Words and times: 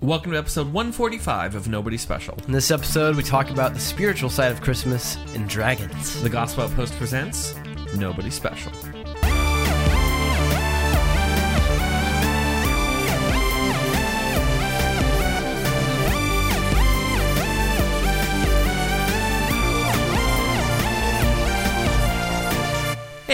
Welcome 0.00 0.30
to 0.30 0.38
episode 0.38 0.72
145 0.72 1.56
of 1.56 1.66
Nobody 1.66 1.96
Special. 1.98 2.38
In 2.46 2.52
this 2.52 2.70
episode, 2.70 3.16
we 3.16 3.24
talk 3.24 3.50
about 3.50 3.74
the 3.74 3.80
spiritual 3.80 4.30
side 4.30 4.52
of 4.52 4.60
Christmas 4.60 5.16
and 5.34 5.48
dragons. 5.48 6.22
The 6.22 6.30
Gospel 6.30 6.62
Outpost 6.62 6.94
presents 6.94 7.56
Nobody 7.96 8.30
Special. 8.30 8.70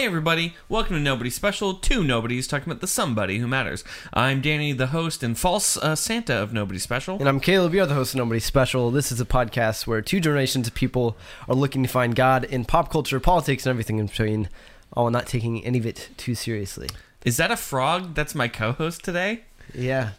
Hey 0.05 0.09
everybody, 0.09 0.53
welcome 0.69 0.97
to 0.97 1.01
Nobody 1.01 1.31
Special, 1.31 1.73
two 1.73 2.05
Nobodies 2.05 2.47
talking 2.47 2.71
about 2.71 2.83
the 2.83 2.87
somebody 2.87 3.39
who 3.39 3.47
matters. 3.49 3.85
I'm 4.13 4.43
Danny, 4.43 4.73
the 4.75 4.89
host 4.89 5.23
and 5.23 5.37
false 5.37 5.79
uh, 5.79 5.97
Santa 5.97 6.35
of 6.35 6.53
Nobody 6.53 6.79
Special. 6.79 7.19
And 7.19 7.27
I'm 7.27 7.41
Caleb, 7.41 7.73
you're 7.73 7.87
the 7.87 7.95
host 7.95 8.13
of 8.13 8.19
Nobody 8.19 8.39
Special. 8.39 8.91
This 8.91 9.11
is 9.11 9.19
a 9.19 9.25
podcast 9.25 9.87
where 9.87 10.03
two 10.03 10.21
generations 10.21 10.69
of 10.69 10.75
people 10.75 11.17
are 11.49 11.55
looking 11.55 11.83
to 11.85 11.89
find 11.89 12.15
God 12.15 12.45
in 12.45 12.67
pop 12.67 12.91
culture, 12.93 13.19
politics, 13.19 13.65
and 13.65 13.71
everything 13.71 13.97
in 13.97 14.05
between, 14.05 14.51
all 14.93 15.09
not 15.09 15.27
taking 15.27 15.65
any 15.65 15.79
of 15.79 15.87
it 15.87 16.11
too 16.19 16.35
seriously. 16.35 16.91
Is 17.25 17.39
that 17.39 17.51
a 17.51 17.57
frog? 17.57 18.15
That's 18.15 18.35
my 18.35 18.47
co-host 18.47 19.03
today. 19.05 19.45
Yeah. 19.75 20.11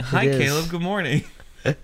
Hi 0.00 0.26
is. 0.26 0.38
Caleb, 0.38 0.70
good 0.70 0.82
morning. 0.82 1.24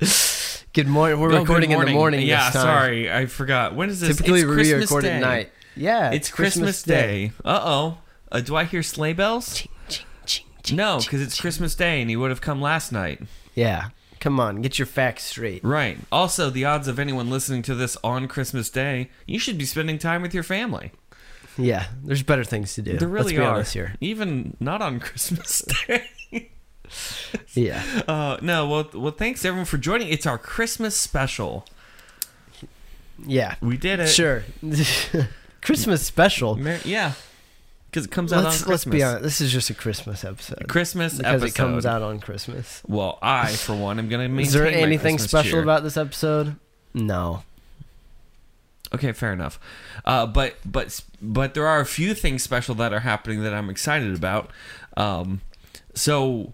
Good 0.74 0.86
morning. 0.86 1.18
We're 1.18 1.32
Oh, 1.32 1.40
recording 1.40 1.70
in 1.72 1.80
the 1.80 1.86
morning. 1.86 2.24
Yeah, 2.24 2.50
sorry, 2.50 3.10
I 3.10 3.26
forgot. 3.26 3.74
When 3.74 3.88
is 3.88 4.00
this? 4.00 4.16
Typically, 4.16 4.40
it's 4.40 4.48
we 4.48 4.54
Christmas 4.54 4.82
record 4.90 5.02
Day. 5.04 5.12
at 5.14 5.20
night. 5.20 5.50
Yeah. 5.78 6.10
It's 6.10 6.30
Christmas, 6.30 6.82
Day. 6.82 7.32
Uh 7.44 7.60
oh. 7.62 7.98
Uh, 8.30 8.40
do 8.40 8.56
I 8.56 8.64
hear 8.64 8.82
sleigh 8.82 9.12
bells? 9.14 9.54
Ching, 9.54 9.68
ching, 9.88 10.06
ching, 10.26 10.46
ching, 10.62 10.76
No, 10.76 10.98
because 10.98 11.22
it's 11.22 11.36
ching. 11.36 11.42
Christmas 11.42 11.74
Day 11.74 12.00
and 12.00 12.10
he 12.10 12.16
would 12.16 12.30
have 12.30 12.40
come 12.40 12.60
last 12.60 12.92
night. 12.92 13.22
Yeah. 13.54 13.88
Come 14.20 14.40
on, 14.40 14.60
get 14.62 14.78
your 14.78 14.86
facts 14.86 15.24
straight. 15.24 15.62
Right. 15.64 15.96
Also, 16.10 16.50
the 16.50 16.64
odds 16.64 16.88
of 16.88 16.98
anyone 16.98 17.30
listening 17.30 17.62
to 17.62 17.74
this 17.74 17.96
on 18.02 18.26
Christmas 18.26 18.68
Day, 18.68 19.10
you 19.26 19.38
should 19.38 19.56
be 19.56 19.64
spending 19.64 19.96
time 19.98 20.22
with 20.22 20.34
your 20.34 20.42
family. 20.42 20.90
Yeah, 21.56 21.86
there's 22.04 22.22
better 22.22 22.44
things 22.44 22.74
to 22.74 22.82
do. 22.82 22.98
There 22.98 23.08
really 23.08 23.36
Let's 23.36 23.38
be 23.38 23.44
are. 23.44 23.54
honest 23.54 23.74
here. 23.74 23.94
Even 24.00 24.56
not 24.60 24.82
on 24.82 24.98
Christmas 25.00 25.62
Day. 25.86 26.50
Yeah. 27.54 27.82
uh, 28.08 28.38
no, 28.42 28.66
well, 28.68 28.90
well, 28.94 29.12
thanks 29.12 29.44
everyone 29.44 29.66
for 29.66 29.78
joining. 29.78 30.08
It's 30.08 30.26
our 30.26 30.38
Christmas 30.38 30.96
special. 30.96 31.64
Yeah. 33.24 33.54
We 33.60 33.76
did 33.76 34.00
it. 34.00 34.08
Sure. 34.08 34.44
Christmas 35.62 36.02
special. 36.02 36.56
Mer- 36.56 36.80
yeah. 36.84 37.12
Because 37.90 38.04
it 38.04 38.10
comes 38.10 38.32
out 38.34 38.44
Let's, 38.44 38.62
on 38.64 38.70
let's 38.70 38.84
be 38.84 39.02
honest. 39.02 39.22
This 39.22 39.40
is 39.40 39.50
just 39.50 39.70
a 39.70 39.74
Christmas 39.74 40.22
episode. 40.22 40.68
Christmas 40.68 41.16
because 41.16 41.42
episode. 41.42 41.46
it 41.46 41.54
comes 41.54 41.86
out 41.86 42.02
on 42.02 42.20
Christmas. 42.20 42.82
Well, 42.86 43.18
I, 43.22 43.50
for 43.52 43.74
one, 43.74 43.98
am 43.98 44.10
going 44.10 44.20
to 44.20 44.28
maintain 44.28 44.46
Is 44.46 44.52
there 44.52 44.66
anything 44.66 45.16
Christmas 45.16 45.30
special 45.30 45.52
cheer. 45.52 45.62
about 45.62 45.82
this 45.84 45.96
episode? 45.96 46.56
No. 46.92 47.44
Okay, 48.94 49.12
fair 49.12 49.32
enough. 49.32 49.58
Uh, 50.04 50.26
but 50.26 50.56
but 50.64 51.00
but 51.20 51.54
there 51.54 51.66
are 51.66 51.80
a 51.80 51.86
few 51.86 52.14
things 52.14 52.42
special 52.42 52.74
that 52.76 52.92
are 52.92 53.00
happening 53.00 53.42
that 53.42 53.54
I'm 53.54 53.70
excited 53.70 54.14
about. 54.14 54.50
Um, 54.96 55.40
so 55.94 56.52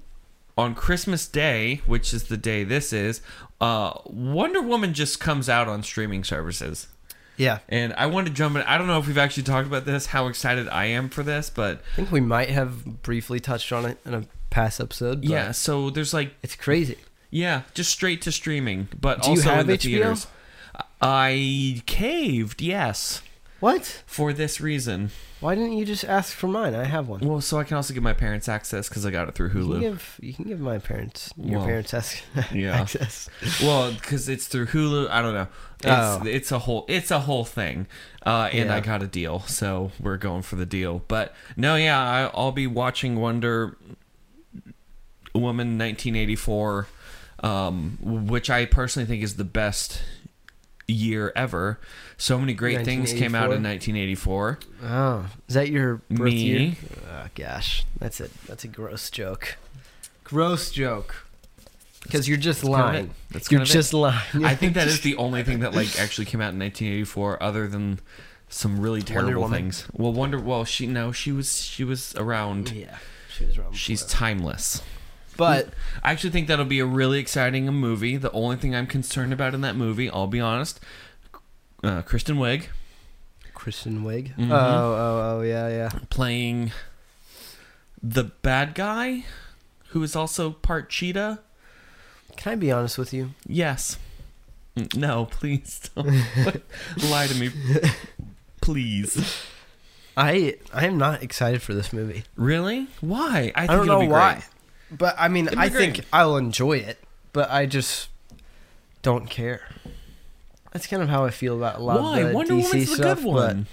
on 0.57 0.75
Christmas 0.75 1.27
Day, 1.27 1.81
which 1.87 2.15
is 2.15 2.25
the 2.25 2.37
day 2.37 2.65
this 2.65 2.93
is, 2.93 3.21
uh, 3.61 3.93
Wonder 4.07 4.63
Woman 4.63 4.95
just 4.95 5.21
comes 5.21 5.49
out 5.49 5.69
on 5.69 5.83
streaming 5.83 6.23
services. 6.25 6.89
Yeah. 7.37 7.59
And 7.69 7.93
I 7.95 8.07
want 8.07 8.27
to 8.29 8.33
jump 8.33 8.57
in. 8.57 8.63
I 8.63 8.79
don't 8.79 8.87
know 8.87 8.99
if 8.99 9.07
we've 9.07 9.19
actually 9.19 9.43
talked 9.45 9.67
about 9.67 9.85
this, 9.85 10.07
how 10.07 10.27
excited 10.29 10.69
I 10.69 10.87
am 10.87 11.09
for 11.09 11.23
this, 11.23 11.51
but 11.51 11.83
I 11.93 11.97
think 11.97 12.13
we 12.13 12.21
might 12.21 12.51
have 12.51 13.03
briefly 13.03 13.41
touched 13.41 13.73
on 13.73 13.85
it 13.87 13.99
in 14.05 14.15
a 14.15 14.25
past 14.51 14.81
episode. 14.81 15.25
Yeah. 15.25 15.51
So 15.53 15.91
there's 15.91 16.15
like 16.15 16.35
It's 16.43 16.55
crazy. 16.57 16.97
yeah, 17.31 17.63
just 17.75 17.91
straight 17.91 18.23
to 18.23 18.33
streaming, 18.33 18.89
but 19.01 19.23
Do 19.23 19.31
you 19.31 19.37
also 19.39 19.51
have 19.51 19.61
in 19.61 19.67
the 19.67 19.73
HBO? 19.79 19.83
theaters. 19.83 20.27
I 21.01 21.83
caved, 21.87 22.63
yes, 22.63 23.23
What? 23.61 24.03
for 24.07 24.33
this 24.33 24.61
reason. 24.61 25.11
Why 25.41 25.55
didn't 25.55 25.75
you 25.75 25.85
just 25.85 26.05
ask 26.05 26.33
for 26.35 26.49
mine? 26.49 26.75
I 26.75 26.85
have 26.85 27.07
one. 27.09 27.21
Well, 27.21 27.41
so 27.43 27.59
I 27.59 27.65
can 27.65 27.77
also 27.77 27.93
give 27.93 28.03
my 28.03 28.15
parents 28.15 28.49
access 28.49 28.89
because 28.89 29.05
I 29.05 29.11
got 29.11 29.29
it 29.29 29.35
through 29.35 29.49
You 29.49 29.53
can 29.53 29.63
Hulu. 29.63 29.81
give 29.81 30.19
you 30.23 30.33
can 30.33 30.45
give 30.47 30.61
my 30.61 30.79
parents 30.79 31.31
your 31.37 31.59
Well, 31.59 31.67
parents 31.67 31.93
ac- 31.93 32.23
yeah. 32.55 32.81
access. 32.81 33.29
well, 33.63 33.93
because 33.93 34.29
it's 34.31 34.47
through 34.47 34.67
Hulu. 34.67 35.11
I 35.11 35.21
don't 35.21 35.35
know. 35.35 35.49
It's, 35.85 35.93
Oh. 35.93 36.23
it's 36.27 36.53
a 36.53 36.59
whole 36.61 36.85
it's 36.89 37.11
a 37.11 37.21
whole 37.21 37.45
thing, 37.45 37.87
uh, 38.25 38.49
and 38.53 38.69
Yeah. 38.71 38.77
I 38.77 38.81
got 38.81 39.03
a 39.03 39.07
deal, 39.07 39.41
so 39.41 39.93
we're 40.01 40.17
going 40.17 40.43
for 40.43 40.57
the 40.57 40.67
deal. 40.67 41.03
But 41.09 41.35
no, 41.57 41.77
yeah, 41.77 41.99
I, 42.01 42.31
I'll 42.35 42.53
be 42.53 42.67
watching 42.67 43.17
Wonder 43.17 43.77
Woman 45.35 45.77
1984, 45.79 46.87
um, 47.43 47.99
which 48.01 48.49
I 48.51 48.67
personally 48.67 49.07
think 49.07 49.23
is 49.23 49.37
the 49.37 49.45
best 49.45 50.03
year 50.87 51.33
ever. 51.35 51.81
So 52.17 52.39
many 52.39 52.55
great 52.55 52.85
things 52.85 53.13
came 53.13 53.35
out 53.35 53.51
in 53.53 53.63
1984. 53.63 54.59
Oh, 54.85 55.27
is 55.49 55.55
that 55.55 55.69
your 55.71 55.97
birth 56.09 56.21
Me. 56.33 56.33
year? 56.37 56.73
Oh 57.11 57.27
gosh, 57.35 57.85
that's 57.99 58.21
a 58.21 58.29
that's 58.47 58.63
a 58.65 58.69
gross 58.69 59.11
joke. 59.11 59.57
Gross 60.23 60.71
joke. 60.71 61.24
Because 62.05 62.29
you're 62.29 62.37
just 62.39 62.63
kind 62.63 62.75
of 62.75 62.81
lying. 62.81 63.11
That's 63.31 63.51
You're 63.51 63.59
kind 63.61 63.69
of 63.69 63.75
it. 63.75 63.79
just 63.79 63.93
lying. 63.93 64.45
I 64.45 64.55
think 64.55 64.75
that 64.75 64.87
is 64.87 65.01
the 65.01 65.17
only 65.17 65.43
thing 65.43 65.61
that 65.61 65.75
like 65.75 65.99
actually 65.99 66.27
came 66.27 66.41
out 66.41 66.53
in 66.53 66.59
1984, 66.61 67.43
other 67.43 67.67
than 67.67 67.99
some 68.49 68.79
really 68.81 69.03
terrible 69.03 69.43
Woman? 69.43 69.59
things. 69.59 69.87
Well, 69.93 70.13
Wonder. 70.13 70.39
Well, 70.39 70.65
she 70.65 70.87
no, 70.87 71.11
she 71.13 71.33
was 71.33 71.63
she 71.65 71.83
was 71.83 72.15
around. 72.17 72.71
Yeah, 72.71 72.99
she 73.37 73.47
was 73.47 73.59
around. 73.59 73.75
She's 73.75 74.03
before. 74.03 74.19
timeless. 74.19 74.83
but 75.37 75.71
I 76.03 76.13
actually 76.13 76.31
think 76.31 76.47
that'll 76.49 76.65
be 76.67 76.79
a 76.79 76.87
really 76.87 77.19
exciting 77.19 77.67
movie. 77.67 78.17
The 78.17 78.31
only 78.33 78.57
thing 78.57 78.75
I'm 78.75 78.87
concerned 78.87 79.33
about 79.33 79.53
in 79.55 79.63
that 79.63 79.75
movie, 79.75 80.09
I'll 80.11 80.27
be 80.29 80.41
honest, 80.41 80.79
uh, 81.83 82.03
Kristen 82.03 82.37
Wiig 82.37 82.67
Kristen 83.55 84.03
Wiig. 84.05 84.37
Mhm. 84.37 84.51
Oh, 84.51 84.55
oh, 84.55 85.39
oh, 85.39 85.43
yeah, 85.43 85.69
yeah. 85.69 85.89
playing 86.11 86.71
the 88.03 88.25
bad 88.25 88.75
guy, 88.75 89.25
who 89.89 90.03
is 90.03 90.15
also 90.15 90.51
part 90.51 90.91
cheetah. 90.91 91.41
Can 92.37 92.53
I 92.53 92.57
be 92.57 92.71
honest 92.73 92.99
with 92.99 93.13
you? 93.13 93.31
Yes. 93.47 93.99
Mm, 94.77 94.97
No, 94.97 95.27
please 95.27 95.89
don't 95.95 96.07
lie 97.11 97.27
to 97.27 97.35
me. 97.35 97.51
Please. 98.61 99.43
I 100.17 100.57
I 100.73 100.87
am 100.87 100.97
not 100.99 101.23
excited 101.23 101.61
for 101.63 101.75
this 101.75 101.93
movie. 101.93 102.25
Really? 102.37 102.87
Why? 103.01 103.53
I, 103.55 103.65
I, 103.65 103.67
think 103.67 103.79
don't 103.79 103.87
know 103.87 104.01
be 104.01 104.09
why, 104.09 104.35
great. 104.35 104.99
but 104.99 105.15
I 105.19 105.29
mean, 105.29 105.49
I 105.57 105.69
think. 105.69 106.01
I'll 106.13 106.37
enjoy 106.37 106.79
it, 106.79 106.99
but 107.33 107.51
I 107.51 107.67
just 107.67 108.09
don't 109.03 109.29
care. 109.29 109.63
That's 110.73 110.87
kind 110.87 111.03
of 111.03 111.09
how 111.09 111.25
I 111.25 111.31
feel 111.31 111.57
about 111.57 111.77
a 111.79 111.83
lot 111.83 112.01
Why? 112.01 112.21
of 112.21 112.29
the 112.29 112.35
Wonder 112.35 112.55
DC 112.55 112.63
Woman's 112.65 112.89
the 112.91 112.95
stuff. 112.97 113.19
good 113.19 113.27
one. 113.27 113.67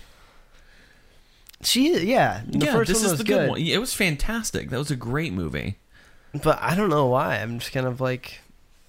But 1.59 1.67
she, 1.67 1.99
yeah, 2.05 2.41
the 2.47 2.65
yeah, 2.65 2.73
first 2.73 2.87
this 2.89 2.97
one 2.99 3.05
is 3.05 3.11
was 3.11 3.17
the 3.19 3.23
good, 3.23 3.37
good 3.39 3.49
one. 3.51 3.59
It 3.61 3.77
was 3.79 3.93
fantastic. 3.93 4.69
That 4.69 4.77
was 4.77 4.91
a 4.91 4.95
great 4.95 5.33
movie. 5.33 5.77
but 6.43 6.59
I 6.61 6.75
don't 6.75 6.89
know 6.89 7.07
why. 7.07 7.37
I'm 7.37 7.59
just 7.59 7.71
kind 7.71 7.85
of 7.87 8.01
like, 8.01 8.39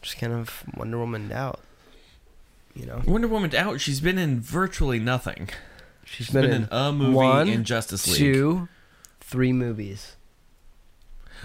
just 0.02 0.18
kind 0.18 0.32
of 0.32 0.62
Wonder 0.76 0.98
Woman 0.98 1.32
out. 1.32 1.60
You 2.74 2.86
know, 2.86 3.02
Wonder 3.06 3.28
Woman 3.28 3.54
out. 3.54 3.80
She's 3.80 4.00
been 4.00 4.18
in 4.18 4.40
virtually 4.40 4.98
nothing. 4.98 5.48
she's 6.04 6.30
been, 6.30 6.44
in 6.44 6.68
a 6.70 6.92
movie 6.92 7.12
one, 7.14 7.48
in 7.48 7.64
Justice 7.64 8.06
League, 8.08 8.16
two, 8.16 8.68
three 9.20 9.52
movies. 9.52 10.16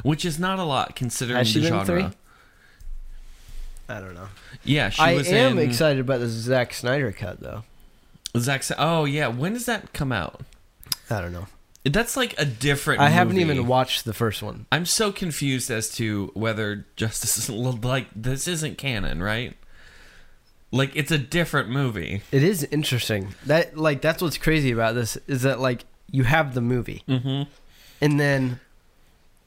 which 0.04 0.24
is 0.26 0.40
not 0.40 0.60
a 0.60 0.64
lot 0.64 0.96
considering 0.96 1.38
Has 1.38 1.48
she 1.50 1.60
the 1.60 1.70
been 1.70 1.86
genre. 1.86 1.86
three? 2.10 2.18
I 3.90 4.00
don't 4.02 4.16
know. 4.16 4.28
Yeah, 4.64 4.90
she 4.90 5.02
I 5.02 5.14
was 5.16 5.28
am 5.30 5.58
in 5.58 5.70
excited 5.70 6.00
about 6.02 6.20
the 6.20 6.28
Zack 6.28 6.74
Snyder 6.74 7.12
cut, 7.14 7.40
though. 7.40 7.64
Zack. 8.38 8.64
Sa- 8.64 8.76
Oh 8.78 9.06
yeah, 9.06 9.28
when 9.28 9.54
does 9.54 9.66
that 9.66 9.94
come 9.94 10.12
out? 10.12 10.42
I 11.10 11.22
don't 11.22 11.32
know. 11.34 11.48
That's 11.94 12.18
like 12.18 12.34
a 12.40 12.46
different. 12.46 13.02
I 13.02 13.10
haven't 13.10 13.36
movie. 13.38 13.52
even 13.52 13.68
watched 13.68 14.06
the 14.06 14.14
first 14.14 14.42
one. 14.44 14.66
I'm 14.72 14.86
so 14.86 15.12
confused 15.12 15.70
as 15.72 15.90
to 15.96 16.32
whether 16.34 16.86
Justice 16.96 17.38
is 17.38 17.50
like 17.84 18.08
this 18.16 18.48
isn't 18.48 18.78
canon, 18.78 19.22
right? 19.22 19.56
Like 20.72 20.92
it's 20.96 21.12
a 21.12 21.18
different 21.18 21.70
movie. 21.70 22.22
It 22.32 22.44
is 22.44 22.64
interesting. 22.66 23.34
That 23.46 23.78
like 23.78 24.02
that's 24.02 24.22
what's 24.22 24.38
crazy 24.38 24.72
about 24.72 24.96
this 24.96 25.18
is 25.28 25.44
that 25.44 25.60
like 25.60 25.86
you 26.12 26.24
have 26.24 26.54
the 26.54 26.62
movie 26.62 27.04
Mm-hmm. 27.08 27.50
and 28.02 28.20
then 28.20 28.60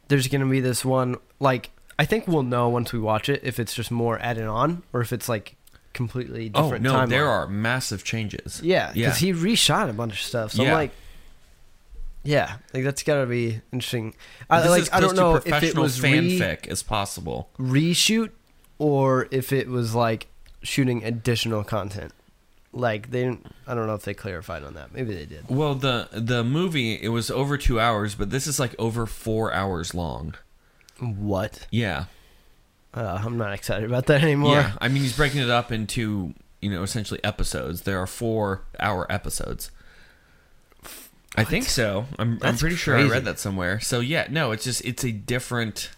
there's 0.09 0.29
gonna 0.29 0.47
be 0.47 0.61
this 0.61 0.85
one 0.85 1.17
like 1.39 1.71
I 1.99 2.05
think 2.07 2.27
we'll 2.27 2.43
know 2.43 2.69
once 2.71 2.93
we 2.93 2.99
watch 2.99 3.29
it 3.29 3.41
if 3.45 3.59
it's 3.59 3.75
just 3.75 3.91
more 3.91 4.19
added 4.19 4.45
on 4.47 4.83
or 4.93 5.01
if 5.03 5.13
it's 5.13 5.29
like 5.29 5.57
completely 5.93 6.49
different. 6.49 6.57
Oh 6.57 6.63
different. 6.79 6.83
no, 6.85 6.95
timeline. 6.95 7.09
there 7.11 7.29
are 7.29 7.47
massive 7.49 8.03
changes. 8.05 8.61
Yeah, 8.63 8.91
Yeah. 8.95 9.07
because 9.09 9.19
he 9.19 9.33
reshot 9.35 9.91
a 9.91 9.93
bunch 9.93 10.13
of 10.15 10.21
stuff. 10.21 10.53
So 10.53 10.63
Yeah. 10.63 10.71
I'm 10.71 10.75
like, 10.75 10.91
yeah, 12.23 12.57
like 12.75 12.85
that's 12.85 13.03
gotta 13.03 13.27
be 13.27 13.61
interesting. 13.73 14.15
I 14.49 14.61
this 14.61 14.71
like 14.71 14.83
is 14.83 14.91
I 14.93 15.01
don't 15.01 15.17
know 15.17 15.37
if 15.37 15.47
it 15.63 15.77
was 15.77 16.01
re- 16.03 16.11
fanfic 16.39 16.67
as 16.69 16.83
possible. 16.83 17.51
reshoot 17.59 18.31
or 18.79 19.29
if 19.31 19.53
it 19.53 19.69
was 19.69 19.95
like 19.95 20.27
shooting 20.63 21.05
additional 21.05 21.65
content. 21.65 22.13
Like 22.73 23.11
they, 23.11 23.25
didn't, 23.25 23.47
I 23.67 23.75
don't 23.75 23.89
know 23.89 23.95
if 23.95 24.05
they 24.05 24.15
clarified 24.15 24.63
on 24.63 24.75
that. 24.75 24.95
Maybe 24.95 25.13
they 25.13 25.27
did. 25.27 25.47
Well, 25.49 25.75
the 25.75 26.09
the 26.13 26.45
movie 26.45 26.95
it 26.95 27.09
was 27.09 27.29
over 27.31 27.59
two 27.59 27.81
hours, 27.81 28.15
but 28.15 28.31
this 28.31 28.47
is 28.47 28.61
like 28.61 28.77
over 28.79 29.07
four 29.07 29.53
hours 29.53 29.93
long. 29.93 30.35
What? 31.01 31.67
Yeah, 31.71 32.05
Uh, 32.95 33.21
I'm 33.25 33.37
not 33.39 33.53
excited 33.53 33.85
about 33.91 34.07
that 34.07 34.23
anymore. 34.23 34.55
Yeah, 34.55 34.73
I 34.81 34.87
mean 34.89 35.03
he's 35.03 35.17
breaking 35.17 35.41
it 35.41 35.51
up 35.51 35.73
into 35.73 36.35
you 36.61 36.71
know 36.71 36.83
essentially 36.85 37.19
episodes. 37.25 37.83
There 37.83 37.99
are 37.99 38.07
four 38.07 38.63
hour 38.79 39.11
episodes. 39.11 39.71
I 41.41 41.45
think 41.45 41.65
so. 41.65 42.07
I'm 42.19 42.39
I'm 42.43 42.57
pretty 42.57 42.77
sure 42.77 42.97
I 42.97 43.05
read 43.09 43.25
that 43.25 43.39
somewhere. 43.39 43.81
So 43.81 44.01
yeah, 44.01 44.27
no, 44.31 44.53
it's 44.53 44.65
just 44.65 44.85
it's 44.85 45.05
a 45.05 45.13
different. 45.13 45.91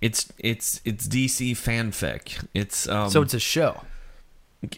It's 0.00 0.32
it's 0.38 0.80
it's 0.84 1.06
DC 1.08 1.52
fanfic. 1.52 2.42
It's 2.54 2.88
um. 2.88 3.10
so 3.10 3.22
it's 3.22 3.34
a 3.34 3.40
show. 3.40 3.82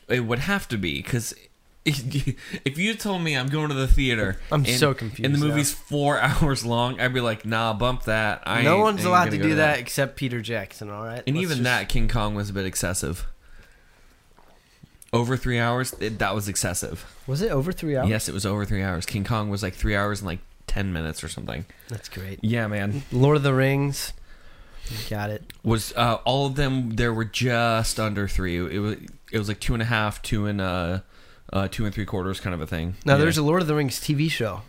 it 0.09 0.21
would 0.21 0.41
have 0.41 0.69
to 0.69 0.77
be 0.79 1.03
because. 1.03 1.35
If 1.85 2.79
you 2.79 2.95
told 2.95 3.23
me 3.23 3.37
I'm 3.37 3.49
going 3.49 3.69
to 3.71 3.75
the 3.75 3.89
theater, 3.89 4.39
I'm 4.53 4.65
and- 4.65 4.77
so 4.79 4.95
confused 4.95 5.25
and 5.27 5.35
the 5.35 5.41
now. 5.41 5.47
movie's 5.53 5.73
four 5.73 6.21
hours 6.21 6.65
long, 6.65 7.01
I'd 7.01 7.13
be 7.13 7.21
like, 7.21 7.45
"Nah, 7.45 7.73
bump 7.73 8.05
that." 8.05 8.45
I 8.47 8.63
no 8.63 8.79
one's 8.79 9.05
allowed 9.05 9.33
to 9.33 9.39
do 9.39 9.57
that, 9.57 9.81
except 9.81 10.15
Peter 10.15 10.41
Jackson. 10.41 10.91
All 10.91 11.03
right, 11.05 11.25
And 11.27 11.35
Let's 11.35 11.43
even 11.43 11.57
just- 11.59 11.63
that, 11.65 11.89
King 11.89 12.07
Kong 12.07 12.37
was 12.37 12.51
a 12.51 12.53
bit 12.53 12.67
excessive. 12.67 13.27
Over 15.12 15.37
three 15.37 15.59
hours, 15.59 15.94
it, 16.00 16.19
that 16.20 16.35
was 16.35 16.49
excessive. 16.49 17.05
was 17.26 17.43
it 17.43 17.50
over 17.53 17.70
three 17.70 17.97
hours? 17.97 18.09
Yes, 18.09 18.29
it 18.29 18.32
was 18.32 18.47
over 18.47 18.64
three 18.64 18.82
hours. 18.82 19.05
King 19.05 19.25
Kong 19.25 19.50
was 19.50 19.62
like 19.62 19.75
three 19.75 19.94
hours 19.94 20.20
and 20.20 20.26
like 20.26 20.38
ten 20.67 20.93
minutes 20.93 21.23
or 21.23 21.29
something. 21.29 21.67
that's 21.88 22.09
great. 22.09 22.38
Yeah, 22.43 22.67
man. 22.67 23.03
Lord 23.12 23.37
of 23.37 23.43
the 23.43 23.53
Rings, 23.53 24.14
got 25.11 25.29
it. 25.31 25.53
Was 25.62 25.93
uh, 25.97 26.19
all 26.25 26.47
of 26.47 26.55
them? 26.55 26.91
There 26.97 27.12
were 27.12 27.26
just 27.26 28.00
under 28.00 28.26
three. 28.26 28.56
It 28.56 28.79
was 28.79 28.97
it 29.31 29.38
was 29.38 29.49
like 29.49 29.61
two 29.61 29.75
and 29.75 29.82
a 29.82 29.87
half, 29.87 30.23
two 30.23 30.47
and 30.47 30.61
uh, 30.61 31.00
uh 31.53 31.69
two 31.70 31.85
and 31.85 31.94
three 31.94 32.06
quarters 32.06 32.41
kind 32.41 32.55
of 32.55 32.61
a 32.62 32.67
thing. 32.67 32.94
Now 33.05 33.14
Yeah. 33.14 33.19
there's 33.25 33.38
a 33.38 33.43
Lord 33.43 33.61
of 33.61 33.69
the 33.69 33.75
Rings 33.75 34.00
TV 34.00 34.31
show 34.31 34.62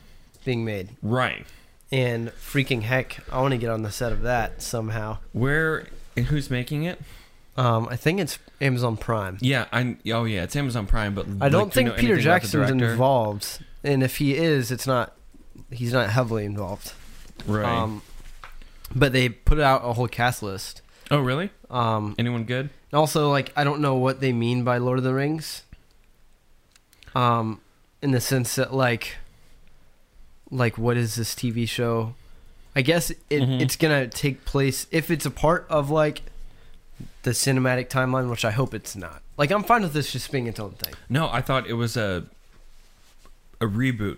being 0.44 0.66
made, 0.66 0.90
right 1.02 1.46
and 1.92 2.30
freaking 2.32 2.82
heck, 2.82 3.20
I 3.32 3.40
want 3.40 3.52
to 3.52 3.58
get 3.60 3.70
on 3.70 3.84
the 3.84 3.92
set 3.92 4.12
of 4.12 4.24
that 4.24 4.62
somehow. 4.64 5.20
where 5.32 5.86
and 6.18 6.26
who's 6.26 6.50
making 6.50 6.84
it? 6.84 7.00
Um, 7.56 7.88
I 7.88 7.96
think 7.96 8.20
it's 8.20 8.40
Amazon 8.64 8.98
Prime. 8.98 9.38
Yeah, 9.42 9.66
I 9.72 9.98
oh 10.14 10.24
yeah, 10.26 10.44
it's 10.44 10.56
Amazon 10.56 10.88
Prime, 10.88 11.14
but 11.14 11.28
I 11.42 11.50
don't 11.50 11.66
like, 11.66 11.74
do 11.74 11.80
you 11.82 11.86
think 11.86 11.88
know 11.90 11.94
Peter 12.02 12.14
anything 12.14 12.28
about 12.30 12.42
the 12.42 12.48
Jackson's 12.50 12.72
involved, 12.92 13.60
and 13.84 14.02
if 14.04 14.18
he 14.18 14.36
is, 14.36 14.72
it's 14.72 14.88
not. 14.88 15.16
He's 15.72 15.94
not 15.94 16.10
heavily 16.10 16.46
involved. 16.46 16.94
Right. 17.48 17.66
Um, 17.66 18.02
but 18.96 19.12
they 19.12 19.30
put 19.30 19.60
out 19.60 19.82
a 19.84 19.94
whole 19.94 20.08
cast 20.08 20.42
list. 20.44 20.82
oh 21.12 21.20
really? 21.20 21.50
Um, 21.70 22.16
Anyone 22.20 22.44
good? 22.46 22.70
and 22.92 23.00
also, 23.00 23.30
like, 23.30 23.52
I 23.56 23.64
don't 23.64 23.82
know 23.82 23.96
what 23.96 24.20
they 24.20 24.32
mean 24.34 24.64
by 24.64 24.78
Lord 24.78 24.98
of 25.00 25.04
the 25.04 25.14
Rings. 25.14 25.64
Um, 27.16 27.62
in 28.02 28.12
the 28.12 28.22
sense 28.22 28.56
that, 28.56 28.74
like, 28.74 29.18
like 30.52 30.78
what 30.78 30.98
is 30.98 31.16
this 31.16 31.34
TV 31.36 31.68
show? 31.68 32.16
I 32.76 32.82
guess 32.82 33.10
it, 33.12 33.20
Mhm. 33.30 33.62
it's 33.62 33.76
gonna 33.76 34.08
take 34.08 34.46
place 34.46 34.88
if 34.92 35.12
it's 35.12 35.26
a 35.26 35.32
part 35.32 35.66
of 35.70 35.90
like 35.92 36.22
the 37.24 37.32
cinematic 37.32 37.90
timeline, 37.90 38.30
which 38.30 38.46
I 38.46 38.52
hope 38.52 38.74
it's 38.74 38.96
not. 38.96 39.22
Like, 39.38 39.52
I'm 39.52 39.64
fine 39.64 39.82
with 39.82 39.94
this 39.94 40.12
just 40.12 40.32
being 40.32 40.48
its 40.48 40.60
own 40.60 40.72
thing. 40.72 40.94
No, 41.10 41.30
I 41.32 41.42
thought 41.42 41.68
it 41.68 41.74
was 41.74 41.98
a 41.98 42.26
a 43.62 43.66
reboot. 43.66 44.18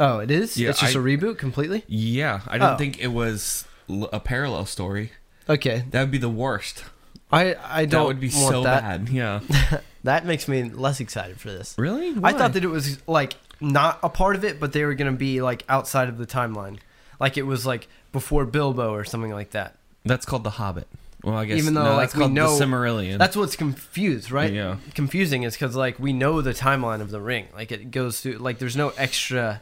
Oh, 0.00 0.18
it 0.18 0.30
is. 0.30 0.56
Yeah, 0.56 0.70
it's 0.70 0.80
just 0.80 0.96
I- 0.96 0.98
a 0.98 1.02
reboot 1.02 1.38
completely. 1.38 1.84
Yeah, 1.86 2.40
I 2.46 2.58
didn't 2.58 2.74
Oh. 2.74 2.76
think 2.76 2.98
it 3.00 3.08
was 3.08 3.64
l- 3.88 4.08
a 4.12 4.20
parallel 4.20 4.66
story. 4.66 5.12
Okay, 5.48 5.84
That 5.90 6.00
would 6.02 6.10
be 6.10 6.18
the 6.18 6.28
worst. 6.28 6.84
I 7.32 7.54
I 7.64 7.84
don't 7.84 8.02
That 8.02 8.06
would 8.06 8.20
be 8.20 8.28
want 8.28 8.52
so 8.52 8.62
that. 8.64 8.82
bad. 8.82 9.08
Yeah. 9.08 9.40
That 10.04 10.24
makes 10.24 10.46
me 10.46 10.62
less 10.62 11.00
excited 11.00 11.40
for 11.40 11.50
this. 11.50 11.74
Really? 11.76 12.14
I 12.22 12.32
thought 12.32 12.52
that 12.52 12.62
it 12.64 12.68
was 12.68 12.98
like 13.08 13.34
not 13.60 13.98
a 14.02 14.08
part 14.08 14.36
of 14.36 14.44
it, 14.44 14.60
but 14.60 14.72
they 14.72 14.84
were 14.84 14.94
gonna 14.94 15.12
be 15.12 15.42
like 15.42 15.64
outside 15.68 16.08
of 16.08 16.18
the 16.18 16.26
timeline, 16.26 16.78
like 17.18 17.36
it 17.36 17.42
was 17.42 17.66
like 17.66 17.88
before 18.12 18.46
Bilbo 18.46 18.92
or 18.94 19.04
something 19.04 19.32
like 19.32 19.50
that. 19.50 19.74
that's 20.04 20.24
called 20.24 20.44
the 20.44 20.50
Hobbit. 20.50 20.86
Well, 21.28 21.36
I 21.38 21.44
guess 21.44 21.58
Even 21.58 21.74
though, 21.74 21.84
no, 21.84 21.90
like, 21.96 22.10
that's 22.10 22.16
we 22.16 22.28
know- 22.28 22.56
the 22.58 22.64
Silmarillion. 22.64 23.18
That's 23.18 23.36
what's 23.36 23.56
confused, 23.56 24.30
right? 24.30 24.52
Yeah. 24.52 24.76
Confusing 24.94 25.42
is 25.42 25.54
because 25.54 25.76
like 25.76 25.98
we 25.98 26.12
know 26.12 26.40
the 26.40 26.52
timeline 26.54 27.00
of 27.00 27.10
the 27.10 27.20
ring, 27.20 27.48
like 27.54 27.70
it 27.72 27.90
goes 27.90 28.20
through, 28.20 28.34
like 28.38 28.58
there's 28.58 28.76
no 28.76 28.90
extra, 28.96 29.60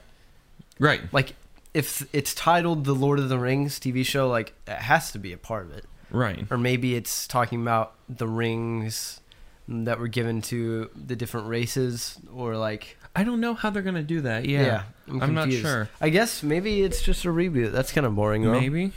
right. 0.79 1.01
like 1.13 1.35
if 1.75 2.07
it's 2.15 2.35
titled 2.35 2.85
the 2.85 2.95
Lord 2.95 3.19
of 3.19 3.29
the 3.29 3.39
Rings 3.39 3.79
TV 3.79 4.05
show, 4.05 4.29
like 4.29 4.55
it 4.67 4.73
has 4.79 5.13
to 5.13 5.19
be 5.19 5.33
a 5.33 5.37
part 5.39 5.67
of 5.67 5.73
it, 5.73 5.85
Right. 6.11 6.47
or 6.51 6.57
maybe 6.57 6.95
it's 6.95 7.27
talking 7.27 7.61
about 7.61 7.95
the 8.09 8.27
rings 8.29 9.21
that 9.69 9.99
were 9.99 10.09
given 10.09 10.41
to 10.43 10.89
the 10.95 11.17
different 11.17 11.49
races, 11.49 12.19
or 12.33 12.57
like 12.57 12.97
I 13.17 13.25
don't 13.25 13.41
know 13.41 13.55
how 13.55 13.71
they're 13.71 13.83
gonna 13.83 14.03
do 14.03 14.21
that. 14.23 14.45
Yeah. 14.47 14.85
I'm, 15.09 15.23
I'm 15.23 15.35
not 15.35 15.53
sure. 15.53 15.89
I 16.01 16.09
guess 16.11 16.43
maybe 16.43 16.83
it's 16.83 17.03
just 17.03 17.25
a 17.25 17.29
reboot. 17.29 17.73
That's 17.73 17.91
kind 17.93 18.07
of 18.07 18.15
boring, 18.15 18.43
though. 18.43 18.53
Maybe. 18.61 18.93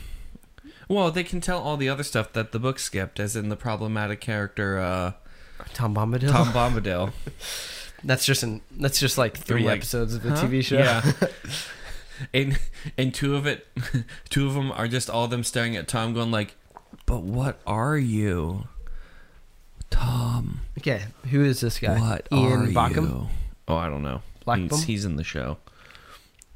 Well, 0.90 1.12
they 1.12 1.24
can 1.24 1.40
tell 1.40 1.62
all 1.62 1.78
the 1.78 1.88
other 1.88 2.04
stuff 2.04 2.34
that 2.34 2.52
the 2.52 2.60
book 2.60 2.80
skipped, 2.80 3.20
as 3.20 3.36
in 3.36 3.48
the 3.50 3.56
problematic 3.56 4.20
character 4.20 4.80
uh, 4.80 5.14
Tom 5.74 5.96
Bombadil. 5.96 6.32
Tom 6.32 6.48
Bombadil. 6.48 7.12
That's 8.04 8.26
just 8.26 8.44
an. 8.44 8.62
That's 8.72 9.00
just 9.00 9.18
like 9.18 9.38
3 9.38 9.64
like, 9.64 9.78
episodes 9.78 10.16
of 10.16 10.24
the 10.24 10.32
Huh? 10.32 10.46
TV 10.48 10.64
show. 10.64 10.78
Yeah. 10.80 11.12
and 12.34 12.60
and 12.98 13.14
two 13.14 13.36
of 13.36 13.46
it, 13.46 13.68
two 14.30 14.48
of 14.48 14.54
them 14.56 14.72
are 14.72 14.88
just 14.88 15.10
all 15.10 15.28
them 15.28 15.44
staring 15.44 15.76
at 15.76 15.88
Tom, 15.88 16.14
going 16.14 16.32
like, 16.32 16.56
"But 17.06 17.22
what 17.24 17.60
are 17.68 17.98
you, 17.98 18.68
Tom? 19.90 20.62
Okay, 20.78 21.04
who 21.30 21.44
is 21.44 21.60
this 21.62 21.80
guy? 21.80 22.00
What 22.00 22.28
Ian 22.32 22.52
are 22.52 22.68
Backham? 22.72 23.04
you?" 23.10 23.28
Oh, 23.68 23.76
I 23.76 23.90
don't 23.90 24.02
know. 24.02 24.22
He's, 24.56 24.84
he's 24.84 25.06
in 25.06 25.16
the 25.16 25.24
show. 25.24 25.58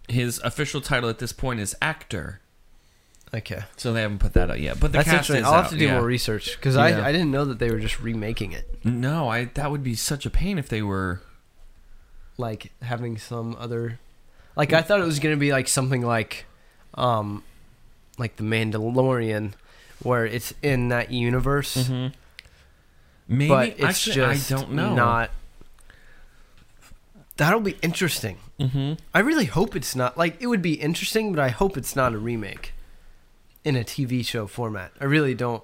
His 0.07 0.39
official 0.39 0.81
title 0.81 1.09
at 1.09 1.19
this 1.19 1.31
point 1.31 1.59
is 1.59 1.75
actor, 1.81 2.39
Okay, 3.33 3.61
so 3.77 3.93
they 3.93 4.01
haven't 4.01 4.19
put 4.19 4.33
that 4.33 4.51
out 4.51 4.59
yet. 4.59 4.79
But 4.79 4.91
the 4.91 4.99
that's 4.99 5.05
cast 5.09 5.29
interesting. 5.29 5.37
is 5.37 5.45
I'll 5.47 5.61
have 5.63 5.71
to 5.71 5.77
do 5.77 5.85
yeah. 5.85 5.93
more 5.95 6.05
research 6.05 6.55
because 6.55 6.75
Yeah. 6.75 6.83
I 6.83 7.07
I 7.09 7.11
didn't 7.11 7.31
know 7.31 7.45
that 7.45 7.57
they 7.59 7.71
were 7.71 7.79
just 7.79 7.99
remaking 7.99 8.51
it, 8.51 8.69
No, 8.83 9.27
I 9.27 9.45
that 9.55 9.71
would 9.71 9.83
be 9.83 9.95
such 9.95 10.25
a 10.25 10.29
pain 10.29 10.57
if 10.59 10.69
they 10.69 10.81
were. 10.83 11.21
like 12.37 12.71
having 12.83 13.17
some 13.17 13.55
other. 13.59 13.99
Like 14.55 14.71
I 14.71 14.81
thought 14.83 14.99
it 14.99 15.05
was 15.05 15.17
gonna 15.19 15.35
be 15.37 15.51
like 15.51 15.67
something 15.67 16.03
like, 16.05 16.45
um, 16.93 17.43
like 18.19 18.35
the 18.35 18.43
Mandalorian, 18.43 19.53
where 20.03 20.25
it's 20.27 20.53
in 20.61 20.89
that 20.89 21.11
universe, 21.11 21.75
Mm-hmm. 21.75 22.13
Maybe 23.27 23.47
but 23.49 23.69
it's 23.69 23.83
actually 23.83 24.15
just 24.35 24.51
I 24.51 24.55
don't 24.57 24.71
know. 24.73 24.93
not. 24.93 25.31
That'll 27.37 27.61
be 27.61 27.77
interesting. 27.81 28.37
Mm-hmm. 28.59 28.93
I 29.13 29.19
really 29.19 29.45
hope 29.45 29.75
it's 29.75 29.95
not 29.95 30.17
like 30.17 30.35
it 30.39 30.45
would 30.47 30.61
be 30.61 30.73
interesting, 30.75 31.31
but 31.33 31.39
I 31.41 31.49
hope 31.49 31.77
it's 31.77 31.95
not 31.95 32.13
a 32.13 32.17
remake 32.19 32.73
in 33.63 33.75
a 33.75 33.83
TV 33.83 34.25
show 34.25 34.47
format. 34.47 34.91
I 34.99 35.05
really 35.05 35.33
don't 35.35 35.63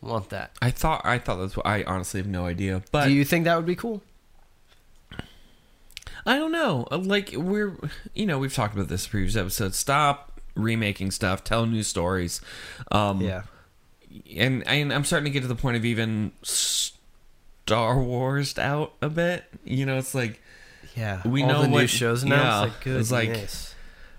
want 0.00 0.30
that. 0.30 0.52
I 0.62 0.70
thought 0.70 1.02
I 1.04 1.18
thought 1.18 1.36
that's 1.36 1.56
what 1.56 1.66
I 1.66 1.82
honestly 1.84 2.20
have 2.20 2.26
no 2.28 2.46
idea, 2.46 2.82
but 2.92 3.06
Do 3.06 3.12
you 3.12 3.24
think 3.24 3.44
that 3.44 3.56
would 3.56 3.66
be 3.66 3.76
cool? 3.76 4.02
I 6.26 6.36
don't 6.36 6.52
know. 6.52 6.86
Uh, 6.90 6.98
Like 6.98 7.32
we're, 7.34 7.76
you 8.14 8.26
know, 8.26 8.38
we've 8.38 8.52
talked 8.54 8.74
about 8.74 8.88
this 8.88 9.06
previous 9.06 9.36
episode. 9.36 9.74
Stop 9.74 10.40
remaking 10.54 11.10
stuff. 11.10 11.44
Tell 11.44 11.64
new 11.66 11.82
stories. 11.82 12.40
Um, 12.90 13.20
Yeah. 13.20 13.42
and 14.36 14.66
and 14.66 14.92
I'm 14.92 15.04
starting 15.04 15.24
to 15.24 15.30
get 15.30 15.40
to 15.42 15.48
the 15.48 15.54
point 15.54 15.76
of 15.76 15.84
even 15.84 16.32
Star 16.42 17.98
Wars 18.00 18.58
out 18.58 18.94
a 19.00 19.08
bit. 19.08 19.44
You 19.64 19.86
know, 19.86 19.96
it's 19.98 20.14
like 20.14 20.40
Yeah. 20.96 21.22
We 21.24 21.42
All 21.42 21.48
know 21.48 21.62
the 21.62 21.68
new 21.68 21.74
what- 21.74 21.90
shows 21.90 22.24
now. 22.24 22.64
yeah, 22.64 22.66
it's 22.66 22.74
like 22.86 22.86
it's 22.86 23.10
like- 23.12 23.48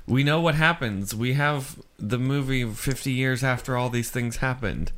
we 0.09 0.23
know 0.23 0.41
what 0.41 0.55
happens. 0.55 1.13
We 1.15 1.33
have 1.33 1.79
the 1.97 2.17
movie 2.17 2.65
50 2.65 3.11
years 3.11 3.43
after 3.43 3.77
all 3.77 3.89
these 3.89 4.09
things 4.09 4.37
happened. 4.37 4.91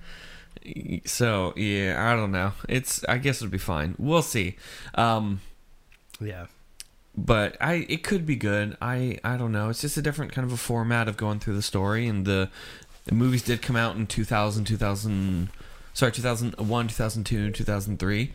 So 1.05 1.53
yeah, 1.55 2.11
I 2.11 2.15
don't 2.15 2.31
know. 2.31 2.53
It's 2.69 3.03
I 3.05 3.17
guess 3.17 3.41
it'll 3.41 3.51
be 3.51 3.57
fine. 3.57 3.95
We'll 3.97 4.21
see. 4.21 4.57
Um, 4.95 5.41
yeah. 6.19 6.45
but 7.17 7.57
I 7.59 7.85
it 7.89 8.03
could 8.03 8.25
be 8.25 8.35
good. 8.35 8.77
I 8.81 9.17
I 9.23 9.37
don't 9.37 9.51
know. 9.51 9.69
It's 9.69 9.81
just 9.81 9.97
a 9.97 10.01
different 10.01 10.31
kind 10.31 10.45
of 10.45 10.53
a 10.53 10.57
format 10.57 11.07
of 11.07 11.17
going 11.17 11.39
through 11.39 11.55
the 11.55 11.61
story 11.61 12.07
and 12.07 12.25
the 12.25 12.49
the 13.05 13.15
movies 13.15 13.41
did 13.43 13.61
come 13.61 13.75
out 13.75 13.95
in 13.95 14.05
2000 14.07 14.65
2000 14.65 15.49
sorry 15.93 16.11
2001 16.11 16.87
2002 16.87 17.51
2003 17.51 18.33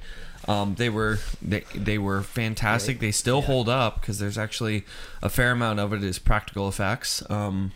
um, 0.48 0.74
they 0.76 0.88
were 0.88 1.18
they, 1.42 1.64
they 1.74 1.98
were 1.98 2.22
fantastic 2.22 3.00
they 3.00 3.10
still 3.12 3.40
Yeah. 3.40 3.46
hold 3.46 3.68
up 3.68 4.00
because 4.00 4.18
there's 4.18 4.38
actually 4.38 4.84
a 5.22 5.28
fair 5.28 5.52
amount 5.52 5.80
of 5.80 5.92
it 5.92 6.02
is 6.04 6.18
practical 6.18 6.68
effects 6.68 7.22
um, 7.30 7.72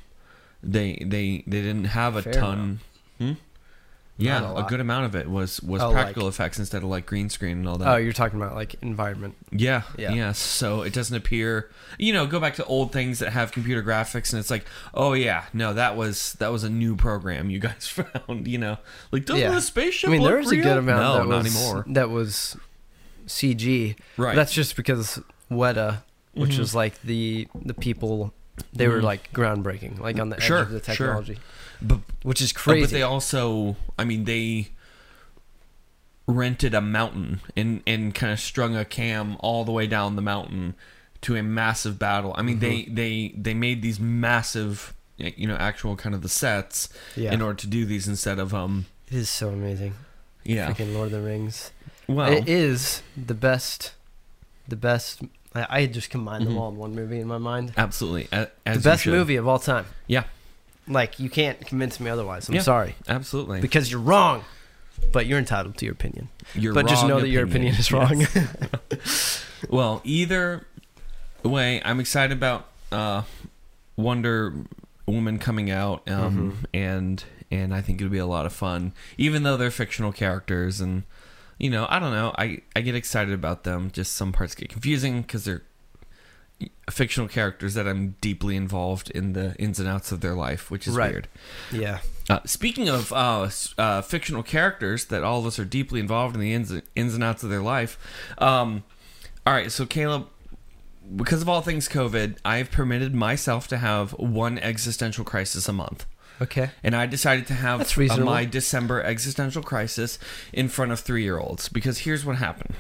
they 0.62 0.94
they 1.04 1.42
they 1.46 1.62
didn't 1.62 1.86
have 1.86 2.16
a 2.16 2.22
Fair 2.22 2.32
ton 2.34 2.80
hmm? 3.18 3.32
Yeah 4.20 4.50
a 4.52 4.56
a, 4.56 4.62
good 4.68 4.80
amount 4.80 5.06
of 5.06 5.14
it 5.16 5.28
was 5.28 5.60
was 5.62 5.82
Oh, 5.82 5.92
practical 5.92 6.28
effects 6.28 6.58
instead 6.58 6.82
of 6.82 6.88
like 6.88 7.06
green 7.06 7.28
screen 7.30 7.58
and 7.58 7.68
all 7.68 7.78
that 7.78 7.88
Oh, 7.88 7.96
you're 7.96 8.12
talking 8.12 8.40
about 8.40 8.54
like 8.54 8.74
environment. 8.82 9.34
yeah, 9.50 9.82
Yeah. 9.98 10.12
yeah. 10.12 10.32
So 10.32 10.82
it 10.82 10.92
doesn't 10.92 11.16
appear, 11.16 11.70
you 11.98 12.12
know, 12.12 12.26
go 12.26 12.38
back 12.40 12.54
to 12.56 12.64
old 12.66 12.92
things 12.92 13.18
that 13.20 13.30
have 13.32 13.50
computer 13.52 13.82
graphics, 13.82 14.32
and 14.32 14.38
it's 14.40 14.50
like, 14.50 14.64
oh 14.94 15.12
yeah, 15.14 15.44
no, 15.52 15.72
that 15.74 15.96
was 15.96 16.34
that 16.34 16.52
was 16.52 16.62
a 16.64 16.70
new 16.70 16.96
program 16.96 17.50
you 17.50 17.58
guys 17.58 17.86
found. 18.26 18.46
You 18.46 18.58
know, 18.58 18.78
like 19.12 19.24
doesn't 19.26 19.40
Yeah. 19.42 19.50
the 19.50 19.60
spaceship? 19.60 20.08
I 20.08 20.12
mean, 20.12 20.22
there 20.22 20.36
was 20.38 20.52
a 20.52 20.56
good 20.56 20.76
amount 20.78 21.00
No, 21.02 21.12
that 21.18 21.26
not 21.28 21.42
was 21.44 21.56
anymore. 21.56 21.84
that 21.88 22.10
was 22.10 22.56
CG. 23.26 23.96
Right. 24.16 24.34
That's 24.36 24.52
just 24.52 24.76
because 24.76 25.20
Weta, 25.50 26.02
which 26.34 26.52
Mhm. 26.52 26.58
was 26.58 26.74
like 26.74 27.00
the 27.02 27.48
the 27.64 27.74
people, 27.74 28.32
they 28.72 28.88
were 28.88 29.00
Mhm. 29.00 29.04
like 29.04 29.32
groundbreaking, 29.32 30.00
like 30.00 30.18
on 30.18 30.28
the 30.30 30.36
edge 30.36 30.42
Sure, 30.44 30.58
of 30.62 30.70
the 30.70 30.92
sure. 30.92 31.24
But 31.82 32.00
which 32.22 32.40
is 32.42 32.52
crazy. 32.52 32.82
But 32.82 32.90
they 32.90 33.02
also, 33.02 33.76
I 33.98 34.04
mean, 34.04 34.24
they 34.24 34.68
rented 36.26 36.74
a 36.74 36.80
mountain 36.80 37.40
and 37.56 37.82
and 37.86 38.14
kind 38.14 38.32
of 38.32 38.38
strung 38.40 38.76
a 38.76 38.84
cam 38.84 39.36
all 39.40 39.64
the 39.64 39.72
way 39.72 39.86
down 39.86 40.16
the 40.16 40.22
mountain 40.22 40.74
to 41.22 41.36
a 41.36 41.42
massive 41.42 41.98
battle. 41.98 42.34
I 42.36 42.42
mean, 42.42 42.60
Mm-hmm. 42.60 42.94
they 42.94 43.28
they 43.28 43.34
they 43.36 43.54
made 43.54 43.82
these 43.82 43.98
massive, 44.00 44.94
you 45.16 45.46
know, 45.46 45.56
actual 45.56 45.96
kind 45.96 46.14
of 46.14 46.22
the 46.22 46.28
sets 46.28 46.88
yeah, 47.16 47.32
in 47.32 47.42
order 47.42 47.56
to 47.56 47.66
do 47.66 47.84
these 47.84 48.06
instead 48.08 48.38
of 48.38 48.54
um, 48.54 48.86
it 49.08 49.14
is 49.14 49.28
so 49.30 49.48
amazing. 49.48 49.94
yeah. 50.44 50.70
Freaking 50.72 50.94
Lord 50.94 51.06
of 51.06 51.12
the 51.12 51.20
Rings. 51.22 51.72
Well, 52.06 52.32
it 52.32 52.48
is 52.48 53.02
the 53.16 53.34
best. 53.34 53.92
The 54.68 54.76
best. 54.76 55.22
I, 55.54 55.66
I 55.68 55.86
just 55.86 56.10
combined 56.10 56.46
them 56.46 56.54
Mhm. 56.54 56.60
all 56.60 56.68
in 56.70 56.76
one 56.76 56.94
movie 56.94 57.18
in 57.20 57.26
my 57.26 57.38
mind. 57.38 57.72
absolutely, 57.76 58.28
as 58.64 58.76
the 58.82 58.88
best 58.88 59.06
movie 59.06 59.36
of 59.36 59.48
all 59.48 59.58
time. 59.58 59.86
Yeah. 60.06 60.24
Like 60.90 61.18
you 61.20 61.30
can't 61.30 61.58
convince 61.66 61.98
me 62.00 62.10
otherwise. 62.10 62.48
I'm 62.48 62.56
Yeah. 62.56 62.62
sorry 62.62 62.96
Absolutely, 63.08 63.60
because 63.62 63.90
you're 63.90 64.00
wrong. 64.00 64.44
But 65.12 65.24
you're 65.24 65.38
entitled 65.38 65.78
to 65.78 65.86
your 65.86 65.94
opinion. 65.94 66.28
Your 66.54 66.74
but 66.74 66.86
just 66.86 67.00
wrong 67.02 67.08
know 67.08 67.20
that 67.20 67.28
your 67.28 67.44
opinion 67.44 67.74
is 67.76 67.90
wrong. 67.96 68.26
Well, 69.68 70.00
either 70.04 70.66
way, 71.42 71.80
I'm 71.84 72.00
excited 72.00 72.36
about 72.36 72.66
uh, 72.90 73.22
Wonder 73.96 74.54
Woman 75.06 75.38
coming 75.38 75.70
out, 75.70 76.08
um, 76.08 76.52
Mm-hmm. 76.52 76.64
and 76.74 77.24
and 77.50 77.74
I 77.74 77.80
think 77.80 78.00
it'll 78.00 78.10
be 78.12 78.18
a 78.18 78.26
lot 78.26 78.46
of 78.46 78.52
fun, 78.52 78.92
even 79.18 79.42
though 79.42 79.56
they're 79.56 79.70
fictional 79.70 80.12
characters, 80.12 80.80
and 80.80 81.02
you 81.58 81.68
know, 81.70 81.86
I 81.90 81.98
don't 81.98 82.12
know, 82.12 82.32
I 82.38 82.60
I 82.76 82.80
get 82.80 82.94
excited 82.94 83.34
about 83.34 83.64
them. 83.64 83.90
Just 83.90 84.14
some 84.14 84.32
parts 84.32 84.54
get 84.54 84.68
confusing 84.70 85.22
because 85.22 85.44
they're 85.44 85.62
fictional 86.90 87.28
characters 87.28 87.74
that 87.74 87.86
I'm 87.86 88.16
deeply 88.20 88.56
involved 88.56 89.10
in 89.10 89.32
the 89.32 89.54
ins 89.56 89.78
and 89.78 89.88
outs 89.88 90.12
of 90.12 90.20
their 90.20 90.34
life, 90.34 90.70
which 90.70 90.86
is 90.88 90.94
Right. 90.94 91.10
weird. 91.12 91.28
yeah. 91.72 92.00
Uh, 92.28 92.40
speaking 92.44 92.88
of 92.88 93.12
uh, 93.12 93.48
uh, 93.78 94.02
fictional 94.02 94.42
characters 94.42 95.06
that 95.06 95.22
all 95.24 95.40
of 95.40 95.46
us 95.46 95.58
are 95.58 95.64
deeply 95.64 96.00
involved 96.00 96.34
in 96.34 96.40
the 96.40 96.52
ins, 96.52 96.72
ins 96.94 97.14
and 97.14 97.24
outs 97.24 97.42
of 97.42 97.50
their 97.50 97.62
life. 97.62 97.98
Um, 98.38 98.84
all 99.46 99.52
right, 99.54 99.70
so 99.72 99.86
Caleb, 99.86 100.26
because 101.16 101.42
of 101.42 101.48
all 101.48 101.60
things 101.60 101.88
COVID, 101.88 102.36
I've 102.44 102.70
permitted 102.70 103.14
myself 103.14 103.66
to 103.68 103.78
have 103.78 104.12
one 104.12 104.58
existential 104.58 105.24
crisis 105.24 105.68
a 105.68 105.72
month. 105.72 106.06
Okay. 106.42 106.70
And 106.82 106.94
I 106.96 107.06
decided 107.06 107.46
to 107.48 107.54
have 107.54 107.96
my 108.18 108.44
December 108.44 109.02
existential 109.02 109.62
crisis 109.62 110.18
in 110.52 110.68
front 110.68 110.90
of 110.92 111.00
three 111.00 111.22
year 111.22 111.38
olds. 111.38 111.68
Because 111.68 111.98
here's 111.98 112.24
what 112.24 112.36
happened. 112.36 112.74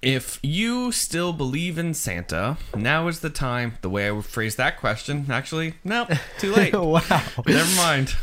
If 0.00 0.38
you 0.44 0.92
still 0.92 1.32
believe 1.32 1.76
in 1.76 1.92
Santa, 1.92 2.56
now 2.76 3.08
is 3.08 3.18
the 3.20 3.30
time. 3.30 3.78
The 3.80 3.90
way 3.90 4.06
I 4.06 4.12
would 4.12 4.24
phrase 4.26 4.54
that 4.56 4.78
question, 4.78 5.26
actually, 5.28 5.74
no, 5.82 6.06
too 6.38 6.52
late. 6.54 6.72
wow. 6.74 7.00
Never 7.46 7.76
mind. 7.76 8.14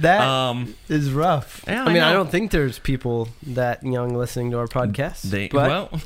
That 0.00 0.20
Um, 0.20 0.76
is 0.88 1.10
rough. 1.10 1.64
Yeah, 1.66 1.82
I 1.84 1.92
mean, 1.92 2.02
I 2.02 2.10
know. 2.12 2.18
don't 2.18 2.30
think 2.30 2.52
there's 2.52 2.78
people 2.78 3.28
that 3.48 3.82
young 3.82 4.14
listening 4.14 4.52
to 4.52 4.58
our 4.58 4.68
podcast. 4.68 5.22
they 5.22 5.48
but 5.48 5.68
well, 5.68 6.00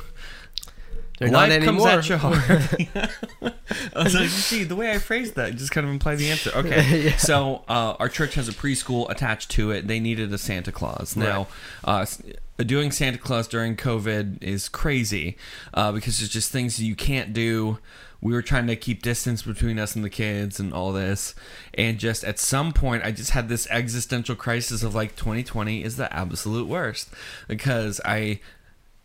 they're 1.19 1.29
not 1.29 1.49
life 1.49 1.63
comes 1.63 1.85
anymore. 1.85 1.89
at 1.99 2.09
you 2.09 2.17
hard. 2.17 3.11
I 3.95 4.03
was 4.03 4.13
like, 4.15 4.23
you 4.23 4.29
see, 4.29 4.63
the 4.63 4.75
way 4.75 4.91
I 4.91 4.97
phrased 4.97 5.35
that 5.35 5.55
just 5.55 5.71
kind 5.71 5.85
of 5.85 5.93
implied 5.93 6.17
the 6.17 6.31
answer. 6.31 6.51
Okay, 6.55 7.05
Yeah. 7.05 7.17
so 7.17 7.63
uh, 7.67 7.95
our 7.99 8.09
church 8.09 8.33
has 8.35 8.49
a 8.49 8.53
preschool 8.53 9.09
attached 9.11 9.51
to 9.51 9.69
it. 9.71 9.87
They 9.87 9.99
needed 9.99 10.33
a 10.33 10.37
Santa 10.39 10.71
Claus. 10.71 11.15
Now, 11.15 11.47
uh, 11.87 11.99
s- 11.99 12.21
doing 12.65 12.91
Santa 12.91 13.17
Claus 13.17 13.47
during 13.47 13.75
COVID 13.75 14.41
is 14.41 14.69
crazy 14.69 15.37
uh, 15.73 15.91
because 15.91 16.19
there's 16.19 16.29
just 16.29 16.51
things 16.51 16.81
you 16.81 16.95
can't 16.95 17.33
do. 17.33 17.77
We 18.19 18.33
were 18.33 18.41
trying 18.41 18.65
to 18.67 18.75
keep 18.75 19.03
distance 19.03 19.43
between 19.43 19.77
us 19.77 19.95
and 19.95 20.03
the 20.03 20.09
kids 20.09 20.59
and 20.59 20.73
all 20.73 20.91
this. 20.91 21.35
And 21.75 21.99
just 21.99 22.23
at 22.23 22.39
some 22.39 22.73
point, 22.73 23.03
I 23.05 23.11
just 23.11 23.31
had 23.31 23.47
this 23.47 23.67
existential 23.69 24.35
crisis 24.35 24.81
of 24.81 24.95
like 24.95 25.15
2020 25.15 25.83
is 25.83 25.97
the 25.97 26.11
absolute 26.11 26.67
worst 26.67 27.09
because 27.47 28.01
I 28.03 28.39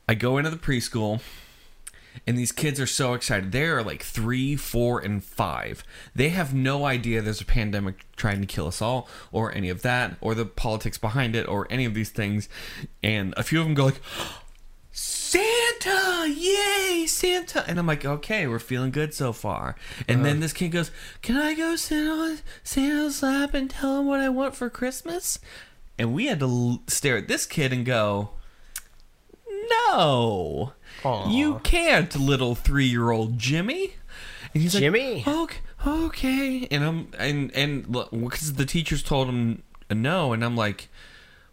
I 0.08 0.14
go 0.14 0.38
into 0.38 0.50
the 0.50 0.56
preschool 0.56 1.20
and 2.26 2.38
these 2.38 2.52
kids 2.52 2.80
are 2.80 2.86
so 2.86 3.14
excited. 3.14 3.52
They 3.52 3.64
are 3.64 3.82
like 3.82 4.02
three, 4.02 4.56
four, 4.56 5.00
and 5.00 5.22
five. 5.22 5.82
They 6.14 6.30
have 6.30 6.54
no 6.54 6.84
idea 6.84 7.20
there's 7.20 7.40
a 7.40 7.46
pandemic 7.46 8.06
trying 8.16 8.40
to 8.40 8.46
kill 8.46 8.66
us 8.66 8.82
all, 8.82 9.08
or 9.30 9.52
any 9.52 9.68
of 9.68 9.82
that, 9.82 10.16
or 10.20 10.34
the 10.34 10.44
politics 10.44 10.98
behind 10.98 11.34
it, 11.34 11.48
or 11.48 11.66
any 11.70 11.84
of 11.84 11.94
these 11.94 12.10
things. 12.10 12.48
And 13.02 13.34
a 13.36 13.42
few 13.42 13.60
of 13.60 13.66
them 13.66 13.74
go 13.74 13.86
like, 13.86 14.00
"Santa, 14.92 16.28
yay, 16.28 17.06
Santa!" 17.06 17.64
And 17.68 17.78
I'm 17.78 17.86
like, 17.86 18.04
"Okay, 18.04 18.46
we're 18.46 18.58
feeling 18.58 18.90
good 18.90 19.14
so 19.14 19.32
far." 19.32 19.76
And 20.06 20.24
then 20.24 20.34
uh-huh. 20.34 20.40
this 20.42 20.52
kid 20.52 20.68
goes, 20.68 20.90
"Can 21.22 21.36
I 21.36 21.54
go 21.54 21.76
sit 21.76 22.06
on 22.06 22.38
Santa's 22.62 23.22
lap 23.22 23.54
and 23.54 23.70
tell 23.70 24.00
him 24.00 24.06
what 24.06 24.20
I 24.20 24.28
want 24.28 24.54
for 24.54 24.70
Christmas?" 24.70 25.38
And 25.98 26.14
we 26.14 26.26
had 26.26 26.40
to 26.40 26.46
l- 26.46 26.82
stare 26.88 27.18
at 27.18 27.28
this 27.28 27.46
kid 27.46 27.72
and 27.72 27.84
go, 27.84 28.30
"No." 29.72 30.72
Aw. 31.04 31.30
You 31.30 31.60
can't, 31.64 32.14
little 32.16 32.54
three-year-old 32.54 33.38
Jimmy. 33.38 33.94
And 34.54 34.62
he's 34.62 34.74
Jimmy? 34.74 35.24
like, 35.26 35.26
okay, 35.26 35.60
okay. 35.86 36.68
And 36.70 36.84
I'm 36.84 37.08
and 37.18 37.50
and 37.54 37.90
because 37.90 38.54
the 38.54 38.66
teachers 38.66 39.02
told 39.02 39.28
him 39.28 39.62
no, 39.90 40.32
and 40.32 40.44
I'm 40.44 40.56
like, 40.56 40.88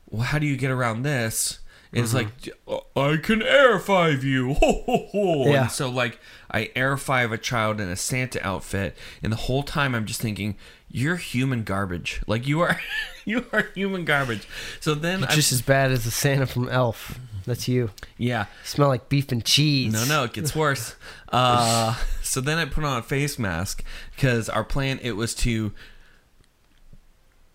well, 0.09 0.23
how 0.23 0.39
do 0.39 0.45
you 0.45 0.57
get 0.57 0.71
around 0.71 1.03
this? 1.03 1.59
And 1.91 2.03
It's 2.03 2.13
mm-hmm. 2.13 2.71
like 2.71 2.85
I 2.95 3.17
can 3.17 3.41
air 3.41 3.79
five 3.79 4.23
you, 4.23 4.53
ho 4.61 4.83
ho 4.85 5.07
ho. 5.11 5.49
Yeah. 5.49 5.63
And 5.63 5.71
so 5.71 5.89
like 5.89 6.19
I 6.51 6.71
air 6.75 6.97
five 6.97 7.31
a 7.31 7.37
child 7.37 7.79
in 7.79 7.89
a 7.89 7.95
Santa 7.95 8.45
outfit, 8.45 8.95
and 9.23 9.31
the 9.31 9.37
whole 9.37 9.63
time 9.63 9.95
I'm 9.95 10.05
just 10.05 10.21
thinking, 10.21 10.55
you're 10.89 11.15
human 11.15 11.63
garbage. 11.63 12.21
Like 12.27 12.47
you 12.47 12.61
are, 12.61 12.79
you 13.25 13.45
are 13.51 13.69
human 13.73 14.05
garbage. 14.05 14.47
So 14.79 14.93
then 14.93 15.21
You're 15.21 15.29
I 15.29 15.35
just 15.35 15.51
as 15.51 15.61
bad 15.61 15.91
as 15.91 16.03
the 16.03 16.11
Santa 16.11 16.45
from 16.45 16.69
Elf. 16.69 17.19
That's 17.49 17.67
you. 17.67 17.89
yeah. 18.17 18.41
You 18.61 18.65
smell 18.67 18.87
like 18.87 19.09
beef 19.09 19.31
and 19.31 19.43
cheese. 19.43 19.91
No, 19.91 20.05
no, 20.05 20.23
it 20.23 20.33
gets 20.33 20.55
worse. 20.55 20.95
Uh, 21.31 21.95
so 22.23 22.41
then 22.41 22.57
I 22.57 22.65
put 22.65 22.83
on 22.83 22.97
a 22.97 23.03
face 23.03 23.37
mask 23.37 23.83
because 24.15 24.49
our 24.49 24.63
plan 24.63 24.99
it 25.03 25.11
was 25.11 25.35
to 25.35 25.71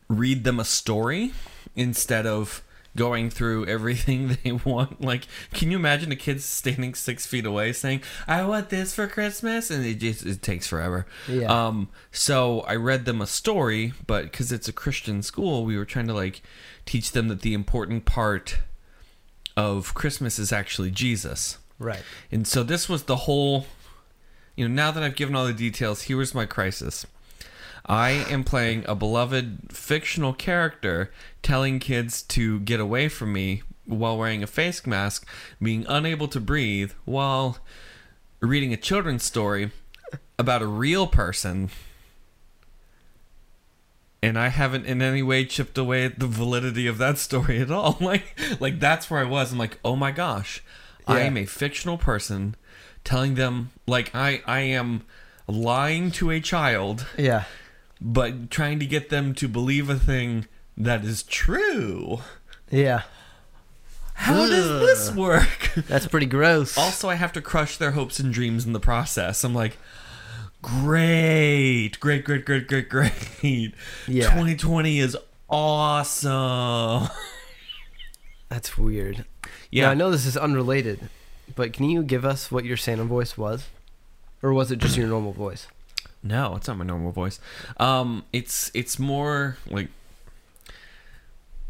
read 0.09 0.45
them 0.45 0.61
a 0.61 0.65
story 0.65 1.33
instead 1.75 2.25
of 2.25 2.63
going 2.97 3.31
through 3.31 3.67
everything 3.77 4.37
they 4.45 4.53
want. 4.53 5.01
Like, 5.01 5.27
can 5.53 5.71
you 5.73 5.77
imagine 5.77 6.13
a 6.13 6.17
kid 6.17 6.41
standing 6.41 6.95
six 6.95 7.27
feet 7.27 7.47
away 7.47 7.73
saying, 7.73 8.03
"I 8.29 8.45
want 8.45 8.69
this 8.71 8.95
for 8.95 9.09
Christmas," 9.09 9.71
and 9.71 9.85
it 9.85 9.95
just 9.95 10.25
it 10.25 10.43
takes 10.43 10.67
forever. 10.69 11.07
Yeah. 11.29 11.47
Um. 11.67 11.89
So 12.13 12.61
I 12.61 12.77
read 12.77 13.05
them 13.07 13.21
a 13.21 13.27
story, 13.27 13.93
but 14.07 14.25
because 14.25 14.53
it's 14.53 14.69
a 14.69 14.73
Christian 14.73 15.23
school, 15.23 15.65
we 15.65 15.77
were 15.77 15.85
trying 15.85 16.07
to 16.07 16.15
like 16.15 16.43
teach 16.87 17.13
them 17.13 17.27
that 17.29 17.41
the 17.43 17.55
important 17.55 18.05
part 18.05 18.59
of 19.57 19.95
Christmas 19.95 20.39
is 20.39 20.53
actually 20.53 20.91
Jesus. 20.91 21.59
Right. 21.79 22.03
And 22.31 22.47
so 22.47 22.63
this 22.63 22.89
was 22.89 23.05
the 23.05 23.17
whole 23.17 23.67
you 24.57 24.69
know, 24.69 24.75
now 24.75 24.91
that 24.93 25.03
I've 25.03 25.17
given 25.17 25.35
all 25.35 25.47
the 25.47 25.53
details, 25.53 26.03
here 26.03 26.17
was 26.17 26.35
my 26.35 26.47
crisis. 26.47 27.07
I 27.87 28.11
am 28.31 28.45
playing 28.45 28.85
a 28.87 28.95
beloved 28.95 29.73
fictional 29.73 30.33
character 30.33 31.13
telling 31.43 31.81
kids 31.81 32.23
to 32.23 32.61
get 32.61 32.81
away 32.81 33.09
from 33.09 33.33
me 33.33 33.63
while 33.85 34.17
wearing 34.17 34.43
a 34.43 34.47
face 34.47 34.87
mask, 34.87 35.27
being 35.61 35.85
unable 35.89 36.29
to 36.29 36.41
breathe 36.41 36.93
while 37.05 37.59
reading 38.41 38.73
a 38.73 38.79
children's 38.79 39.25
story 39.25 39.71
about 40.39 40.63
a 40.63 40.67
real 40.67 41.07
person. 41.07 41.71
And 44.25 44.39
I 44.39 44.49
haven't 44.49 44.87
in 44.87 45.03
any 45.03 45.23
way 45.23 45.45
chipped 45.45 45.77
away 45.79 46.05
at 46.05 46.19
the 46.19 46.27
validity 46.27 46.87
of 46.87 46.99
that 46.99 47.19
story 47.19 47.61
at 47.61 47.71
all. 47.71 47.97
Like 48.01 48.37
like 48.61 48.81
that's 48.81 49.11
where 49.11 49.21
I 49.21 49.25
was. 49.25 49.53
I'm 49.53 49.59
like, 49.59 49.79
"Oh 49.85 49.97
my 49.97 50.11
gosh. 50.11 50.63
I 51.07 51.21
am 51.21 51.37
a 51.37 51.45
fictional 51.47 51.99
person 51.99 52.55
telling 53.05 53.35
them 53.35 53.71
like 53.87 54.15
I 54.15 54.43
I 54.47 54.61
am 54.61 55.03
lying 55.47 56.11
to 56.13 56.31
a 56.31 56.41
child 56.41 57.07
Yeah. 57.19 57.45
but 58.01 58.51
trying 58.51 58.79
to 58.79 58.87
get 58.87 59.11
them 59.11 59.35
to 59.35 59.47
believe 59.49 59.91
a 59.91 59.97
thing 59.99 60.47
that 60.79 61.05
is 61.05 61.23
true. 61.23 62.21
Yeah. 62.71 63.03
How 64.15 64.47
does 64.47 64.81
this 64.81 65.15
work? 65.15 65.73
That's 65.89 66.07
pretty 66.07 66.27
gross. 66.27 66.79
also, 66.79 67.09
I 67.11 67.17
have 67.17 67.33
to 67.33 67.43
crush 67.43 67.77
their 67.77 67.91
hopes 67.91 68.19
and 68.21 68.33
dreams 68.33 68.65
in 68.65 68.73
the 68.73 68.81
process. 68.81 69.45
I'm 69.45 69.55
like, 69.55 69.77
great, 70.65 72.01
great, 72.01 72.25
great, 72.25 72.45
great, 72.45 72.67
great, 72.67 72.89
great. 72.89 73.75
Yeah. 74.09 74.25
2020 74.31 74.99
is 74.99 75.17
awesome. 75.51 77.09
That's 78.49 78.79
weird. 78.79 79.27
Yeah, 79.71 79.87
Now, 79.87 79.91
I 79.91 79.95
know 79.95 80.11
this 80.11 80.25
is 80.25 80.37
unrelated, 80.37 81.11
but 81.55 81.73
can 81.73 81.91
you 81.91 82.03
give 82.03 82.25
us 82.25 82.51
what 82.51 82.65
your 82.65 82.77
Santa 82.77 83.05
voice 83.05 83.37
was? 83.37 83.67
Or 84.43 84.53
was 84.53 84.71
it 84.71 84.79
just 84.79 84.97
your 84.97 85.07
normal 85.07 85.33
voice? 85.33 85.67
No, 86.23 86.57
it's 86.57 86.69
not 86.69 86.79
my 86.79 86.85
normal 86.85 87.13
voice. 87.13 87.41
Um, 87.79 88.25
it's 88.33 88.71
it's 88.75 88.99
more 88.99 89.59
like. 89.69 89.89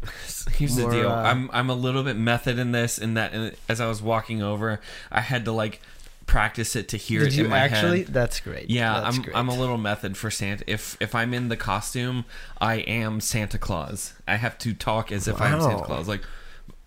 Here's 0.51 0.77
More, 0.77 0.89
the 0.89 0.97
deal. 1.01 1.09
uh, 1.11 1.15
I'm 1.23 1.49
I'm 1.51 1.69
a 1.69 1.75
little 1.75 2.03
bit 2.03 2.15
method 2.15 2.59
in 2.59 2.71
this. 2.71 2.97
In 2.97 3.15
that, 3.15 3.33
in, 3.33 3.55
as 3.67 3.81
I 3.81 3.87
was 3.87 4.01
walking 4.01 4.41
over, 4.41 4.79
I 5.11 5.21
had 5.21 5.43
to 5.45 5.51
like 5.51 5.81
practice 6.25 6.75
it 6.75 6.87
to 6.89 6.97
hear 6.97 7.21
Did 7.21 7.29
it 7.29 7.35
you 7.35 7.43
in 7.45 7.49
my 7.51 7.59
actually? 7.59 8.03
head. 8.03 8.13
That's 8.13 8.39
great. 8.39 8.69
Yeah, 8.69 8.99
That's 9.01 9.15
I'm 9.17 9.21
great. 9.23 9.35
I'm 9.35 9.49
a 9.49 9.55
little 9.55 9.77
method 9.77 10.17
for 10.17 10.29
Santa. 10.31 10.63
If 10.67 10.97
if 10.99 11.13
I'm 11.15 11.33
in 11.33 11.49
the 11.49 11.57
costume, 11.57 12.25
I 12.59 12.75
am 12.75 13.21
Santa 13.21 13.57
Claus. 13.57 14.13
I 14.27 14.35
have 14.35 14.57
to 14.59 14.73
talk 14.73 15.11
as 15.11 15.27
if 15.27 15.39
I'm 15.39 15.61
Santa 15.61 15.83
Claus. 15.83 16.07
Like, 16.07 16.23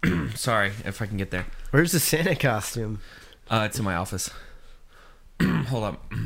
sorry 0.35 0.73
if 0.85 1.00
I 1.02 1.07
can 1.07 1.16
get 1.16 1.30
there. 1.30 1.47
Where's 1.71 1.92
the 1.92 2.00
Santa 2.00 2.35
costume? 2.35 3.00
Uh, 3.50 3.62
it's 3.66 3.78
in 3.78 3.85
my 3.85 3.95
office. 3.95 4.30
Hold 5.42 5.85
up. 5.85 6.12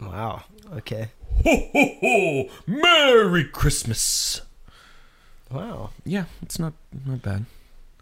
Wow. 0.00 0.42
Okay. 0.78 1.10
Ho 1.44 1.56
ho 1.72 1.96
ho! 2.00 2.50
Merry 2.66 3.44
Christmas. 3.44 4.40
Wow. 5.48 5.90
Yeah, 6.04 6.24
it's 6.42 6.58
not 6.58 6.72
not 7.06 7.22
bad. 7.22 7.44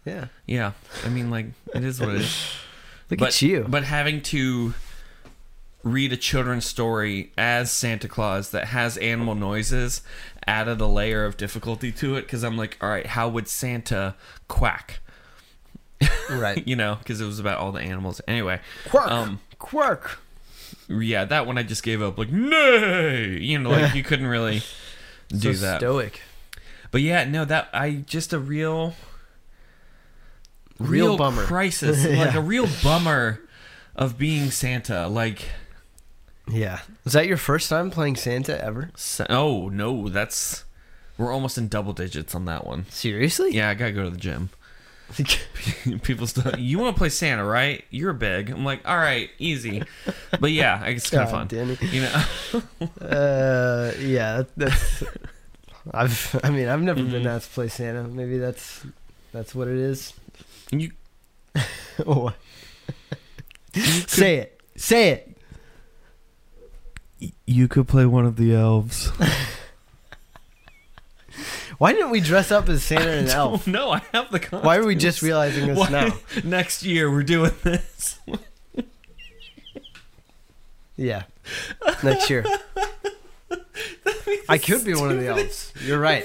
Yeah. 0.03 0.25
Yeah, 0.47 0.71
I 1.05 1.09
mean, 1.09 1.29
like 1.29 1.47
it 1.75 1.83
is 1.83 1.99
what 1.99 2.09
it 2.09 2.21
is. 2.21 2.35
Look 3.11 3.19
but, 3.19 3.29
at 3.29 3.41
you. 3.41 3.65
But 3.67 3.83
having 3.83 4.21
to 4.23 4.73
read 5.83 6.13
a 6.13 6.17
children's 6.17 6.65
story 6.65 7.31
as 7.37 7.71
Santa 7.71 8.07
Claus 8.07 8.51
that 8.51 8.67
has 8.67 8.97
animal 8.97 9.35
noises 9.35 10.01
added 10.47 10.79
a 10.79 10.85
layer 10.85 11.25
of 11.25 11.37
difficulty 11.37 11.91
to 11.91 12.15
it 12.15 12.21
because 12.23 12.43
I'm 12.43 12.57
like, 12.57 12.77
all 12.81 12.89
right, 12.89 13.05
how 13.05 13.29
would 13.29 13.47
Santa 13.47 14.15
quack? 14.47 14.99
right. 16.29 16.63
You 16.67 16.75
know, 16.75 16.95
because 16.95 17.19
it 17.21 17.25
was 17.25 17.39
about 17.39 17.59
all 17.59 17.71
the 17.71 17.81
animals. 17.81 18.21
Anyway, 18.27 18.59
Quirk. 18.89 19.11
um, 19.11 19.39
Quirk. 19.59 20.19
yeah, 20.87 21.25
that 21.25 21.45
one 21.45 21.57
I 21.57 21.63
just 21.63 21.83
gave 21.83 22.01
up. 22.01 22.17
Like, 22.17 22.31
nay, 22.31 23.37
you 23.39 23.59
know, 23.59 23.71
like 23.71 23.93
you 23.93 24.03
couldn't 24.03 24.27
really 24.27 24.61
do 25.29 25.53
so 25.53 25.65
that. 25.65 25.79
Stoic. 25.79 26.21
But 26.91 27.01
yeah, 27.01 27.23
no, 27.25 27.45
that 27.45 27.69
I 27.73 28.03
just 28.05 28.33
a 28.33 28.39
real, 28.39 28.95
Real 30.89 31.17
bummer. 31.17 31.43
crisis, 31.43 32.05
like 32.17 32.35
a 32.35 32.41
real 32.41 32.67
bummer 32.83 33.39
of 33.95 34.17
being 34.17 34.51
Santa. 34.51 35.07
Like, 35.07 35.43
Yeah. 36.47 36.79
Was 37.03 37.13
that 37.13 37.27
your 37.27 37.37
first 37.37 37.69
time 37.69 37.91
playing 37.91 38.15
Santa 38.15 38.61
ever? 38.63 38.91
sa- 38.95 39.25
oh 39.29 39.69
no, 39.69 40.09
that's 40.09 40.65
we're 41.17 41.31
almost 41.33 41.57
in 41.57 41.67
double 41.67 41.93
digits 41.93 42.33
on 42.35 42.45
that 42.45 42.65
one. 42.65 42.85
Seriously? 42.89 43.51
Yeah, 43.55 43.69
I 43.69 43.73
gotta 43.75 43.91
go 43.91 44.03
to 44.05 44.09
the 44.09 44.17
gym. 44.17 44.49
People 46.03 46.25
still, 46.25 46.57
you 46.57 46.79
want 46.79 46.95
to 46.95 46.97
play 46.97 47.09
Santa, 47.09 47.43
right? 47.43 47.83
You're 47.89 48.13
big. 48.13 48.49
I'm 48.49 48.63
like, 48.63 48.87
all 48.87 48.95
right, 48.97 49.29
easy. 49.39 49.83
But 50.39 50.51
yeah, 50.51 50.85
it's 50.85 51.09
kind 51.09 51.23
of 51.23 51.31
fun. 51.31 51.47
Danny. 51.47 51.77
You 51.81 52.01
know, 52.03 52.23
Uh, 53.01 53.91
yeah. 53.99 54.43
That's. 54.55 55.03
I've. 55.91 56.39
I 56.43 56.49
mean, 56.49 56.67
I've 56.69 56.81
never 56.81 57.01
Mm-hmm. 57.01 57.11
been 57.11 57.27
asked 57.27 57.49
to 57.49 57.53
play 57.55 57.67
Santa. 57.67 58.03
Maybe 58.03 58.37
that's. 58.37 58.85
That's 59.33 59.53
what 59.53 59.67
it 59.67 59.75
is. 59.77 60.13
You 60.79 60.91
oh, 62.05 62.23
What? 62.23 62.35
Say 64.07 64.37
it. 64.37 64.61
Say 64.75 65.09
it. 65.11 65.37
you 67.45 67.67
could 67.67 67.87
play 67.87 68.05
one 68.05 68.25
of 68.25 68.35
the 68.35 68.53
elves. 68.55 69.11
Why 71.77 71.93
didn't 71.93 72.11
we 72.11 72.19
dress 72.19 72.51
up 72.51 72.69
as 72.69 72.83
Santa 72.83 73.09
and 73.09 73.27
Elf? 73.29 73.65
No, 73.65 73.91
I 73.91 74.01
have 74.13 74.29
the. 74.31 74.39
Costumes. 74.39 74.63
Why 74.63 74.77
are 74.77 74.85
we 74.85 74.95
just 74.95 75.21
realizing 75.23 75.67
this 75.67 75.77
Why- 75.77 75.89
now? 75.89 76.13
Next 76.43 76.83
year 76.83 77.09
we're 77.09 77.23
doing 77.23 77.51
this. 77.63 78.19
Yeah. 80.95 81.23
Next 82.03 82.29
year. 82.29 82.45
I 84.47 84.59
could 84.59 84.85
be 84.85 84.93
one 84.93 85.11
of 85.11 85.19
the 85.19 85.27
elves. 85.27 85.73
You're 85.83 85.99
right. 85.99 86.23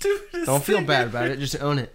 Stupidest 0.00 0.46
Don't 0.46 0.64
feel 0.64 0.82
bad 0.82 1.08
about 1.08 1.28
it. 1.28 1.38
Just 1.38 1.60
own 1.60 1.78
it. 1.78 1.94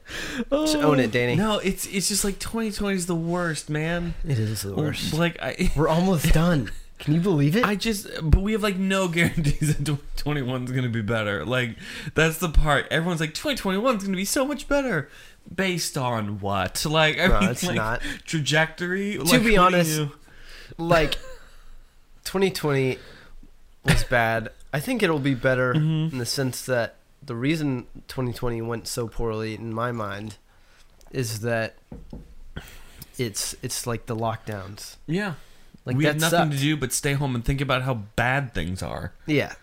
Just 0.52 0.76
own 0.78 1.00
it, 1.00 1.12
Danny. 1.12 1.36
No, 1.36 1.58
it's 1.60 1.86
it's 1.88 2.08
just 2.08 2.24
like 2.24 2.38
2020 2.40 2.96
is 2.96 3.06
the 3.08 3.16
worst, 3.16 3.70
man. 3.70 4.14
It 4.24 4.38
is 4.40 4.62
the 4.62 4.76
worst. 4.76 5.14
Like 5.14 5.42
I, 5.42 5.72
We're 5.76 5.88
almost 5.90 6.32
done. 6.34 6.70
Can 7.00 7.14
you 7.14 7.20
believe 7.20 7.58
it? 7.58 7.66
I 7.66 7.76
just, 7.76 8.08
but 8.24 8.42
we 8.42 8.54
have 8.54 8.64
like 8.64 8.78
no 8.78 9.08
guarantees 9.10 9.76
that 9.76 9.86
2021 9.86 10.64
is 10.66 10.72
gonna 10.72 10.88
be 10.90 11.02
better. 11.02 11.44
Like 11.44 11.78
that's 12.14 12.38
the 12.38 12.50
part. 12.50 12.88
Everyone's 12.92 13.20
like 13.20 13.34
2021 13.34 13.98
is 13.98 14.04
gonna 14.04 14.16
be 14.16 14.24
so 14.26 14.46
much 14.46 14.68
better. 14.68 15.10
Based 15.54 15.98
on 15.98 16.40
what? 16.40 16.86
Like 16.86 17.20
I 17.20 17.28
No, 17.28 17.40
mean, 17.40 17.50
it's 17.50 17.64
like, 17.64 17.76
not. 17.76 18.02
trajectory. 18.26 19.14
To 19.18 19.24
Like, 19.24 19.44
be 19.44 19.58
honest, 19.58 19.98
you- 20.00 20.12
like 20.78 21.18
2020 22.24 22.98
was 23.84 24.04
bad. 24.06 24.50
I 24.74 24.80
think 24.80 25.04
it'll 25.04 25.20
be 25.20 25.36
better 25.36 25.74
Mhm. 25.74 26.12
in 26.14 26.18
the 26.18 26.26
sense 26.26 26.66
that 26.66 26.96
the 27.26 27.36
reason 27.36 27.88
2020 28.08 28.62
went 28.62 28.88
so 28.88 29.08
poorly 29.08 29.56
in 29.56 29.74
my 29.74 29.92
mind 29.92 30.36
is 31.12 31.40
that 31.42 31.76
it's 33.18 33.56
it's 33.62 33.88
like 33.88 34.06
the 34.06 34.16
lockdowns. 34.16 34.98
yeah, 35.08 35.36
Like 35.86 35.96
we 35.98 36.06
have 36.06 36.20
nothing 36.20 36.52
to 36.52 36.58
do 36.58 36.76
but 36.78 36.92
stay 36.92 37.14
home 37.14 37.36
and 37.36 37.44
think 37.46 37.62
about 37.62 37.84
how 37.84 37.94
bad 38.16 38.54
things 38.54 38.84
are. 38.84 39.14
Yeah. 39.26 39.54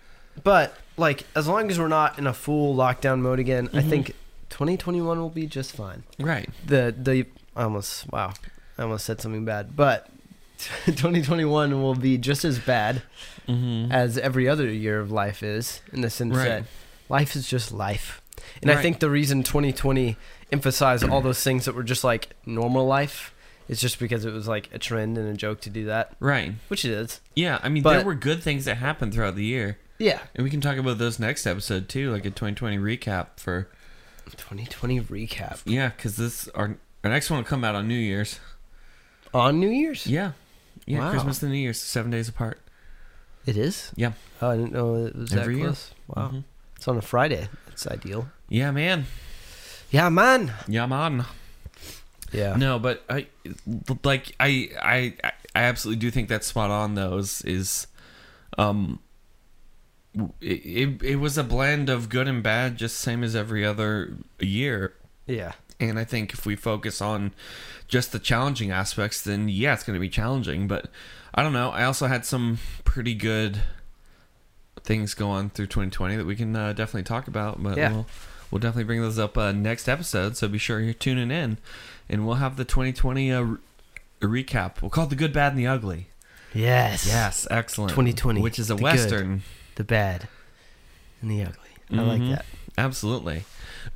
But 0.43 0.77
like 0.97 1.25
as 1.35 1.47
long 1.49 1.71
as 1.71 1.79
we're 1.79 1.89
not 1.89 2.19
in 2.19 2.27
a 2.27 2.33
full 2.33 2.75
lockdown 2.75 3.21
mode 3.21 3.39
again, 3.39 3.69
I 3.73 3.83
Mhm. 3.83 3.91
think 3.91 4.07
2021 4.51 5.19
will 5.21 5.29
be 5.31 5.47
just 5.47 5.73
fine. 5.77 6.05
Right. 6.19 6.49
The 6.67 6.95
the 6.99 7.27
I 7.55 7.65
almost 7.65 8.11
wow. 8.11 8.33
I 8.79 8.83
almost 8.83 9.05
said 9.05 9.21
something 9.21 9.45
bad. 9.45 9.77
But 9.77 10.09
2021 10.87 11.83
will 11.83 11.95
be 11.95 12.17
just 12.19 12.45
as 12.45 12.59
bad 12.59 13.03
Mm-hmm. 13.49 13.91
as 13.91 14.17
every 14.19 14.49
other 14.49 14.71
year 14.71 15.01
of 15.01 15.11
life 15.11 15.43
is 15.43 15.81
in 15.93 16.01
the 16.01 16.09
sense 16.11 16.37
Right. 16.37 16.45
that 16.49 16.65
life 17.13 17.37
is 17.37 17.47
just 17.49 17.71
life. 17.71 18.21
And 18.61 18.71
I 18.71 18.81
think 18.83 18.99
the 18.99 19.11
reason 19.11 19.43
2020 19.45 20.17
emphasized 20.51 21.05
all 21.09 21.21
those 21.21 21.43
things 21.45 21.67
that 21.67 21.75
were 21.75 21.83
just 21.85 22.03
like 22.03 22.31
normal 22.47 22.87
life 22.87 23.33
is 23.69 23.81
just 23.81 23.99
because 24.01 24.25
it 24.25 24.33
was 24.33 24.49
like 24.49 24.69
a 24.75 24.79
trend 24.79 25.17
and 25.19 25.29
a 25.29 25.35
joke 25.35 25.61
to 25.63 25.71
do 25.71 25.85
that, 25.87 26.17
Right. 26.19 26.55
which 26.69 26.85
it 26.85 26.91
is. 26.91 27.21
Yeah, 27.37 27.61
I 27.63 27.69
mean, 27.69 27.83
there 27.85 28.05
were 28.05 28.15
good 28.17 28.43
things 28.43 28.65
that 28.65 28.77
happened 28.79 29.15
throughout 29.15 29.37
the 29.37 29.45
year, 29.45 29.79
Yeah. 29.99 30.19
and 30.35 30.43
we 30.43 30.51
can 30.51 30.61
talk 30.61 30.77
about 30.79 30.99
those 30.99 31.19
next 31.21 31.47
episode 31.47 31.89
too, 31.89 32.11
like 32.11 32.25
a 32.25 32.31
2020 32.31 32.79
recap 32.79 33.29
for 33.39 33.69
2020 34.37 35.01
recap 35.03 35.61
yeah, 35.65 35.91
because 35.91 36.17
this 36.17 36.49
our 36.49 36.77
our 37.05 37.11
next 37.11 37.31
one 37.31 37.39
will 37.39 37.45
come 37.45 37.65
out 37.65 37.75
on 37.75 37.87
New 37.89 37.95
Year's. 37.95 38.41
on 39.35 39.61
New 39.61 39.69
Year's. 39.71 40.07
Yeah, 40.07 40.33
yeah, 40.87 40.99
Wow. 41.01 41.11
Christmas 41.11 41.43
and 41.43 41.53
New 41.53 41.59
Year's, 41.59 41.81
seven 41.81 42.11
days 42.11 42.29
apart. 42.29 42.61
It 43.47 43.57
is. 43.57 43.91
Yeah. 43.97 44.13
Oh, 44.41 44.51
I 44.51 44.57
didn't 44.57 44.73
know 44.73 44.95
it 45.07 45.17
was 45.17 45.33
Every 45.33 45.55
that 45.55 45.59
year. 45.59 45.67
close. 45.69 45.91
Wow. 46.09 46.29
Mhm. 46.33 46.45
It's 46.83 46.89
on 46.89 46.99
a 46.99 47.01
Friday. 47.01 47.47
It's 47.69 47.87
ideal. 47.87 48.27
Yeah, 48.49 48.73
man. 48.73 49.07
Yeah, 49.93 50.09
man. 50.09 50.53
Yeah, 50.67 50.87
man. 50.87 51.25
Yeah. 52.33 52.57
No, 52.57 52.81
but 52.81 53.05
I 53.09 53.29
like 54.03 54.35
I 54.41 54.71
I 54.83 55.15
I 55.55 55.63
absolutely 55.63 56.01
do 56.01 56.11
think 56.11 56.29
that's 56.29 56.49
spot 56.49 56.73
on. 56.73 56.97
Those 56.97 57.41
is, 57.43 57.87
um, 58.59 58.99
it, 60.41 60.55
it 60.55 61.03
it 61.03 61.17
was 61.21 61.39
a 61.39 61.45
blend 61.45 61.89
of 61.89 62.09
good 62.09 62.27
and 62.27 62.43
bad, 62.43 62.79
just 62.79 62.99
same 62.99 63.23
as 63.23 63.37
every 63.37 63.65
other 63.65 64.17
year. 64.41 64.93
Yeah. 65.25 65.53
And 65.79 66.01
I 66.01 66.05
think 66.05 66.33
if 66.33 66.45
we 66.45 66.57
focus 66.57 67.01
on 67.01 67.33
just 67.87 68.11
the 68.11 68.19
challenging 68.19 68.73
aspects, 68.73 69.23
then 69.23 69.49
yeah, 69.49 69.73
it's 69.73 69.85
going 69.85 69.95
to 69.95 70.01
be 70.01 70.09
challenging. 70.09 70.67
But 70.67 70.91
I 71.33 71.45
don't 71.45 71.53
know. 71.53 71.71
I 71.71 71.85
also 71.85 72.09
had 72.09 72.27
some 72.27 72.59
pretty 72.83 73.15
good 73.15 73.61
things 74.85 75.15
go 75.15 75.31
on 75.31 75.51
through 75.51 75.67
2020 75.67 76.17
that 76.17 76.25
we 76.27 76.37
can 76.37 76.55
uh, 76.57 76.73
definitely 76.73 77.03
talk 77.05 77.29
about. 77.29 77.63
But 77.63 77.77
Yeah. 77.77 77.93
we'll, 77.93 78.07
we'll 78.51 78.59
definitely 78.59 78.85
bring 78.85 79.01
those 79.01 79.19
up 79.19 79.37
uh, 79.39 79.53
next 79.53 79.89
episode. 79.89 80.37
So 80.37 80.49
be 80.49 80.59
sure 80.59 80.81
you're 80.81 80.93
tuning 80.95 81.31
in. 81.31 81.59
And 82.09 82.27
we'll 82.27 82.37
have 82.37 82.57
the 82.57 82.65
2020 82.65 83.33
uh, 83.33 83.41
re- 83.43 83.59
recap. 84.45 84.83
We'll 84.83 84.91
call 84.91 85.05
it 85.05 85.11
the 85.11 85.17
good, 85.17 85.33
bad, 85.33 85.53
and 85.53 85.59
the 85.59 85.67
ugly. 85.67 86.09
Yes. 86.55 87.07
Yes, 87.07 87.47
excellent. 87.51 87.91
2020, 87.93 88.41
Which 88.43 88.59
is 88.59 88.71
a 88.71 88.75
the 88.75 88.79
good. 88.79 88.85
Western. 88.85 89.43
The 89.77 89.85
bad 89.85 90.29
and 91.23 91.31
the 91.31 91.43
ugly. 91.43 91.57
I 91.91 91.95
like 92.03 92.21
Mhm. 92.21 92.31
that. 92.31 92.45
Absolutely. 92.77 93.45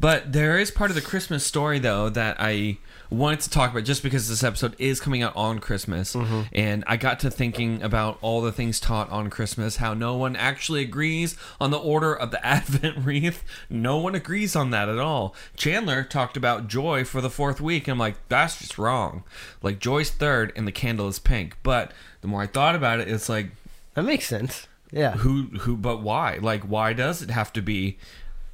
But 0.00 0.32
there 0.32 0.58
is 0.58 0.70
part 0.70 0.90
of 0.90 0.94
the 0.94 1.02
Christmas 1.02 1.44
story, 1.44 1.78
though, 1.78 2.08
that 2.10 2.36
I 2.38 2.78
wanted 3.10 3.40
to 3.40 3.50
talk 3.50 3.70
about 3.70 3.84
just 3.84 4.02
because 4.02 4.28
this 4.28 4.42
episode 4.42 4.74
is 4.78 5.00
coming 5.00 5.22
out 5.22 5.34
on 5.36 5.58
Christmas. 5.58 6.14
Mm-hmm. 6.14 6.42
And 6.52 6.84
I 6.86 6.96
got 6.96 7.20
to 7.20 7.30
thinking 7.30 7.82
about 7.82 8.18
all 8.20 8.40
the 8.40 8.52
things 8.52 8.80
taught 8.80 9.10
on 9.10 9.30
Christmas, 9.30 9.76
how 9.76 9.94
no 9.94 10.16
one 10.16 10.36
actually 10.36 10.82
agrees 10.82 11.36
on 11.60 11.70
the 11.70 11.78
order 11.78 12.14
of 12.14 12.30
the 12.30 12.44
Advent 12.46 12.98
wreath. 13.04 13.44
No 13.70 13.98
one 13.98 14.14
agrees 14.14 14.56
on 14.56 14.70
that 14.70 14.88
at 14.88 14.98
all. 14.98 15.34
Chandler 15.56 16.02
talked 16.02 16.36
about 16.36 16.68
joy 16.68 17.04
for 17.04 17.20
the 17.20 17.30
fourth 17.30 17.60
week. 17.60 17.88
And 17.88 17.92
I'm 17.92 17.98
like, 17.98 18.16
that's 18.28 18.58
just 18.58 18.78
wrong. 18.78 19.24
Like, 19.62 19.78
joy's 19.78 20.10
third 20.10 20.52
and 20.56 20.66
the 20.66 20.72
candle 20.72 21.08
is 21.08 21.18
pink. 21.18 21.56
But 21.62 21.92
the 22.20 22.28
more 22.28 22.42
I 22.42 22.46
thought 22.46 22.74
about 22.74 23.00
it, 23.00 23.08
it's 23.08 23.28
like, 23.28 23.50
That 23.94 24.04
makes 24.04 24.26
sense. 24.26 24.66
Yeah. 24.92 25.12
who, 25.12 25.44
who, 25.60 25.76
but 25.76 26.00
why? 26.00 26.38
Like, 26.40 26.62
why 26.62 26.92
does 26.92 27.20
it 27.20 27.30
have 27.30 27.52
to 27.54 27.62
be 27.62 27.98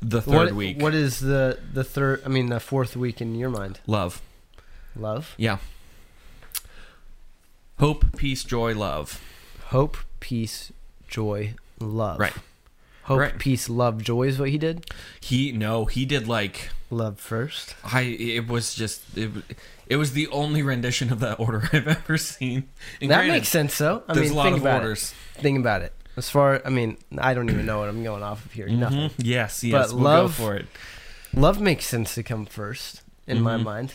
the 0.01 0.21
third 0.21 0.35
what, 0.35 0.53
week? 0.55 0.81
What 0.81 0.95
is 0.95 1.21
the 1.21 1.59
the 1.73 1.85
third? 1.85 2.23
I 2.25 2.29
mean, 2.29 2.47
the 2.49 2.61
fourth 2.61 2.97
week 2.97 3.21
in 3.21 3.35
your 3.35 3.51
mind? 3.51 3.81
Love. 3.87 4.21
Love, 4.97 5.35
Yeah. 5.39 5.59
Hope, 7.79 8.17
peace, 8.17 8.45
joy, 8.45 8.75
love. 8.75 9.21
hope, 9.67 9.97
peace, 10.21 10.73
joy, 11.09 11.55
love. 11.81 12.19
Right. 12.21 12.33
Hope, 13.05 13.19
Right. 13.19 13.39
peace, 13.39 13.69
love, 13.69 14.03
joy 14.03 14.29
is 14.29 14.39
what 14.39 14.51
he 14.51 14.59
did. 14.59 14.87
He 15.21 15.51
no, 15.51 15.87
he 15.87 16.05
did 16.05 16.29
like 16.29 16.71
Love 16.91 17.19
first. 17.19 17.75
I. 17.85 18.03
It 18.03 18.47
was 18.49 18.75
just 18.75 19.01
it. 19.17 19.31
It 19.89 19.97
was 19.97 20.13
the 20.13 20.29
only 20.29 20.63
rendition 20.63 21.11
of 21.11 21.21
that 21.21 21.41
order 21.41 21.69
I've 21.73 21.89
ever 21.89 22.19
seen. 22.19 22.69
And 23.01 23.11
that 23.11 23.17
granted, 23.17 23.33
makes 23.33 23.49
sense, 23.49 23.79
though. 23.79 24.03
I 24.07 24.13
There's 24.13 24.27
mean, 24.29 24.33
a 24.35 24.37
lot 24.37 24.45
think 24.45 24.57
of 24.59 24.63
about 24.63 24.83
orders. 24.83 25.15
it. 25.37 25.41
Think 25.41 25.59
about 25.59 25.81
it. 25.83 25.95
As 26.19 26.29
far, 26.29 26.61
I 26.67 26.69
mean, 26.69 26.99
I 27.17 27.33
don't 27.33 27.49
even 27.49 27.65
know 27.65 27.79
what 27.79 27.89
I'm 27.89 28.05
going 28.05 28.23
off 28.23 28.45
of 28.45 28.53
here. 28.53 28.69
Nothing. 28.69 29.09
Mhm. 29.09 29.13
Yes, 29.19 29.65
yes. 29.65 29.73
But 29.89 29.95
we'll 29.95 30.05
love- 30.05 30.37
go 30.39 30.45
for 30.45 30.55
it. 30.57 30.67
Love 31.35 31.61
makes 31.63 31.87
sense 31.87 32.15
to 32.17 32.23
come 32.23 32.45
first 32.45 33.01
in 33.27 33.41
my 33.41 33.57
Mhm. 33.57 33.63
mind. 33.65 33.95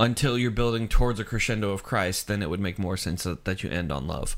Until 0.00 0.36
you're 0.38 0.50
building 0.50 0.88
towards 0.88 1.20
a 1.20 1.24
crescendo 1.24 1.70
of 1.70 1.82
Christ, 1.84 2.26
then 2.26 2.42
it 2.42 2.48
would 2.50 2.58
make 2.58 2.78
more 2.78 2.96
sense 2.96 3.22
that, 3.24 3.44
that 3.44 3.62
you 3.62 3.70
end 3.70 3.92
on 3.92 4.06
love, 4.06 4.36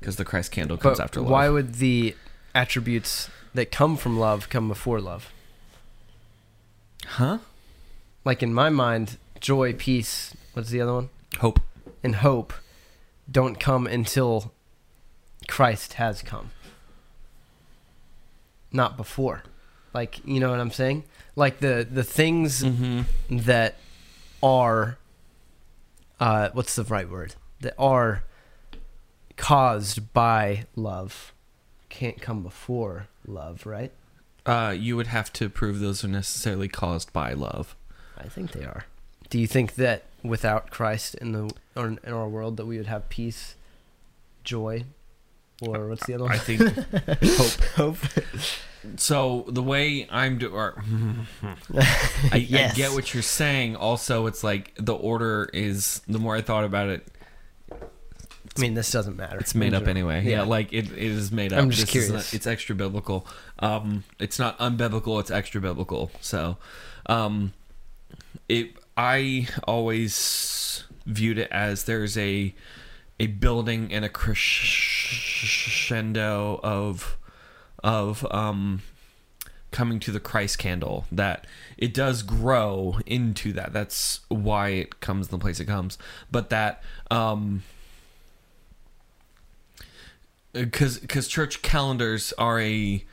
because 0.00 0.16
the 0.16 0.24
Christ 0.24 0.50
candle 0.50 0.76
comes 0.76 0.98
But 0.98 1.04
after 1.04 1.20
love. 1.20 1.30
why 1.30 1.48
would 1.48 1.74
the 1.76 2.16
attributes 2.54 3.30
that 3.54 3.70
come 3.70 3.96
from 3.96 4.18
love 4.18 4.48
come 4.50 4.66
before 4.68 5.00
love? 5.00 5.32
Huh? 7.06 7.38
Like 8.24 8.42
in 8.42 8.52
my 8.52 8.68
mind, 8.68 9.16
joy, 9.40 9.72
peace, 9.74 10.34
what's 10.54 10.70
the 10.70 10.80
other 10.80 10.94
one? 10.94 11.08
Hope. 11.38 11.60
And 12.02 12.16
hope 12.16 12.52
don't 13.30 13.60
come 13.60 13.86
until 13.86 14.52
Christ 15.48 15.94
has 15.94 16.20
come. 16.22 16.50
Not 18.72 18.96
before. 18.96 19.42
Like, 19.94 20.20
you 20.26 20.40
know 20.40 20.50
what 20.50 20.60
I'm 20.60 20.70
saying? 20.72 21.04
Like 21.36 21.60
the 21.60 21.86
the 21.88 22.04
things 22.04 22.62
Mm-hmm. 22.64 23.38
that 23.38 23.76
are 24.42 24.98
uh 26.20 26.50
what's 26.52 26.76
the 26.76 26.84
right 26.84 27.08
word? 27.08 27.34
That 27.60 27.74
are 27.78 28.22
caused 29.36 30.12
by 30.12 30.66
love 30.74 31.32
can't 31.88 32.20
come 32.20 32.42
before 32.42 33.08
love, 33.26 33.64
right? 33.64 33.92
Uh, 34.44 34.74
you 34.76 34.96
would 34.96 35.06
have 35.08 35.32
to 35.32 35.48
prove 35.48 35.80
those 35.80 36.04
are 36.04 36.08
necessarily 36.08 36.68
caused 36.68 37.12
by 37.12 37.32
love. 37.32 37.74
I 38.18 38.28
think 38.28 38.52
they 38.52 38.64
are. 38.64 38.84
Do 39.28 39.40
you 39.40 39.46
think 39.46 39.74
that 39.74 40.04
without 40.22 40.70
Christ 40.70 41.14
in 41.16 41.32
the 41.32 41.50
or 41.74 41.86
in 41.88 42.12
our 42.12 42.28
world 42.28 42.56
that 42.58 42.66
we 42.66 42.76
would 42.76 42.86
have 42.86 43.08
peace, 43.08 43.56
joy, 44.44 44.84
or 45.60 45.88
what's 45.88 46.06
the 46.06 46.14
other 46.14 46.24
one? 46.24 46.32
I 46.32 46.38
think 46.38 46.60
hope. 47.24 47.64
Hope. 47.76 47.98
So 48.96 49.44
the 49.48 49.62
way 49.62 50.06
I'm 50.10 50.38
doing, 50.38 50.54
I, 51.74 51.86
I 52.32 52.36
Yes. 52.36 52.76
get 52.76 52.92
what 52.92 53.12
you're 53.14 53.22
saying. 53.22 53.76
Also, 53.76 54.26
it's 54.26 54.42
like 54.44 54.72
the 54.76 54.94
order 54.94 55.48
is. 55.52 56.00
The 56.08 56.18
more 56.18 56.34
I 56.36 56.42
thought 56.42 56.64
about 56.64 56.88
it, 56.88 57.06
I 57.72 58.60
mean, 58.60 58.74
this 58.74 58.90
doesn't 58.90 59.16
matter. 59.16 59.38
it's 59.38 59.54
made 59.54 59.74
up 59.74 59.86
anyway. 59.86 60.22
Yeah, 60.24 60.30
Yeah. 60.30 60.42
like 60.42 60.72
it, 60.72 60.86
it 60.92 60.98
is 60.98 61.30
made 61.30 61.52
up. 61.52 61.58
I'm 61.60 61.70
just 61.70 61.92
This 61.92 62.06
curious. 62.06 62.32
it's 62.34 62.46
extra 62.46 62.74
biblical. 62.74 63.26
Um, 63.58 64.04
it's 64.18 64.38
not 64.38 64.58
unbiblical. 64.58 65.20
It's 65.20 65.30
extra 65.30 65.60
biblical. 65.60 66.10
So, 66.20 66.56
um, 67.06 67.52
it. 68.48 68.70
I 68.98 69.46
always 69.64 70.84
viewed 71.04 71.36
it 71.38 71.48
as 71.50 71.84
there's 71.84 72.16
a 72.16 72.54
a 73.20 73.26
building 73.26 73.92
and 73.92 74.04
a 74.04 74.08
crescendo 75.46 76.60
of 76.62 77.18
of 77.82 78.26
um 78.32 78.82
coming 79.70 80.00
to 80.00 80.10
the 80.10 80.20
Christ 80.20 80.58
candle 80.58 81.04
that 81.12 81.46
it 81.76 81.92
does 81.92 82.22
grow 82.22 82.98
into 83.04 83.52
that. 83.52 83.72
That's 83.72 84.20
why 84.28 84.68
it 84.70 85.00
comes 85.00 85.28
the 85.28 85.38
place 85.38 85.60
it 85.60 85.66
comes. 85.66 85.98
But 86.30 86.50
that 86.50 86.82
um 87.10 87.62
because 90.52 90.98
because 90.98 91.28
church 91.28 91.62
calendars 91.62 92.32
are 92.38 92.60
a 92.60 93.04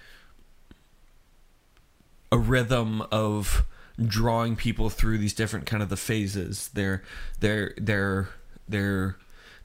a 2.32 2.38
rhythm 2.38 3.02
of 3.12 3.66
drawing 4.02 4.56
people 4.56 4.90
through 4.90 5.18
these 5.18 5.34
different 5.34 5.66
kind 5.66 5.84
of 5.84 5.90
the 5.90 5.98
phases. 5.98 6.70
They're 6.74 7.04
they're 7.40 7.74
they're 7.78 8.30
they're 8.68 9.18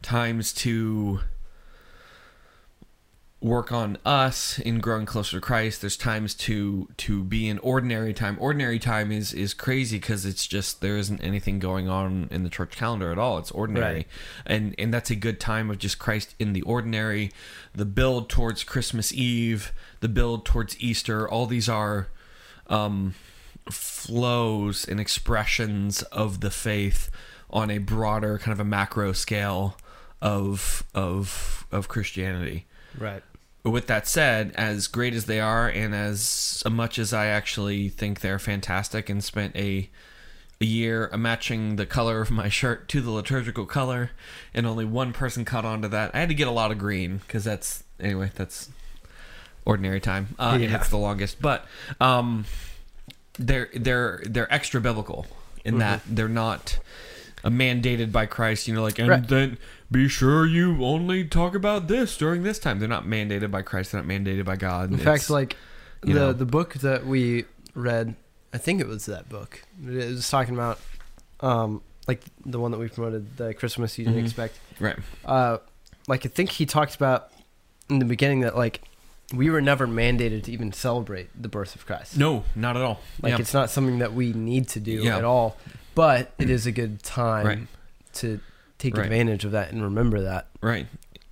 times 0.02 0.52
to 0.54 1.20
work 3.40 3.70
on 3.70 3.96
us 4.04 4.58
in 4.58 4.80
growing 4.80 5.06
closer 5.06 5.36
to 5.36 5.40
Christ. 5.40 5.80
There's 5.80 5.96
times 5.96 6.34
to 6.34 6.88
to 6.96 7.22
be 7.22 7.48
in 7.48 7.58
ordinary 7.60 8.12
time. 8.12 8.36
Ordinary 8.40 8.78
time 8.80 9.12
is 9.12 9.32
is 9.32 9.54
crazy 9.54 9.98
because 9.98 10.26
it's 10.26 10.46
just 10.46 10.80
there 10.80 10.96
isn't 10.96 11.20
anything 11.22 11.60
going 11.60 11.88
on 11.88 12.26
in 12.32 12.42
the 12.42 12.50
church 12.50 12.76
calendar 12.76 13.12
at 13.12 13.18
all. 13.18 13.38
It's 13.38 13.52
ordinary, 13.52 13.94
Right. 13.94 14.06
and 14.44 14.74
and 14.76 14.92
that's 14.92 15.10
a 15.10 15.14
good 15.16 15.38
time 15.38 15.70
of 15.70 15.78
just 15.78 15.98
Christ 16.00 16.34
in 16.40 16.52
the 16.52 16.62
ordinary. 16.62 17.30
The 17.74 17.84
build 17.84 18.28
towards 18.28 18.64
Christmas 18.64 19.12
Eve, 19.12 19.72
the 20.00 20.08
build 20.08 20.44
towards 20.44 20.80
Easter. 20.80 21.28
All 21.28 21.46
these 21.46 21.68
are 21.68 22.08
um, 22.66 23.14
flows 23.70 24.86
and 24.86 24.98
expressions 24.98 26.02
of 26.04 26.40
the 26.40 26.50
faith 26.50 27.10
on 27.50 27.70
a 27.70 27.78
broader 27.78 28.36
kind 28.38 28.52
of 28.52 28.60
a 28.60 28.64
macro 28.64 29.12
scale 29.12 29.76
of 30.20 30.82
of 30.92 31.66
of 31.70 31.86
Christianity 31.86 32.66
Right. 32.98 33.22
With 33.64 33.86
that 33.88 34.06
said, 34.08 34.52
as 34.54 34.86
great 34.86 35.14
as 35.14 35.26
they 35.26 35.40
are, 35.40 35.68
and 35.68 35.94
as 35.94 36.62
much 36.70 36.98
as 36.98 37.12
I 37.12 37.26
actually 37.26 37.88
think 37.88 38.20
they're 38.20 38.38
fantastic, 38.38 39.08
and 39.10 39.22
spent 39.22 39.54
a 39.56 39.88
a 40.60 40.64
year 40.64 41.08
matching 41.16 41.76
the 41.76 41.86
color 41.86 42.20
of 42.20 42.32
my 42.32 42.48
shirt 42.48 42.88
to 42.88 43.00
the 43.00 43.10
liturgical 43.12 43.64
color, 43.64 44.10
and 44.52 44.66
only 44.66 44.84
one 44.84 45.12
person 45.12 45.44
caught 45.44 45.64
on 45.64 45.82
to 45.82 45.88
that, 45.88 46.10
I 46.14 46.18
had 46.20 46.28
to 46.30 46.34
get 46.34 46.48
a 46.48 46.52
lot 46.52 46.72
of 46.72 46.78
green 46.78 47.18
because 47.18 47.44
that's 47.44 47.84
anyway 48.00 48.30
that's 48.34 48.68
ordinary 49.64 50.00
time, 50.00 50.28
uh, 50.38 50.58
and 50.60 50.72
it's 50.74 50.88
the 50.88 50.96
longest. 50.96 51.40
But 51.40 51.64
um, 52.00 52.44
they're 53.38 53.68
they're 53.74 54.20
they're 54.24 54.52
extra 54.52 54.80
biblical 54.80 55.26
in 55.64 55.78
that 55.78 56.00
they're 56.08 56.28
not 56.28 56.78
mandated 57.44 58.10
by 58.10 58.26
Christ. 58.26 58.66
You 58.66 58.74
know, 58.74 58.82
like 58.82 58.98
and 58.98 59.08
Right. 59.08 59.28
then 59.28 59.58
be 59.90 60.08
sure 60.08 60.46
you 60.46 60.84
only 60.84 61.24
talk 61.24 61.54
about 61.54 61.88
this 61.88 62.16
during 62.16 62.42
this 62.42 62.58
time. 62.58 62.78
They're 62.78 62.88
not 62.88 63.04
mandated 63.06 63.50
by 63.50 63.62
Christ. 63.62 63.92
They're 63.92 64.02
not 64.02 64.08
mandated 64.08 64.44
by 64.44 64.56
God. 64.56 64.88
In 64.90 64.98
It's- 65.00 65.04
fact, 65.04 65.30
like 65.30 65.56
the 66.02 66.14
know. 66.14 66.32
the 66.32 66.44
book 66.46 66.74
that 66.74 67.06
we 67.06 67.44
read, 67.74 68.14
I 68.52 68.58
think 68.58 68.80
it 68.80 68.86
was 68.86 69.06
that 69.06 69.28
book. 69.28 69.62
It 69.86 69.94
was 70.10 70.28
talking 70.28 70.54
about, 70.54 70.78
um, 71.40 71.80
like 72.06 72.22
the 72.44 72.58
one 72.60 72.70
that 72.72 72.78
we 72.78 72.88
promoted, 72.88 73.36
the 73.36 73.54
Christmas 73.54 73.98
you 73.98 74.04
didn't 74.04 74.20
Mhm. 74.20 74.24
expect. 74.26 74.58
right, 74.80 74.96
Uh, 75.24 75.58
like 76.06 76.24
I 76.24 76.28
think 76.28 76.50
he 76.50 76.66
talked 76.66 76.94
about 76.94 77.30
in 77.90 77.98
the 77.98 78.04
beginning 78.04 78.40
that 78.40 78.56
like 78.56 78.82
we 79.34 79.50
were 79.50 79.60
never 79.60 79.86
mandated 79.86 80.42
to 80.44 80.52
even 80.52 80.72
celebrate 80.72 81.28
the 81.40 81.48
birth 81.48 81.74
of 81.74 81.84
Christ. 81.86 82.16
no, 82.16 82.44
not 82.54 82.76
at 82.76 82.82
all. 82.82 83.00
Like 83.22 83.32
yeah. 83.32 83.38
it's 83.40 83.52
not 83.52 83.70
something 83.70 83.98
that 83.98 84.12
we 84.14 84.32
need 84.32 84.68
to 84.68 84.80
do 84.80 84.92
Yeah. 85.02 85.18
at 85.18 85.24
all, 85.24 85.56
but 85.94 86.32
it 86.38 86.48
is 86.48 86.66
a 86.66 86.72
good 86.72 87.02
time 87.02 87.46
Right. 87.46 87.58
to 88.14 88.40
take 88.78 88.96
Right. 88.96 89.04
advantage 89.04 89.44
of 89.44 89.52
that 89.52 89.72
and 89.72 89.82
remember 89.82 90.20
that 90.22 90.46
right. 90.60 90.86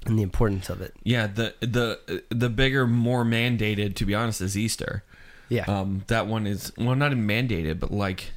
and 0.04 0.18
the 0.18 0.22
importance 0.22 0.68
of 0.70 0.80
it. 0.80 0.94
Yeah, 1.04 1.26
the 1.26 1.54
the 1.61 2.22
the 2.30 2.48
bigger, 2.48 2.87
more 2.87 3.24
mandated, 3.24 3.94
to 3.96 4.04
be 4.04 4.14
honest, 4.14 4.40
is 4.40 4.56
Easter. 4.56 5.02
Yeah. 5.48 5.64
Um, 5.68 6.02
that 6.09 6.26
one 6.26 6.46
is 6.46 6.72
well, 6.76 6.96
not 6.96 7.12
mandated, 7.12 7.78
but 7.78 7.92
like 7.92 8.32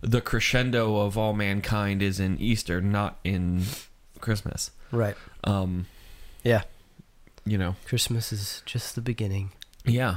the 0.00 0.20
crescendo 0.20 0.96
of 0.98 1.16
all 1.18 1.32
mankind 1.32 2.02
is 2.02 2.20
in 2.20 2.38
Easter, 2.38 2.80
not 2.80 3.18
in 3.24 3.64
Christmas. 4.20 4.70
right. 4.92 5.16
Um, 5.44 5.86
Yeah. 6.44 6.62
you 7.44 7.58
know, 7.58 7.74
Christmas 7.86 8.32
is 8.32 8.62
just 8.66 8.94
the 8.94 9.00
beginning. 9.00 9.50
Yeah. 9.84 10.16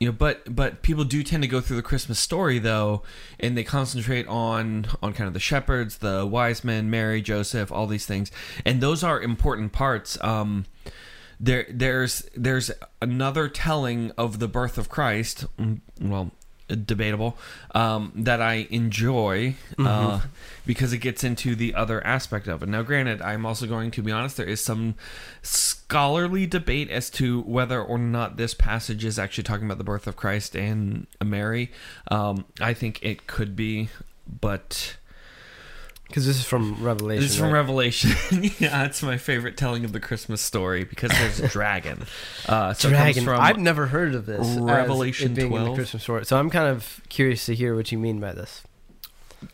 You 0.00 0.08
know, 0.08 0.12
but 0.12 0.54
but 0.54 0.82
people 0.82 1.04
do 1.04 1.22
tend 1.22 1.42
to 1.44 1.48
go 1.48 1.60
through 1.60 1.76
the 1.76 1.82
Christmas 1.82 2.18
story 2.18 2.58
though, 2.58 3.02
and 3.38 3.56
they 3.56 3.64
concentrate 3.64 4.26
on 4.26 4.86
on 5.02 5.12
kind 5.12 5.28
of 5.28 5.34
the 5.34 5.40
shepherds, 5.40 5.98
the 5.98 6.26
wise 6.26 6.64
men, 6.64 6.90
Mary, 6.90 7.22
Joseph, 7.22 7.70
all 7.70 7.86
these 7.86 8.04
things, 8.04 8.30
and 8.64 8.80
those 8.80 9.04
are 9.04 9.20
important 9.22 9.72
parts. 9.72 10.18
Um, 10.22 10.66
there 11.38 11.66
there's 11.70 12.28
there's 12.36 12.70
another 13.00 13.48
telling 13.48 14.10
of 14.18 14.40
the 14.40 14.48
birth 14.48 14.78
of 14.78 14.88
Christ. 14.88 15.46
mm, 15.58 15.80
Well, 16.00 16.32
debatable 16.76 17.36
um, 17.74 18.12
that 18.14 18.40
I 18.40 18.66
enjoy 18.70 19.54
uh, 19.78 20.20
because 20.66 20.92
it 20.92 20.98
gets 20.98 21.24
into 21.24 21.54
the 21.54 21.74
other 21.74 22.04
aspect 22.06 22.48
of 22.48 22.62
it. 22.62 22.68
Now, 22.68 22.82
granted, 22.82 23.22
I'm 23.22 23.46
also 23.46 23.66
going 23.66 23.90
to 23.92 24.02
be 24.02 24.12
honest. 24.12 24.36
There 24.36 24.46
is 24.46 24.60
some 24.60 24.94
scholarly 25.42 26.46
debate 26.46 26.90
as 26.90 27.10
to 27.10 27.42
whether 27.42 27.82
or 27.82 27.98
not 27.98 28.36
this 28.36 28.54
passage 28.54 29.04
is 29.04 29.18
actually 29.18 29.44
talking 29.44 29.66
about 29.66 29.78
the 29.78 29.84
birth 29.84 30.06
of 30.06 30.16
Christ 30.16 30.54
and 30.54 31.06
Mary. 31.22 31.70
Um, 32.10 32.44
I 32.60 32.74
think 32.74 33.02
it 33.02 33.26
could 33.26 33.54
be, 33.56 33.88
but 34.40 34.96
Because 36.06 36.26
this 36.26 36.36
is 36.38 36.44
from 36.44 36.82
Revelation. 36.84 37.22
this 37.22 37.32
is 37.32 37.36
from 37.38 37.46
right? 37.46 37.54
Revelation. 37.54 38.10
yeah, 38.58 38.84
it's 38.84 39.02
my 39.02 39.16
favorite 39.16 39.56
telling 39.56 39.84
of 39.84 39.92
the 39.92 40.00
Christmas 40.00 40.40
story 40.40 40.84
because 40.84 41.10
there's 41.10 41.40
a 41.40 41.48
dragon. 41.48 42.04
Uh, 42.46 42.74
so 42.74 42.88
it 42.88 42.92
comes 42.92 43.02
Dragon. 43.02 43.24
from 43.24 43.40
I've 43.40 43.58
never 43.58 43.86
heard 43.86 44.14
of 44.14 44.26
this. 44.26 44.46
as 44.46 44.58
Revelation 44.58 45.32
it 45.32 45.34
being 45.34 45.52
in 45.52 45.64
the 45.64 45.74
Christmas 45.74 46.02
story. 46.02 46.26
So 46.26 46.36
I'm 46.38 46.50
kind 46.50 46.68
of 46.68 47.00
curious 47.08 47.46
to 47.46 47.54
hear 47.54 47.74
what 47.74 47.90
you 47.90 47.96
mean 47.98 48.20
by 48.20 48.32
this. 48.32 48.62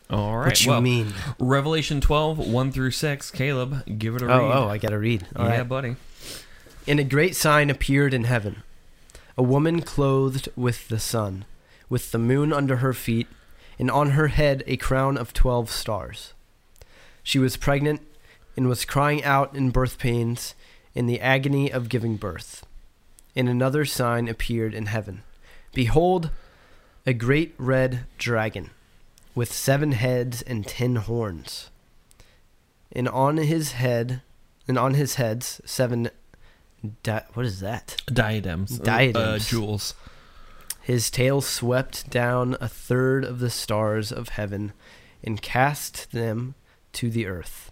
all 0.09 0.37
right. 0.37 0.47
what 0.47 0.61
you 0.65 0.71
well, 0.71 0.81
mean? 0.81 1.13
Revelation 1.39 2.01
12, 2.01 2.37
1 2.37 2.71
through 2.73 2.91
6. 2.91 3.31
Caleb, 3.31 3.97
give 3.97 4.17
it 4.17 4.21
a 4.23 4.25
Oh, 4.25 4.39
read. 4.39 4.57
oh, 4.57 4.67
I 4.67 4.77
got 4.77 4.89
to 4.89 4.99
read. 4.99 5.25
All 5.37 5.45
yeah, 5.45 5.59
right. 5.59 5.69
buddy. 5.69 5.95
And 6.85 6.99
a 6.99 7.05
great 7.05 7.35
sign 7.35 7.69
appeared 7.69 8.13
in 8.13 8.25
heaven 8.25 8.63
a 9.37 9.43
woman 9.43 9.81
clothed 9.81 10.49
with 10.57 10.89
the 10.89 10.99
sun, 10.99 11.45
with 11.89 12.11
the 12.11 12.19
moon 12.19 12.51
under 12.51 12.77
her 12.77 12.91
feet, 12.93 13.27
and 13.79 13.89
on 13.89 14.11
her 14.11 14.27
head 14.27 14.63
a 14.67 14.75
crown 14.75 15.17
of 15.17 15.31
twelve 15.33 15.71
stars. 15.71 16.33
She 17.23 17.39
was 17.39 17.57
pregnant 17.57 18.01
and 18.57 18.67
was 18.67 18.85
crying 18.85 19.23
out 19.23 19.55
in 19.55 19.69
birth 19.71 19.97
pains 19.97 20.55
in 20.93 21.07
the 21.07 21.19
agony 21.21 21.71
of 21.71 21.89
giving 21.89 22.17
birth. 22.17 22.65
And 23.35 23.47
another 23.47 23.85
sign 23.85 24.27
appeared 24.27 24.73
in 24.73 24.87
heaven 24.87 25.23
Behold, 25.73 26.31
a 27.05 27.13
great 27.13 27.55
red 27.57 28.05
dragon, 28.17 28.71
with 29.33 29.53
seven 29.53 29.93
heads 29.93 30.41
and 30.41 30.67
ten 30.67 30.97
horns. 30.97 31.69
And 32.91 33.07
on 33.07 33.37
his 33.37 33.71
head, 33.73 34.21
and 34.67 34.77
on 34.77 34.95
his 34.95 35.15
heads, 35.15 35.61
seven. 35.65 36.09
Di- 37.03 37.25
what 37.35 37.45
is 37.45 37.61
that? 37.61 38.01
Diadems. 38.07 38.79
uh, 38.79 38.83
Diadems. 38.83 39.47
jewels. 39.47 39.93
His 40.81 41.09
tail 41.09 41.41
swept 41.41 42.09
down 42.09 42.57
a 42.59 42.67
third 42.67 43.23
of 43.23 43.39
the 43.39 43.51
stars 43.51 44.11
of 44.11 44.29
heaven 44.29 44.73
and 45.23 45.41
cast 45.41 46.11
them 46.11 46.55
to 46.93 47.09
the 47.09 47.25
earth. 47.25 47.71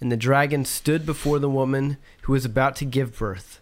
And 0.00 0.12
the 0.12 0.16
dragon 0.16 0.64
stood 0.64 1.04
before 1.04 1.38
the 1.38 1.50
woman 1.50 1.96
who 2.22 2.32
was 2.32 2.44
about 2.44 2.76
to 2.76 2.84
give 2.84 3.18
birth, 3.18 3.60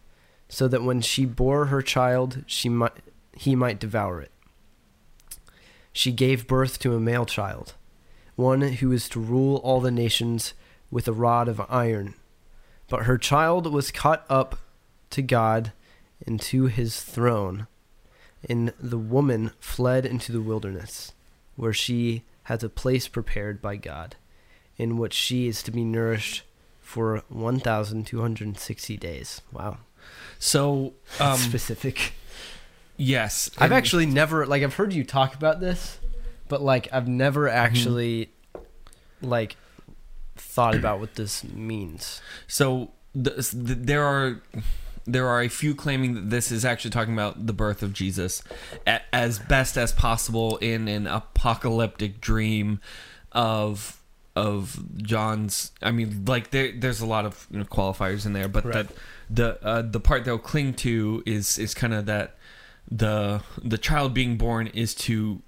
so 0.48 0.68
that 0.68 0.82
when 0.82 1.00
she 1.00 1.24
bore 1.24 1.66
her 1.66 1.82
child, 1.82 2.44
she 2.46 2.68
might, 2.68 2.92
he 3.32 3.56
might 3.56 3.80
devour 3.80 4.20
it. 4.20 4.30
She 5.92 6.12
gave 6.12 6.46
birth 6.46 6.78
to 6.80 6.94
a 6.94 7.00
male 7.00 7.26
child, 7.26 7.74
one 8.34 8.60
who 8.60 8.92
is 8.92 9.08
to 9.10 9.20
rule 9.20 9.56
all 9.58 9.80
the 9.80 9.90
nations 9.90 10.52
with 10.90 11.08
a 11.08 11.12
rod 11.12 11.48
of 11.48 11.60
iron. 11.70 12.14
But 12.88 13.04
her 13.04 13.18
child 13.18 13.72
was 13.72 13.90
caught 13.90 14.24
up 14.28 14.58
to 15.10 15.22
God 15.22 15.72
and 16.26 16.40
to 16.42 16.66
his 16.66 17.00
throne 17.00 17.66
and 18.48 18.72
the 18.78 18.98
woman 18.98 19.52
fled 19.58 20.06
into 20.06 20.32
the 20.32 20.40
wilderness, 20.40 21.12
where 21.56 21.72
she 21.72 22.22
has 22.44 22.62
a 22.62 22.68
place 22.68 23.08
prepared 23.08 23.60
by 23.60 23.76
God, 23.76 24.16
in 24.78 24.96
which 24.98 25.14
she 25.14 25.46
is 25.48 25.62
to 25.64 25.70
be 25.70 25.84
nourished 25.84 26.42
for 26.80 27.22
1,260 27.28 28.96
days. 28.96 29.40
Wow. 29.52 29.78
So, 30.38 30.94
um, 31.20 31.36
Specific. 31.38 32.12
yes. 32.96 33.50
I've 33.58 33.72
actually 33.72 34.06
never, 34.06 34.46
like, 34.46 34.62
I've 34.62 34.74
heard 34.74 34.92
you 34.92 35.04
talk 35.04 35.34
about 35.34 35.60
this, 35.60 35.98
but, 36.48 36.62
like, 36.62 36.88
I've 36.92 37.08
never 37.08 37.46
Mm-hmm. 37.46 37.56
actually, 37.56 38.30
like, 39.22 39.56
thought 40.36 40.74
about 40.74 41.00
what 41.00 41.14
this 41.14 41.42
means. 41.44 42.20
So 42.46 42.90
the, 43.14 43.30
the, 43.54 43.74
there 43.74 44.04
are 44.04 44.42
there 45.08 45.28
are 45.28 45.40
a 45.40 45.48
few 45.48 45.74
claiming 45.74 46.14
that 46.14 46.30
this 46.30 46.50
is 46.50 46.64
actually 46.64 46.90
talking 46.90 47.14
about 47.14 47.46
the 47.46 47.52
birth 47.52 47.80
of 47.82 47.92
Jesus 47.92 48.42
a, 48.86 49.00
as 49.14 49.38
best 49.38 49.78
as 49.78 49.92
possible 49.92 50.56
in 50.56 50.88
an 50.88 51.06
apocalyptic 51.06 52.20
dream 52.20 52.80
of 53.30 53.98
of 54.36 54.78
John's. 54.98 55.72
I 55.82 55.90
mean, 55.90 56.24
like 56.26 56.50
there 56.50 56.70
there's 56.70 57.00
a 57.00 57.06
lot 57.06 57.24
of 57.26 57.48
you 57.50 57.58
know, 57.58 57.64
qualifiers 57.64 58.24
in 58.26 58.34
there, 58.34 58.46
but 58.48 58.64
Right. 58.64 58.74
that 58.74 58.96
the 59.28 59.64
uh, 59.66 59.82
the 59.82 59.98
part 59.98 60.24
they'll 60.24 60.38
cling 60.38 60.74
to 60.74 61.22
is 61.26 61.58
is 61.58 61.74
kind 61.74 61.92
of 61.94 62.06
that 62.06 62.36
the 62.88 63.42
the 63.64 63.78
child 63.78 64.14
being 64.14 64.36
born 64.36 64.68
is 64.68 64.94
to 64.94 65.42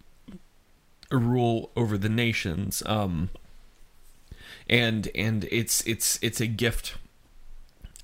rule 1.13 1.71
over 1.77 1.97
the 1.97 2.09
nations. 2.09 2.83
Um, 2.87 3.31
and 4.69 5.09
and 5.15 5.47
it's 5.51 5.87
it's 5.87 6.19
it's 6.23 6.41
a 6.41 6.47
gift 6.47 6.97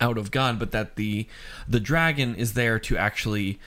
out 0.00 0.18
of 0.18 0.30
God, 0.30 0.58
but 0.58 0.70
that 0.72 0.96
the 0.96 1.26
the 1.66 1.80
dragon 1.80 2.34
is 2.34 2.52
there 2.54 2.78
to 2.80 2.96
actually 2.96 3.58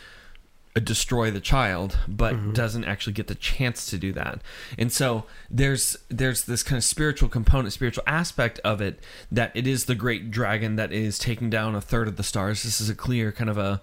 destroy 0.80 1.32
the 1.32 1.40
child, 1.40 1.98
but 2.08 2.54
doesn't 2.54 2.86
actually 2.86 3.14
get 3.14 3.28
the 3.28 3.36
chance 3.36 3.90
to 3.90 3.98
do 3.98 4.12
that. 4.14 4.42
And 4.78 4.92
so 4.92 5.26
there's 5.50 5.98
there's 6.10 6.44
this 6.44 6.64
kind 6.64 6.78
of 6.78 6.84
spiritual 6.84 7.30
component, 7.30 7.74
spiritual 7.74 8.04
aspect 8.08 8.60
of 8.64 8.82
it 8.82 9.00
that 9.32 9.52
it 9.56 9.68
is 9.68 9.86
the 9.86 9.96
great 9.96 10.32
dragon 10.32 10.76
that 10.76 10.92
is 10.92 11.18
taking 11.20 11.50
down 11.50 11.76
a 11.76 11.82
third 11.82 12.08
of 12.08 12.18
the 12.18 12.24
stars. 12.24 12.64
This 12.64 12.82
is 12.82 12.90
a 12.90 12.96
clear 12.96 13.32
kind 13.32 13.50
of 13.50 13.58
a 13.58 13.82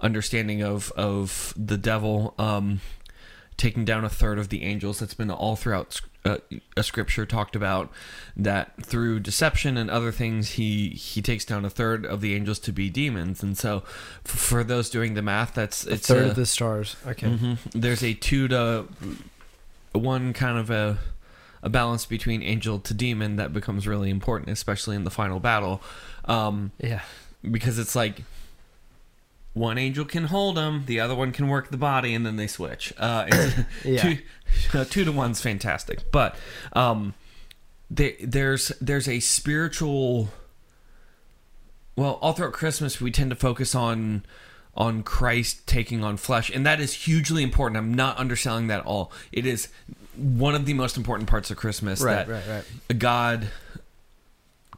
understanding 0.00 0.62
of 0.62 0.92
of 0.92 1.54
the 1.56 1.78
devil 1.78 2.34
um, 2.38 2.80
taking 3.56 3.84
down 3.84 4.04
a 4.04 4.08
third 4.08 4.38
of 4.38 4.48
the 4.48 4.62
angels. 4.62 4.98
That's 4.98 5.14
been 5.14 5.30
all 5.30 5.56
throughout 5.56 6.00
uh, 6.24 6.38
a 6.76 6.82
scripture 6.82 7.26
talked 7.26 7.54
about 7.54 7.90
that 8.34 8.72
through 8.82 9.20
deception 9.20 9.76
and 9.76 9.90
other 9.90 10.10
things, 10.10 10.52
he 10.52 10.88
he 10.90 11.20
takes 11.20 11.44
down 11.44 11.64
a 11.64 11.70
third 11.70 12.06
of 12.06 12.20
the 12.22 12.34
angels 12.34 12.58
to 12.60 12.72
be 12.72 12.88
demons. 12.88 13.42
And 13.42 13.56
so, 13.58 13.82
f- 14.24 14.30
for 14.32 14.64
those 14.64 14.88
doing 14.88 15.12
the 15.14 15.22
math, 15.22 15.52
that's 15.54 15.86
A 15.86 15.92
it's 15.94 16.06
third 16.08 16.24
a- 16.24 16.30
of 16.30 16.36
the 16.36 16.46
stars. 16.46 16.96
Okay. 17.06 17.26
Mhm. 17.28 17.58
There's 17.72 18.02
a 18.02 18.14
two 18.14 18.48
to 18.48 18.86
one 19.92 20.32
kind 20.32 20.58
of 20.58 20.70
a 20.70 20.98
a 21.62 21.68
balance 21.70 22.04
between 22.04 22.42
angel 22.42 22.78
to 22.78 22.92
demon 22.92 23.36
that 23.36 23.52
becomes 23.54 23.86
really 23.86 24.10
important, 24.10 24.50
especially 24.50 24.96
in 24.96 25.04
the 25.04 25.10
final 25.10 25.40
battle, 25.40 25.82
um, 26.26 26.72
Yeah. 26.78 27.00
because 27.50 27.78
it's 27.78 27.96
like 27.96 28.22
one 29.54 29.78
angel 29.78 30.04
can 30.04 30.24
hold 30.24 30.56
them, 30.56 30.82
the 30.86 31.00
other 31.00 31.14
one 31.14 31.32
can 31.32 31.48
work 31.48 31.70
the 31.70 31.76
body, 31.76 32.12
and 32.12 32.26
then 32.26 32.36
they 32.36 32.46
switch. 32.48 32.92
Uh, 32.98 33.26
Yeah. 33.84 34.02
two, 34.02 34.18
uh, 34.78 34.84
two 34.84 35.04
to 35.04 35.12
one's 35.12 35.40
fantastic, 35.40 36.10
but 36.12 36.36
um, 36.72 37.14
there, 37.90 38.12
there's 38.20 38.68
there's 38.80 39.08
a 39.08 39.20
spiritual. 39.20 40.28
Well, 41.96 42.18
all 42.20 42.32
throughout 42.32 42.52
Christmas, 42.52 43.00
we 43.00 43.12
tend 43.12 43.30
to 43.30 43.36
focus 43.36 43.74
on 43.74 44.24
on 44.76 45.04
Christ 45.04 45.66
taking 45.68 46.02
on 46.02 46.16
flesh, 46.16 46.50
and 46.50 46.66
that 46.66 46.80
is 46.80 46.92
hugely 46.92 47.44
important. 47.44 47.76
I'm 47.78 47.94
not 47.94 48.18
underselling 48.18 48.66
that 48.66 48.80
at 48.80 48.86
all. 48.86 49.12
It 49.30 49.46
is 49.46 49.68
one 50.16 50.56
of 50.56 50.66
the 50.66 50.74
most 50.74 50.96
important 50.96 51.28
parts 51.28 51.52
of 51.52 51.56
Christmas. 51.56 52.00
Right, 52.00 52.26
that 52.26 52.28
right, 52.28 52.64
right. 52.88 52.98
God 52.98 53.48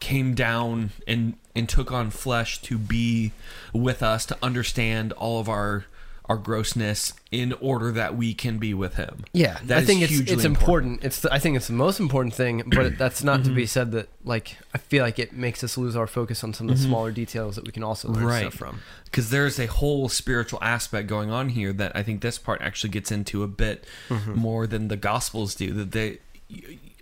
came 0.01 0.35
down 0.35 0.91
and 1.07 1.35
and 1.57 1.69
took 1.69 1.91
on 1.91 2.11
flesh 2.11 2.61
to 2.63 2.79
be 2.79 3.33
with 3.73 4.03
us 4.03 4.27
to 4.27 4.37
understand 4.43 5.13
all 5.13 5.41
of 5.41 5.49
our 5.49 5.87
our 6.29 6.37
grossness 6.37 7.13
in 7.31 7.53
order 7.55 7.93
that 7.93 8.17
we 8.17 8.35
can 8.35 8.59
be 8.59 8.75
with 8.75 8.95
him. 8.97 9.25
Yeah, 9.33 9.59
That 9.65 9.79
I 9.79 9.85
think 9.85 10.03
it's 10.03 10.19
it's 10.31 10.45
important. 10.45 11.05
It's 11.05 11.21
the, 11.21 11.33
I 11.33 11.39
think 11.39 11.57
it's 11.57 11.69
the 11.69 11.73
most 11.73 12.01
important 12.01 12.35
thing, 12.35 12.65
but 12.67 12.99
that's 12.99 13.23
not 13.23 13.45
to 13.45 13.51
be 13.51 13.63
mm-hmm. 13.63 13.67
said 13.69 13.93
that 13.93 14.09
like 14.25 14.57
I 14.75 14.79
feel 14.79 15.05
like 15.05 15.19
it 15.19 15.33
makes 15.33 15.63
us 15.63 15.79
lose 15.79 15.95
our 15.95 16.09
focus 16.09 16.43
on 16.43 16.53
some 16.53 16.69
of 16.69 16.75
the 16.75 16.81
mm-hmm. 16.81 16.91
smaller 16.91 17.13
details 17.13 17.55
that 17.57 17.65
we 17.65 17.73
can 17.73 17.85
also 17.85 18.09
learn 18.09 18.25
Right. 18.25 18.41
stuff 18.41 18.55
from. 18.55 18.81
because 19.05 19.31
there's 19.31 19.61
a 19.61 19.67
whole 19.67 20.09
spiritual 20.09 20.59
aspect 20.63 21.07
going 21.07 21.31
on 21.31 21.51
here 21.51 21.73
that 21.73 21.95
I 21.95 22.03
think 22.03 22.23
this 22.23 22.39
part 22.39 22.61
actually 22.61 22.91
gets 22.91 23.13
into 23.13 23.45
a 23.45 23.49
bit 23.49 23.85
mm-hmm. 24.09 24.35
more 24.35 24.67
than 24.67 24.89
the 24.89 24.97
Gospels 24.97 25.55
do. 25.55 25.73
That 25.73 25.93
they, 25.93 26.19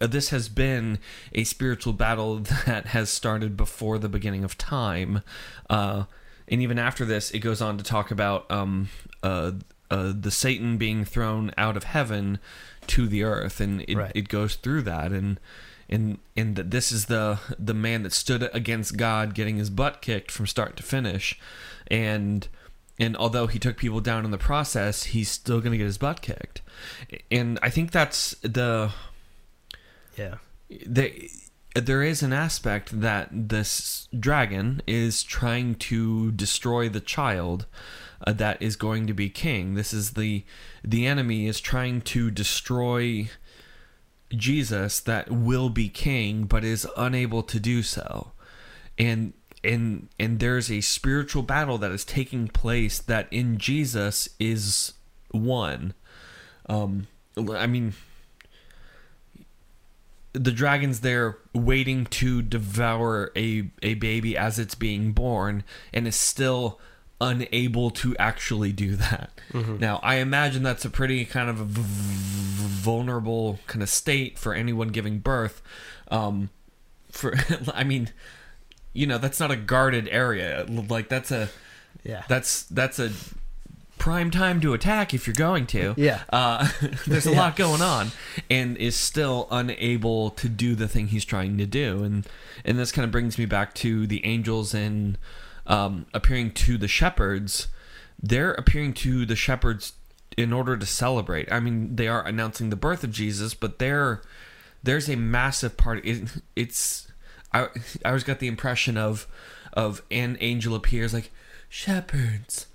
this 0.00 0.30
has 0.30 0.48
been 0.48 0.98
a 1.32 1.44
spiritual 1.44 1.92
battle 1.92 2.38
that 2.66 2.86
has 2.86 3.10
started 3.10 3.56
before 3.56 3.98
the 3.98 4.08
beginning 4.08 4.44
of 4.44 4.56
time, 4.58 5.22
uh, 5.70 6.04
and 6.48 6.60
even 6.60 6.78
after 6.78 7.04
this, 7.04 7.30
it 7.30 7.38
goes 7.40 7.60
on 7.62 7.78
to 7.78 7.84
talk 7.84 8.10
about 8.10 8.50
um, 8.50 8.88
uh, 9.22 9.52
uh, 9.90 10.12
the 10.18 10.30
Satan 10.30 10.76
being 10.76 11.04
thrown 11.04 11.52
out 11.56 11.76
of 11.76 11.84
heaven 11.84 12.38
to 12.88 13.06
the 13.06 13.22
earth, 13.22 13.60
and 13.60 13.82
it, 13.88 13.96
Right. 13.96 14.12
it 14.14 14.28
goes 14.28 14.56
through 14.56 14.82
that 14.82 15.12
and. 15.12 15.40
And 15.86 16.16
and 16.34 16.56
that 16.56 16.70
this 16.70 16.90
is 16.90 17.06
the 17.06 17.38
the 17.58 17.74
man 17.74 18.04
that 18.04 18.14
stood 18.14 18.48
against 18.54 18.96
God, 18.96 19.34
getting 19.34 19.58
his 19.58 19.68
butt 19.68 20.00
kicked 20.00 20.30
from 20.30 20.46
start 20.46 20.78
to 20.78 20.82
finish, 20.82 21.38
and 21.88 22.48
and 22.98 23.14
although 23.18 23.48
he 23.48 23.58
took 23.58 23.76
people 23.76 24.00
down 24.00 24.24
in 24.24 24.30
the 24.30 24.38
process, 24.38 25.02
he's 25.04 25.28
still 25.28 25.60
going 25.60 25.72
to 25.72 25.76
get 25.78 25.84
his 25.84 25.98
butt 25.98 26.22
kicked. 26.22 26.62
And 27.30 27.58
I 27.60 27.68
think 27.68 27.90
that's 27.90 28.30
the 28.40 28.92
Yeah. 30.16 30.36
the 30.68 31.30
there 31.74 32.02
is 32.02 32.22
an 32.22 32.32
aspect 32.32 33.00
that 33.00 33.28
this 33.32 34.08
dragon 34.18 34.80
is 34.86 35.24
trying 35.24 35.74
to 35.74 36.30
destroy 36.32 36.88
the 36.88 37.00
child 37.00 37.66
uh, 38.24 38.32
that 38.32 38.62
is 38.62 38.76
going 38.76 39.08
to 39.08 39.14
be 39.14 39.28
king. 39.28 39.74
This 39.74 39.92
is 39.92 40.12
the 40.12 40.44
the 40.84 41.06
enemy 41.06 41.46
is 41.46 41.60
trying 41.60 42.00
to 42.02 42.30
destroy 42.30 43.28
Jesus 44.30 45.00
that 45.00 45.30
will 45.30 45.68
be 45.68 45.88
king 45.88 46.44
but 46.44 46.64
is 46.64 46.86
unable 46.96 47.42
to 47.42 47.58
do 47.58 47.82
so. 47.82 48.32
And 48.96 49.32
and 49.64 50.08
and 50.20 50.38
there's 50.38 50.70
a 50.70 50.80
spiritual 50.80 51.42
battle 51.42 51.78
that 51.78 51.90
is 51.90 52.04
taking 52.04 52.48
place 52.48 52.98
that 53.00 53.26
in 53.32 53.58
Jesus 53.58 54.28
is 54.38 54.92
won. 55.32 55.94
Um 56.68 57.08
I 57.36 57.66
mean 57.66 57.94
the 60.34 60.52
dragon's 60.52 61.00
there 61.00 61.38
waiting 61.54 62.04
to 62.06 62.42
devour 62.42 63.30
a 63.36 63.70
a 63.82 63.94
baby 63.94 64.36
as 64.36 64.58
it's 64.58 64.74
being 64.74 65.12
born 65.12 65.64
and 65.92 66.06
is 66.06 66.16
still 66.16 66.78
unable 67.20 67.90
to 67.90 68.14
actually 68.18 68.72
do 68.72 68.96
that. 68.96 69.30
Now, 69.52 70.00
I 70.02 70.16
imagine 70.16 70.62
that's 70.64 70.84
a 70.84 70.90
pretty 70.90 71.24
kind 71.24 71.48
of 71.48 71.60
a 71.60 71.64
v- 71.64 71.80
v- 71.82 72.66
vulnerable 72.82 73.60
kind 73.68 73.82
of 73.82 73.88
state 73.88 74.36
for 74.38 74.52
anyone 74.52 74.88
giving 74.88 75.20
birth. 75.20 75.62
Um, 76.08 76.50
for 77.10 77.34
I 77.72 77.84
mean, 77.84 78.10
you 78.92 79.06
know, 79.06 79.18
that's 79.18 79.38
not 79.40 79.50
a 79.52 79.56
guarded 79.56 80.08
area. 80.10 80.66
Like 80.68 81.08
that's 81.08 81.30
a 81.30 81.48
Yeah. 82.02 82.24
that's 82.28 82.64
that's 82.64 82.98
a 82.98 83.12
prime 84.04 84.30
time 84.30 84.60
to 84.60 84.74
attack 84.74 85.14
if 85.14 85.26
you're 85.26 85.32
going 85.34 85.66
to. 85.66 85.94
Yeah. 85.96 86.20
Uh, 86.30 86.68
there's 87.06 87.26
a 87.26 87.30
Yeah. 87.32 87.38
lot 87.38 87.56
going 87.56 87.80
on, 87.80 88.10
and 88.50 88.76
is 88.76 88.94
still 88.96 89.48
unable 89.50 90.30
to 90.32 90.48
do 90.48 90.74
the 90.74 90.86
thing 90.88 91.06
he's 91.08 91.24
trying 91.24 91.56
to 91.58 91.66
do, 91.66 92.04
and 92.04 92.26
and 92.66 92.78
this 92.78 92.92
kind 92.92 93.04
of 93.04 93.10
brings 93.10 93.38
me 93.38 93.46
back 93.46 93.72
to 93.76 94.06
the 94.06 94.24
angels 94.26 94.74
and 94.74 95.16
um, 95.66 96.04
appearing 96.12 96.50
to 96.52 96.76
the 96.76 96.86
shepherds. 96.88 97.68
They're 98.22 98.52
appearing 98.52 98.92
to 98.94 99.24
the 99.24 99.36
shepherds 99.36 99.94
in 100.36 100.52
order 100.52 100.76
to 100.76 100.84
celebrate. 100.86 101.50
I 101.50 101.60
mean, 101.60 101.96
they 101.96 102.08
are 102.08 102.26
announcing 102.26 102.68
the 102.70 102.76
birth 102.76 103.04
of 103.04 103.10
Jesus, 103.10 103.54
but 103.54 103.78
they're 103.78 104.20
there's 104.82 105.08
a 105.08 105.16
massive 105.16 105.76
party. 105.78 106.02
It, 106.10 106.28
it's 106.54 107.08
I 107.54 107.68
I 108.04 108.08
always 108.08 108.24
got 108.24 108.38
the 108.38 108.48
impression 108.48 108.98
of 108.98 109.26
of 109.72 110.02
an 110.10 110.36
angel 110.40 110.74
appears 110.74 111.14
like 111.14 111.30
shepherds, 111.70 112.66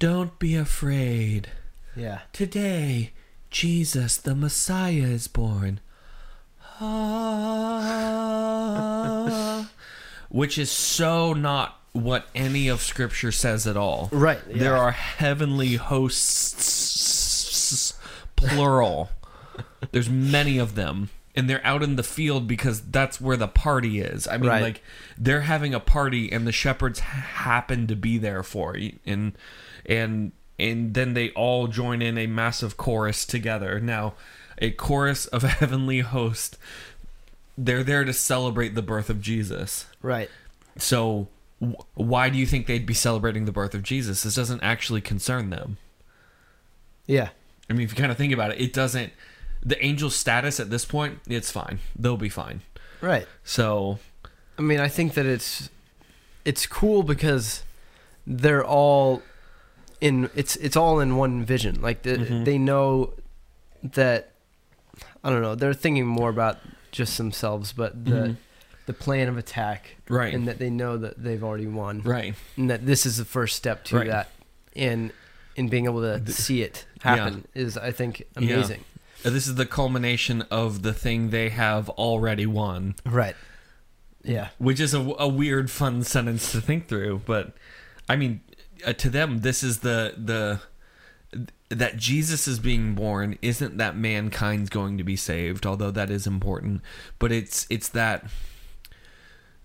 don't 0.00 0.36
be 0.40 0.56
afraid. 0.56 1.50
Yeah. 1.94 2.22
Today, 2.32 3.12
Jesus 3.50 4.16
the 4.16 4.34
Messiah 4.34 5.02
is 5.02 5.28
born. 5.28 5.78
Ah. 8.00 9.70
Which 10.28 10.58
is 10.58 10.70
so 10.72 11.32
not 11.32 11.78
what 11.92 12.26
any 12.34 12.68
of 12.68 12.80
Scripture 12.80 13.32
says 13.32 13.66
at 13.66 13.76
all. 13.76 14.08
Right. 14.12 14.38
There 14.46 14.76
are 14.76 14.92
heavenly 14.92 15.74
hosts, 15.74 16.34
plural. 18.36 19.10
There's 19.90 20.08
many 20.08 20.58
of 20.58 20.76
them. 20.76 21.10
And 21.34 21.48
they're 21.50 21.64
out 21.66 21.82
in 21.82 21.96
the 21.96 22.02
field 22.02 22.46
because 22.48 22.80
that's 22.80 23.20
where 23.20 23.36
the 23.36 23.48
party 23.48 24.00
is. 24.00 24.26
I 24.28 24.36
mean, 24.36 24.50
Right. 24.50 24.62
like 24.62 24.82
they're 25.18 25.40
having 25.42 25.74
a 25.74 25.80
party, 25.80 26.30
and 26.30 26.46
the 26.46 26.52
shepherds 26.52 27.00
happen 27.00 27.86
to 27.86 27.96
be 27.96 28.18
there 28.18 28.42
for 28.42 28.76
it, 28.76 28.98
and 29.06 29.32
and 29.90 30.32
and 30.58 30.94
then 30.94 31.14
they 31.14 31.30
all 31.30 31.66
join 31.66 32.00
in 32.00 32.16
a 32.16 32.26
massive 32.26 32.76
chorus 32.76 33.24
together. 33.26 33.80
Now, 33.80 34.14
a 34.58 34.70
chorus 34.70 35.26
of 35.26 35.42
heavenly 35.60 36.00
host. 36.00 36.56
They're 37.58 37.82
there 37.82 38.04
to 38.04 38.12
celebrate 38.12 38.74
the 38.74 38.82
birth 38.82 39.10
of 39.10 39.20
Jesus. 39.20 39.86
Right. 40.00 40.30
So, 40.78 41.28
wh- 41.60 41.80
why 41.94 42.30
do 42.30 42.38
you 42.38 42.46
think 42.46 42.66
they'd 42.66 42.86
be 42.86 42.94
celebrating 42.94 43.44
the 43.44 43.52
birth 43.52 43.74
of 43.74 43.82
Jesus? 43.82 44.22
This 44.22 44.34
doesn't 44.34 44.62
actually 44.62 45.00
concern 45.00 45.50
them. 45.50 45.78
Yeah. 47.06 47.30
I 47.68 47.72
mean, 47.72 47.82
if 47.82 47.90
you 47.90 47.96
kind 47.96 48.12
of 48.12 48.18
think 48.18 48.32
about 48.32 48.52
it, 48.52 48.60
it 48.60 48.72
doesn't. 48.72 49.12
The 49.62 49.80
angel's 49.82 50.14
status 50.14 50.60
at 50.60 50.70
this 50.70 50.84
point, 50.84 51.18
it's 51.26 51.50
fine. 51.50 51.80
They'll 51.98 52.16
be 52.16 52.30
fine. 52.30 52.62
Right. 53.00 53.26
So, 53.44 53.98
I 54.58 54.62
mean, 54.62 54.80
I 54.80 54.88
think 54.88 55.14
that 55.14 55.26
it's 55.26 55.68
it's 56.44 56.66
cool 56.66 57.02
because 57.02 57.62
they're 58.26 58.64
all 58.64 59.22
in 60.00 60.30
it's 60.34 60.56
it's 60.56 60.76
all 60.76 61.00
in 61.00 61.16
one 61.16 61.44
vision. 61.44 61.80
Like 61.80 62.02
the, 62.02 62.16
Mhm. 62.16 62.44
they 62.44 62.58
know 62.58 63.14
that 63.82 64.32
I 65.24 65.30
don't 65.30 65.42
know, 65.42 65.54
they're 65.54 65.74
thinking 65.74 66.06
more 66.06 66.30
about 66.30 66.58
just 66.92 67.16
themselves, 67.18 67.72
but 67.72 68.04
the 68.04 68.10
Mhm. 68.10 68.36
the 68.86 68.92
plan 68.92 69.28
of 69.28 69.36
attack 69.38 69.96
right, 70.08 70.32
and 70.34 70.48
that 70.48 70.58
they 70.58 70.70
know 70.70 70.96
that 70.96 71.22
they've 71.22 71.42
already 71.44 71.66
won 71.66 72.02
right, 72.02 72.34
and 72.56 72.70
that 72.70 72.86
this 72.86 73.06
is 73.06 73.16
the 73.18 73.24
first 73.24 73.56
step 73.56 73.84
to 73.84 73.96
Right. 73.98 74.06
that 74.08 74.30
and 74.74 75.12
in 75.56 75.68
being 75.68 75.84
able 75.84 76.00
to 76.00 76.32
see 76.32 76.62
it 76.62 76.86
happen 77.02 77.46
is 77.54 77.76
I 77.76 77.90
think 77.92 78.22
amazing. 78.36 78.84
Uh, 79.24 79.28
this 79.30 79.46
is 79.46 79.56
the 79.56 79.66
culmination 79.66 80.42
of 80.50 80.80
the 80.82 80.94
thing 80.94 81.28
they 81.30 81.50
have 81.50 81.90
already 81.90 82.46
won, 82.46 82.94
Right. 83.04 83.36
Yeah. 84.24 84.48
which 84.58 84.80
is 84.80 84.94
a, 84.94 85.00
a 85.18 85.28
weird, 85.28 85.70
fun 85.70 86.02
sentence 86.04 86.52
to 86.52 86.60
think 86.62 86.88
through. 86.88 87.22
But 87.26 87.52
I 88.08 88.16
mean, 88.16 88.40
uh, 88.86 88.92
to 88.94 89.10
them, 89.10 89.38
this 89.40 89.62
is 89.62 89.78
the 89.80 90.14
the 90.16 90.60
that 91.68 91.96
Jesus 91.96 92.48
is 92.48 92.58
being 92.58 92.94
born 92.96 93.38
isn't 93.40 93.76
that 93.76 93.96
mankind's 93.96 94.68
going 94.70 94.98
to 94.98 95.04
be 95.04 95.14
saved, 95.14 95.64
although 95.64 95.92
that 95.92 96.10
is 96.10 96.26
important. 96.26 96.82
But 97.18 97.30
it's 97.32 97.66
it's 97.70 97.88
that 97.90 98.26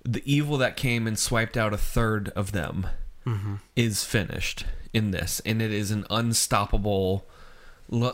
the 0.03 0.21
evil 0.31 0.57
that 0.59 0.77
came 0.77 1.07
and 1.07 1.17
swiped 1.17 1.57
out 1.57 1.73
a 1.73 1.77
third 1.77 2.29
of 2.35 2.51
them 2.51 2.87
Mm-hmm. 3.25 3.55
is 3.75 4.03
finished 4.03 4.65
in 4.93 5.09
this, 5.09 5.41
and 5.43 5.59
it 5.59 5.71
is 5.71 5.89
an 5.89 6.05
unstoppable. 6.11 7.25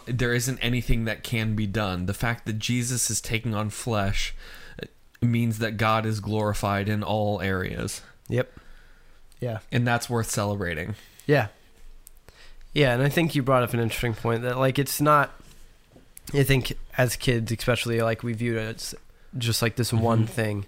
There 0.06 0.34
isn't 0.34 0.58
anything 0.60 1.04
that 1.04 1.22
can 1.22 1.54
be 1.54 1.68
done. 1.68 2.06
The 2.06 2.14
fact 2.14 2.46
that 2.46 2.60
Jesus 2.60 3.10
is 3.12 3.20
taking 3.20 3.54
on 3.54 3.70
flesh 3.72 4.34
uh, 4.82 4.86
means 5.22 5.60
that 5.60 5.76
God 5.76 6.06
is 6.06 6.22
glorified 6.22 6.88
in 6.88 7.04
all 7.04 7.42
areas, 7.42 8.02
Yep. 8.30 8.54
Yeah. 9.42 9.60
and 9.72 9.86
that's 9.86 10.10
worth 10.10 10.30
celebrating. 10.30 10.96
Yeah. 11.28 11.48
Yeah, 12.74 12.94
and 12.94 13.04
I 13.04 13.10
think 13.10 13.36
you 13.36 13.44
brought 13.44 13.64
up 13.64 13.74
an 13.74 13.80
interesting 13.82 14.14
point 14.14 14.44
that 14.44 14.58
like 14.58 14.80
it's 14.80 15.02
not 15.02 15.32
I 16.34 16.44
think 16.44 16.74
as 16.98 17.16
kids 17.18 17.52
especially 17.52 18.00
like 18.02 18.24
we 18.24 18.32
viewed 18.34 18.58
it 18.58 18.76
as 18.78 18.96
just 19.38 19.62
like 19.62 19.76
this 19.76 19.92
one 19.92 20.26
Mhm. 20.26 20.30
thing 20.30 20.66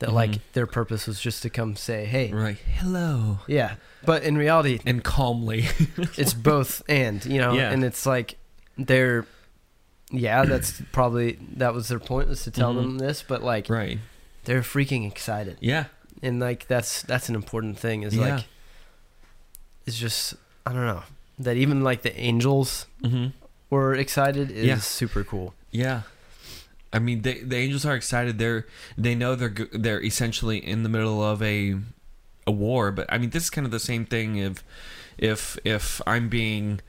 that 0.00 0.10
Mhm. 0.10 0.14
like 0.14 0.52
their 0.54 0.66
purpose 0.66 1.06
was 1.06 1.20
just 1.20 1.42
to 1.42 1.50
come 1.50 1.76
say, 1.76 2.04
"Hey." 2.06 2.32
Right? 2.32 2.58
Hello, 2.58 3.38
Yeah. 3.46 3.76
But 4.04 4.22
in 4.24 4.36
reality, 4.38 4.78
and 4.86 5.02
calmly. 5.04 5.68
it's 6.16 6.34
both 6.34 6.82
and, 6.88 7.24
you 7.24 7.38
know, 7.40 7.52
Yeah. 7.54 7.70
and 7.70 7.84
it's 7.84 8.06
like 8.06 8.36
they're 8.78 9.26
yeah, 10.10 10.44
that's 10.44 10.80
probably 10.92 11.38
that 11.56 11.74
was 11.74 11.88
their 11.88 11.98
point 11.98 12.28
was 12.28 12.42
to 12.44 12.50
tell 12.50 12.72
Mhm. 12.74 12.76
them 12.82 12.98
this, 12.98 13.22
but 13.26 13.42
like 13.42 13.68
right? 13.68 13.98
they're 14.44 14.62
freaking 14.62 15.06
excited. 15.06 15.56
Yeah. 15.60 15.84
And 16.22 16.40
like 16.40 16.66
that's 16.66 17.02
that's 17.02 17.28
an 17.28 17.34
important 17.34 17.78
thing 17.78 18.02
is 18.02 18.14
Yeah. 18.16 18.36
like 18.36 18.44
it's 19.86 19.98
just 19.98 20.34
I 20.64 20.72
don't 20.72 20.86
know. 20.86 21.02
That 21.38 21.56
even 21.56 21.82
like 21.82 22.02
the 22.02 22.18
angels 22.18 22.86
hmm 23.04 23.26
were 23.70 23.94
excited 23.94 24.50
is 24.50 24.66
Yeah. 24.66 24.78
super 24.78 25.24
cool. 25.24 25.52
Yeah. 25.70 26.02
I 26.92 26.98
mean, 27.00 27.22
they, 27.22 27.40
the 27.40 27.56
angels 27.56 27.84
are 27.84 27.94
excited. 27.94 28.38
They're 28.38 28.66
they 28.96 29.14
know 29.14 29.34
they're 29.34 29.54
they're 29.72 30.02
essentially 30.02 30.58
in 30.58 30.82
the 30.82 30.88
middle 30.88 31.22
of 31.22 31.42
a 31.42 31.76
a 32.46 32.52
war. 32.52 32.90
But 32.92 33.12
I 33.12 33.18
mean, 33.18 33.30
this 33.30 33.44
is 33.44 33.50
kind 33.50 33.64
of 33.66 33.70
the 33.72 33.80
same 33.80 34.06
thing. 34.06 34.36
If 34.36 34.62
if 35.18 35.58
if 35.64 36.00
I'm 36.06 36.28
being 36.28 36.80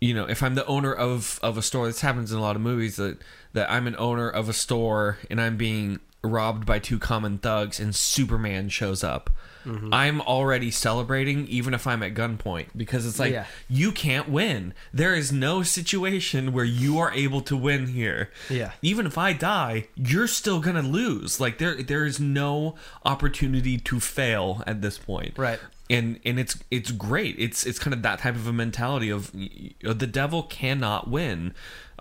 you 0.00 0.14
know, 0.14 0.24
if 0.24 0.42
I'm 0.42 0.54
the 0.54 0.64
owner 0.66 0.92
of 0.92 1.38
of 1.42 1.58
a 1.58 1.62
store, 1.62 1.86
this 1.86 2.00
happens 2.00 2.32
in 2.32 2.38
a 2.38 2.40
lot 2.42 2.56
of 2.56 2.62
movies 2.62 2.96
that 2.96 3.18
that 3.52 3.70
I'm 3.70 3.86
an 3.86 3.94
owner 3.98 4.28
of 4.28 4.48
a 4.48 4.52
store 4.54 5.18
and 5.30 5.40
I'm 5.40 5.56
being 5.56 6.00
robbed 6.22 6.66
by 6.66 6.78
two 6.78 6.98
common 6.98 7.38
thugs 7.38 7.80
and 7.80 7.94
Superman 7.94 8.68
shows 8.68 9.02
up. 9.02 9.30
Mm-hmm. 9.64 9.92
I'm 9.92 10.20
already 10.22 10.70
celebrating 10.70 11.46
even 11.48 11.74
if 11.74 11.86
I'm 11.86 12.02
at 12.02 12.14
gunpoint 12.14 12.68
because 12.76 13.06
it's 13.06 13.18
like 13.18 13.32
Yeah. 13.32 13.44
you 13.68 13.92
can't 13.92 14.28
win. 14.28 14.72
There 14.92 15.14
is 15.14 15.32
no 15.32 15.62
situation 15.62 16.52
where 16.52 16.64
you 16.64 16.98
are 16.98 17.12
able 17.12 17.42
to 17.42 17.56
win 17.56 17.88
here. 17.88 18.30
Yeah. 18.48 18.72
Even 18.80 19.04
if 19.06 19.18
I 19.18 19.34
die, 19.34 19.88
you're 19.96 20.26
still 20.28 20.60
going 20.60 20.76
to 20.76 20.82
lose. 20.82 21.40
Like 21.40 21.58
there 21.58 21.82
there 21.82 22.06
is 22.06 22.18
no 22.18 22.74
opportunity 23.04 23.76
to 23.78 24.00
fail 24.00 24.62
at 24.66 24.80
this 24.82 24.96
point. 24.98 25.36
Right. 25.36 25.58
And 25.90 26.20
and 26.24 26.38
it's 26.38 26.56
it's 26.70 26.90
great. 26.92 27.34
It's 27.38 27.66
it's 27.66 27.78
kind 27.78 27.92
of 27.92 28.02
that 28.02 28.20
type 28.20 28.36
of 28.36 28.46
a 28.46 28.52
mentality 28.52 29.10
of 29.10 29.30
the 29.32 30.06
devil 30.06 30.42
cannot 30.44 31.10
win. 31.10 31.52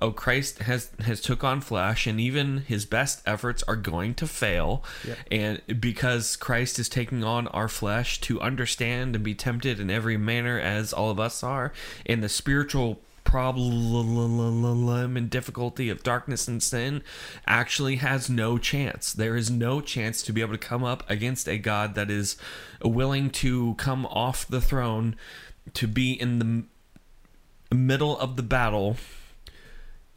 Oh, 0.02 0.12
Christ 0.12 0.60
has 0.60 0.92
has 1.02 1.22
took 1.22 1.44
on 1.44 1.62
flesh, 1.62 2.08
and 2.08 2.20
even 2.20 2.60
his 2.60 2.86
best 2.86 3.22
efforts 3.26 3.64
are 3.64 3.76
going 3.76 4.14
to 4.16 4.28
fail. 4.28 4.84
Yep. 5.06 5.18
And 5.32 5.80
because 5.80 6.36
Christ 6.36 6.80
is 6.80 6.90
taking 6.90 7.24
on 7.24 7.48
our 7.48 7.68
flesh 7.68 8.22
to 8.22 8.40
understand 8.40 9.16
and 9.16 9.24
be 9.24 9.36
tempted 9.36 9.80
in 9.80 9.90
every 9.90 10.18
manner 10.18 10.60
as 10.60 10.94
all 10.94 11.10
of 11.10 11.20
us 11.20 11.44
are, 11.44 11.74
and 12.06 12.24
the 12.24 12.30
spiritual 12.30 13.02
problem 13.30 15.16
and 15.16 15.30
difficulty 15.30 15.90
of 15.90 16.02
darkness 16.02 16.48
and 16.48 16.64
sin 16.64 17.04
actually 17.46 17.98
has 17.98 18.30
no 18.30 18.58
chance. 18.58 19.14
There 19.14 19.36
is 19.36 19.52
no 19.52 19.82
chance 19.82 20.24
to 20.24 20.34
be 20.34 20.42
able 20.42 20.54
to 20.54 20.58
come 20.58 20.84
up 20.84 21.08
against 21.10 21.48
a 21.48 21.60
God 21.60 21.94
that 21.96 22.10
is 22.10 22.38
willing 22.84 23.30
to 23.32 23.76
come 23.76 24.06
off 24.08 24.48
the 24.48 24.62
throne 24.62 25.16
to 25.76 25.88
be 25.88 26.14
in 26.14 26.40
the 26.40 27.76
middle 27.76 28.18
of 28.18 28.36
the 28.36 28.44
battle 28.44 28.98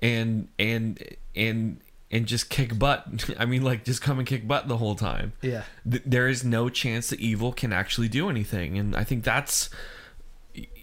and 0.02 0.48
and 0.58 1.02
and 1.34 1.80
and 2.10 2.26
just 2.26 2.50
kick 2.50 2.78
butt. 2.78 3.06
I 3.38 3.46
mean, 3.46 3.62
like 3.62 3.84
just 3.84 4.02
come 4.02 4.18
and 4.18 4.26
kick 4.28 4.46
butt 4.46 4.68
the 4.68 4.76
whole 4.76 4.94
time. 4.96 5.32
Yeah. 5.40 5.62
Th- 5.90 6.02
There 6.04 6.28
is 6.28 6.44
no 6.44 6.68
chance 6.68 7.08
that 7.08 7.20
evil 7.20 7.52
can 7.52 7.72
actually 7.72 8.08
do 8.08 8.28
anything, 8.28 8.76
and 8.78 8.94
I 8.94 9.04
think 9.04 9.24
that's, 9.24 9.70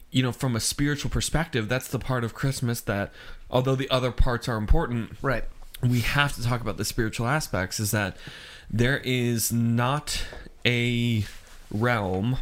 you 0.10 0.24
know, 0.24 0.32
from 0.32 0.56
a 0.56 0.60
spiritual 0.60 1.12
perspective, 1.12 1.70
that's 1.70 1.88
the 1.88 2.00
part 2.00 2.24
of 2.24 2.34
Christmas 2.34 2.82
that, 2.82 3.12
although 3.52 3.76
the 3.76 3.90
other 3.92 4.12
parts 4.12 4.48
are 4.50 4.58
important, 4.58 5.12
Right. 5.22 5.44
we 5.84 6.00
have 6.00 6.34
to 6.36 6.42
talk 6.44 6.62
about 6.62 6.78
the 6.78 6.86
spiritual 6.86 7.28
aspects. 7.28 7.80
Is 7.80 7.92
that 7.92 8.18
there 8.72 8.98
is 9.04 9.52
not 9.54 10.24
a 10.66 11.26
realm 11.72 12.38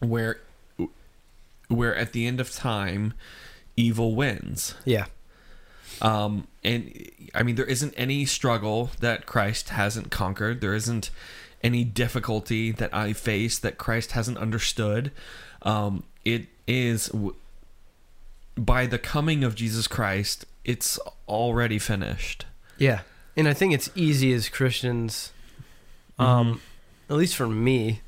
where 0.00 0.40
where 1.68 1.94
at 1.94 2.12
the 2.12 2.26
end 2.26 2.40
of 2.40 2.50
time 2.50 3.12
evil 3.76 4.14
wins 4.14 4.74
Yeah. 4.84 5.06
Um, 6.02 6.46
and 6.64 7.08
I 7.34 7.42
mean, 7.42 7.56
there 7.56 7.64
isn't 7.66 7.94
any 7.96 8.24
struggle 8.24 8.90
that 9.00 9.26
Christ 9.26 9.70
hasn't 9.70 10.10
conquered. 10.10 10.60
There 10.60 10.74
isn't 10.74 11.10
any 11.62 11.84
difficulty 11.84 12.70
that 12.72 12.94
I 12.94 13.12
face 13.12 13.58
that 13.58 13.78
Christ 13.78 14.12
hasn't 14.12 14.38
understood. 14.38 15.10
Um, 15.62 16.04
it 16.24 16.46
is 16.66 17.06
w- 17.08 17.34
by 18.56 18.86
the 18.86 18.98
coming 18.98 19.42
of 19.44 19.54
Jesus 19.54 19.86
Christ, 19.88 20.44
it's 20.64 20.98
already 21.28 21.78
finished. 21.78 22.46
Yeah. 22.76 23.00
And 23.36 23.48
I 23.48 23.54
think 23.54 23.72
it's 23.72 23.90
easy 23.94 24.32
as 24.32 24.48
Christians, 24.48 25.32
um, 26.18 26.54
Mhm. 26.54 26.60
at 27.10 27.16
least 27.16 27.36
for 27.36 27.46
me, 27.48 28.02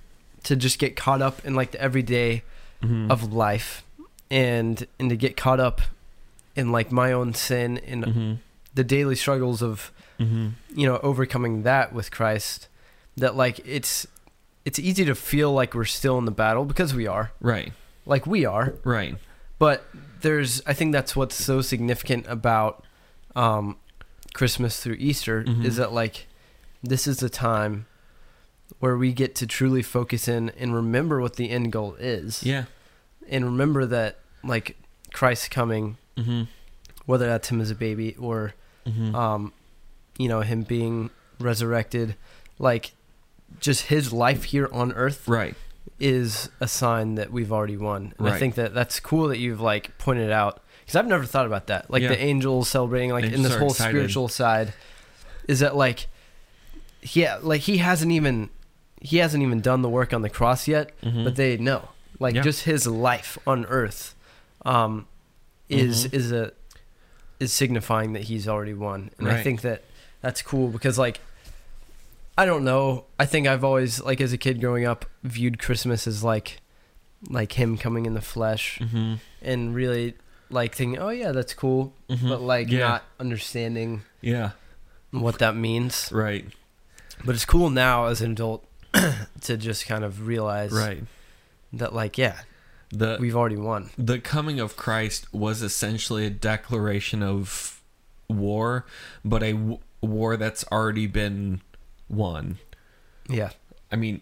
to 0.45 0.57
just 0.57 0.79
get 0.79 0.97
caught 0.97 1.21
up 1.23 1.45
in 1.45 1.55
like 1.55 1.73
the 1.73 1.81
everyday 1.81 2.43
Mhm. 2.83 3.11
of 3.11 3.33
life 3.33 3.83
and 4.31 4.87
and 4.99 5.11
to 5.11 5.17
get 5.17 5.37
caught 5.37 5.61
up 5.61 5.81
in 6.57 6.73
like 6.73 6.91
my 6.93 7.13
own 7.13 7.35
sin 7.35 7.79
and 7.79 8.05
Mhm. 8.05 8.39
the 8.75 8.85
daily 8.85 9.15
struggles 9.17 9.63
of 9.63 9.93
Mhm. 10.19 10.53
you 10.75 10.87
know 10.87 10.99
overcoming 11.03 11.63
that 11.63 11.93
with 11.93 12.11
Christ 12.11 12.69
that 13.17 13.37
like 13.37 13.61
it's 13.65 14.07
it's 14.65 14.79
easy 14.79 15.05
to 15.07 15.15
feel 15.15 15.53
like 15.53 15.75
we're 15.75 15.85
still 15.85 16.19
in 16.19 16.25
the 16.27 16.31
battle 16.31 16.65
because 16.65 16.95
we 16.95 17.07
are 17.07 17.33
Right. 17.41 17.73
like 18.07 18.27
we 18.27 18.45
are 18.45 18.75
Right. 18.85 19.17
but 19.59 19.87
there's 20.21 20.61
i 20.67 20.75
think 20.75 20.93
that's 20.93 21.17
what's 21.17 21.35
so 21.35 21.63
significant 21.63 22.27
about 22.29 22.85
um 23.35 23.77
christmas 24.35 24.79
through 24.81 24.97
easter 24.99 25.43
Mhm. 25.45 25.65
is 25.65 25.77
that 25.77 25.93
like 25.93 26.27
this 26.83 27.07
is 27.07 27.19
the 27.19 27.31
time 27.31 27.87
where 28.79 28.97
we 28.97 29.13
get 29.13 29.35
to 29.37 29.47
truly 29.47 29.83
focus 29.83 30.29
in 30.29 30.51
and 30.51 30.75
remember 30.75 31.21
what 31.21 31.37
the 31.37 31.49
end 31.51 31.73
goal 31.73 31.95
is 31.99 32.43
Yeah. 32.43 32.65
and 33.29 33.45
remember 33.47 33.87
that 33.87 34.19
like 34.45 34.77
christ 35.13 35.51
coming 35.51 35.97
Mhm. 36.17 36.49
whether 37.07 37.27
that's 37.27 37.49
him 37.49 37.61
as 37.61 37.71
a 37.71 37.75
baby 37.75 38.15
or 38.19 38.55
Mhm. 38.87 39.15
um 39.15 39.53
you 40.19 40.29
know 40.29 40.41
him 40.43 40.63
being 40.63 41.11
resurrected 41.39 42.15
like 42.59 42.93
just 43.59 43.87
his 43.87 44.13
life 44.13 44.45
here 44.45 44.69
on 44.73 44.93
earth 44.93 45.27
right. 45.27 45.55
is 45.99 46.51
a 46.61 46.69
sign 46.69 47.15
that 47.17 47.33
we've 47.33 47.51
already 47.51 47.77
won. 47.77 48.13
And 48.19 48.29
I 48.29 48.39
think 48.39 48.55
that 48.55 48.73
that's 48.75 49.01
cool 49.01 49.27
that 49.29 49.39
you've 49.39 49.61
like 49.61 49.97
pointed 49.99 50.31
out 50.31 50.63
because 50.81 50.95
I've 50.97 51.07
never 51.09 51.25
thought 51.25 51.47
about 51.47 51.67
that. 51.67 51.91
Like 51.91 52.03
Yeah. 52.03 52.11
the 52.11 52.21
angels 52.23 52.69
celebrating, 52.69 53.11
like 53.11 53.25
in 53.25 53.43
this 53.43 53.57
whole 53.57 53.71
excited. 53.71 53.91
spiritual 53.91 54.29
side, 54.29 54.73
is 55.49 55.59
that 55.61 55.75
like, 55.75 56.07
yeah, 57.03 57.39
like 57.43 57.63
he 57.63 57.79
hasn't 57.79 58.13
even 58.13 58.51
he 59.03 59.17
hasn't 59.17 59.43
even 59.43 59.61
done 59.63 59.81
the 59.83 59.89
work 59.89 60.13
on 60.13 60.21
the 60.23 60.29
cross 60.31 60.69
yet, 60.69 60.93
Mhm. 61.03 61.25
but 61.25 61.35
they 61.37 61.57
know, 61.57 61.89
like 62.19 62.35
Yeah. 62.35 62.43
just 62.43 62.65
his 62.65 62.87
life 62.87 63.39
on 63.47 63.65
earth, 63.67 64.15
um, 64.67 65.07
is 65.71 66.07
Mhm. 66.07 66.15
is 66.15 66.33
a 66.33 66.53
is 67.39 67.53
signifying 67.53 68.13
that 68.13 68.25
he's 68.25 68.47
already 68.47 68.75
won, 68.75 69.11
and 69.19 69.29
I 69.29 69.43
think 69.43 69.63
that 69.63 69.85
that's 70.21 70.43
cool 70.43 70.69
because 70.69 70.99
like. 70.99 71.21
I 72.39 72.47
don't 72.47 72.65
know. 72.65 73.05
I 73.19 73.27
think 73.27 73.47
I've 73.47 73.65
always, 73.65 74.01
like, 74.01 74.19
as 74.23 74.33
a 74.33 74.39
kid 74.39 74.63
growing 74.63 74.87
up, 74.87 75.05
viewed 75.23 75.59
Christmas 75.59 76.07
as 76.07 76.25
like, 76.25 76.61
like 77.29 77.53
him 77.59 77.77
coming 77.77 78.07
in 78.07 78.15
the 78.15 78.23
flesh, 78.23 78.79
Mhm. 78.81 79.19
and 79.43 79.75
really 79.75 80.15
like 80.49 80.75
thinking, 80.75 80.99
oh 80.99 81.11
yeah, 81.11 81.33
that's 81.33 81.53
cool, 81.53 81.93
Mhm. 82.09 82.29
but 82.31 82.41
like 82.41 82.71
yeah. 82.71 82.79
not 82.79 83.05
understanding 83.19 84.03
Yeah. 84.23 84.53
what 85.11 85.39
that 85.39 85.55
means. 85.55 86.09
Right. 86.11 86.47
But 87.25 87.35
it's 87.35 87.45
cool 87.45 87.69
now 87.69 88.07
as 88.07 88.23
an 88.23 88.33
adult 88.33 88.65
to 89.43 89.57
just 89.59 89.85
kind 89.87 90.03
of 90.03 90.27
realize 90.27 90.73
Right. 90.73 91.05
that 91.75 91.95
like 91.95 92.17
yeah, 92.17 92.41
The 92.91 93.19
we've 93.21 93.37
already 93.37 93.57
won. 93.57 93.91
the 93.97 94.19
coming 94.19 94.59
of 94.61 94.77
Christ 94.77 95.33
was 95.33 95.63
essentially 95.63 96.27
a 96.27 96.31
declaration 96.31 97.23
of 97.23 97.81
war, 98.29 98.85
but 99.25 99.43
a 99.43 99.53
w- 99.53 99.79
war 100.01 100.37
that's 100.37 100.65
already 100.73 101.07
been 101.07 101.61
won. 102.09 102.59
Yeah. 103.29 103.51
I 103.93 103.97
mean, 103.97 104.21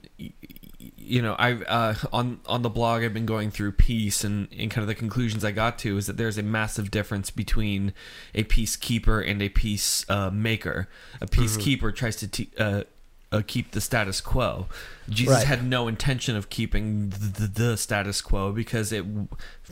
you 0.96 1.22
know, 1.22 1.34
I 1.38 1.54
uh, 1.54 1.94
on 2.12 2.40
on 2.46 2.62
the 2.62 2.68
blog 2.70 3.02
I've 3.02 3.14
been 3.14 3.26
going 3.26 3.50
through 3.50 3.72
peace, 3.72 4.24
and, 4.24 4.48
and 4.56 4.70
kind 4.70 4.82
of 4.82 4.88
the 4.88 4.94
conclusions 4.94 5.44
I 5.44 5.50
got 5.52 5.78
to 5.80 5.96
is 5.96 6.06
that 6.06 6.16
there's 6.16 6.38
a 6.38 6.42
massive 6.42 6.90
difference 6.90 7.30
between 7.30 7.92
a 8.34 8.44
peacekeeper 8.44 9.26
and 9.26 9.42
a 9.42 9.48
peace 9.48 10.04
uh, 10.08 10.30
maker. 10.30 10.88
A 11.20 11.26
peacekeeper 11.26 11.94
tries 11.94 12.16
to 12.16 12.28
te- 12.28 12.50
uh, 12.58 12.84
uh, 13.30 13.42
keep 13.46 13.72
the 13.72 13.80
status 13.80 14.20
quo. 14.20 14.66
Jesus 15.08 15.34
Right. 15.36 15.46
had 15.46 15.64
no 15.64 15.86
intention 15.88 16.34
of 16.36 16.48
keeping 16.50 17.10
the, 17.10 17.18
the, 17.18 17.46
the 17.46 17.76
status 17.76 18.20
quo 18.20 18.52
because 18.52 18.90
it, 18.92 19.04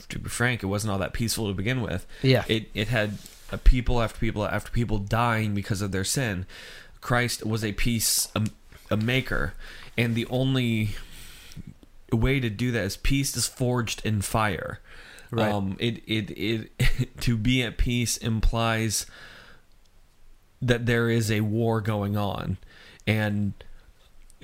to 0.09 0.19
be 0.19 0.29
frank, 0.29 0.61
it 0.63 0.67
wasn't 0.67 0.91
all 0.91 0.99
that 0.99 1.13
peaceful 1.13 1.47
to 1.47 1.53
begin 1.53 1.81
with 1.81 2.05
Yeah. 2.21 2.43
it 2.47 2.69
it 2.73 2.87
had 2.89 3.17
uh, 3.51 3.57
people 3.63 4.01
after 4.01 4.19
people 4.19 4.45
after 4.45 4.71
people 4.71 4.97
dying 4.99 5.53
because 5.55 5.81
of 5.81 5.91
their 5.91 6.03
sin. 6.03 6.45
Christ 7.01 7.45
was 7.45 7.63
a 7.63 7.71
peace 7.73 8.27
a, 8.35 8.47
a 8.91 8.97
maker, 8.97 9.53
and 9.97 10.13
the 10.15 10.25
only 10.27 10.89
way 12.11 12.39
to 12.39 12.49
do 12.49 12.71
that 12.71 12.83
is 12.83 12.97
peace 12.97 13.35
is 13.35 13.47
forged 13.47 14.05
in 14.05 14.21
fire. 14.21 14.79
Right. 15.31 15.51
Um, 15.51 15.75
it 15.79 16.01
it 16.07 16.31
it 16.37 17.09
to 17.21 17.37
be 17.37 17.63
at 17.63 17.77
peace 17.77 18.17
implies 18.17 19.05
that 20.61 20.85
there 20.85 21.09
is 21.09 21.29
a 21.31 21.41
war 21.41 21.81
going 21.81 22.17
on, 22.17 22.57
and 23.05 23.53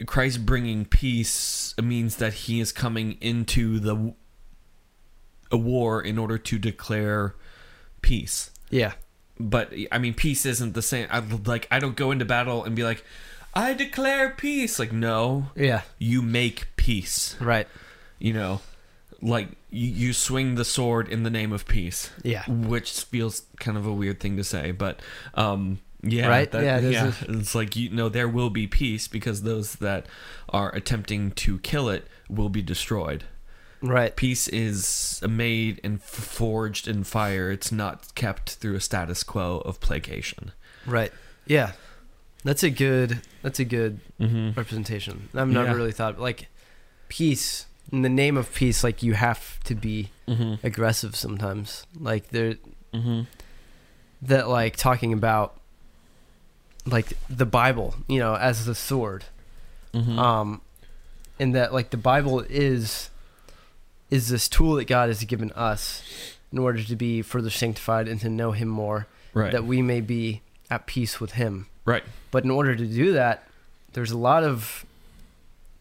Christ 0.05 0.45
bringing 0.45 0.85
peace 0.85 1.73
means 1.81 2.15
that 2.17 2.33
He 2.33 2.59
is 2.59 2.71
coming 2.71 3.17
into 3.21 3.79
the 3.79 4.13
a 5.51 5.57
war 5.57 6.01
in 6.01 6.17
order 6.17 6.37
to 6.37 6.57
declare 6.57 7.35
peace. 8.01 8.51
yeah. 8.69 8.93
But 9.39 9.73
I 9.91 9.97
mean, 9.97 10.13
peace 10.13 10.45
isn't 10.45 10.73
the 10.73 10.81
same. 10.83 11.07
I 11.09 11.19
like 11.19 11.67
I 11.71 11.79
don't 11.79 11.95
go 11.95 12.11
into 12.11 12.23
battle 12.23 12.63
and 12.63 12.75
be 12.75 12.83
like, 12.83 13.03
I 13.55 13.73
declare 13.73 14.29
peace. 14.29 14.77
Like 14.77 14.91
no, 14.93 15.47
Yeah. 15.55 15.81
you 15.97 16.21
make 16.21 16.67
peace. 16.75 17.35
Right. 17.39 17.67
You 18.19 18.33
know, 18.33 18.61
like 19.23 19.47
you, 19.71 19.87
you 19.89 20.13
swing 20.13 20.53
the 20.55 20.63
sword 20.63 21.07
in 21.09 21.23
the 21.23 21.31
name 21.31 21.51
of 21.51 21.65
peace, 21.67 22.11
Yeah. 22.23 22.43
which 22.47 22.91
feels 23.01 23.41
kind 23.59 23.75
of 23.75 23.87
a 23.87 23.93
weird 23.93 24.19
thing 24.19 24.37
to 24.37 24.43
say, 24.43 24.71
but 24.71 24.99
um. 25.33 25.79
Yeah, 26.03 26.27
Right? 26.27 26.51
that- 26.51 26.63
Yeah, 26.63 26.79
yeah. 26.79 27.13
a- 27.27 27.31
It's 27.39 27.55
like 27.55 27.75
you 27.75 27.89
know 27.89 28.09
there 28.09 28.27
will 28.27 28.49
be 28.49 28.67
peace 28.67 29.07
because 29.07 29.43
those 29.43 29.75
that 29.75 30.05
are 30.49 30.73
attempting 30.75 31.31
to 31.31 31.59
kill 31.59 31.87
it 31.89 32.07
will 32.29 32.49
be 32.49 32.61
destroyed. 32.61 33.23
Right. 33.81 34.15
Peace 34.15 34.47
is 34.47 35.21
made 35.27 35.79
and 35.83 36.01
forged 36.01 36.87
in 36.87 37.03
fire. 37.03 37.51
It's 37.51 37.71
not 37.71 38.13
kept 38.15 38.51
through 38.51 38.75
a 38.75 38.79
status 38.81 39.23
quo 39.23 39.59
of 39.65 39.79
placation. 39.81 40.51
Right. 40.85 41.11
Yeah. 41.45 41.71
That's 42.45 42.63
a 42.63 42.69
good 42.69 43.21
that's 43.41 43.59
a 43.59 43.65
good 43.65 43.99
Mm-hmm. 44.19 44.51
representation. 44.57 45.29
I've 45.33 45.47
never 45.49 45.67
Yeah. 45.69 45.73
really 45.73 45.91
thought 45.93 46.19
like 46.19 46.47
peace 47.09 47.65
in 47.91 48.01
the 48.01 48.09
name 48.09 48.37
of 48.37 48.53
peace 48.53 48.83
like 48.83 49.03
you 49.03 49.13
have 49.13 49.59
to 49.65 49.75
be 49.75 50.11
Mm-hmm. 50.27 50.65
aggressive 50.65 51.15
sometimes. 51.15 51.85
Like 51.99 52.29
there 52.29 52.55
Mm-hmm. 52.93 53.21
that 54.21 54.47
like 54.47 54.75
talking 54.77 55.11
about 55.13 55.59
like 56.85 57.13
the 57.29 57.45
Bible, 57.45 57.95
you 58.07 58.19
know, 58.19 58.35
as 58.35 58.65
the 58.65 58.75
sword. 58.75 59.25
Mm-hmm. 59.93 60.17
Um 60.19 60.61
and 61.39 61.55
that 61.55 61.73
like 61.73 61.89
the 61.89 61.97
Bible 61.97 62.41
is 62.49 63.09
is 64.09 64.29
this 64.29 64.47
tool 64.47 64.75
that 64.75 64.85
God 64.85 65.09
has 65.09 65.23
given 65.23 65.51
us 65.53 66.03
in 66.51 66.59
order 66.59 66.83
to 66.83 66.95
be 66.95 67.21
further 67.21 67.49
sanctified 67.49 68.07
and 68.07 68.19
to 68.21 68.29
know 68.29 68.51
him 68.51 68.67
more 68.67 69.07
right. 69.33 69.51
that 69.51 69.63
we 69.65 69.81
may 69.81 70.01
be 70.01 70.41
at 70.69 70.85
peace 70.85 71.19
with 71.19 71.31
him. 71.33 71.65
right. 71.85 72.03
But 72.31 72.43
in 72.43 72.51
order 72.51 72.75
to 72.75 72.85
do 72.85 73.13
that, 73.13 73.47
there's 73.93 74.11
a 74.11 74.17
lot 74.17 74.43
of 74.43 74.85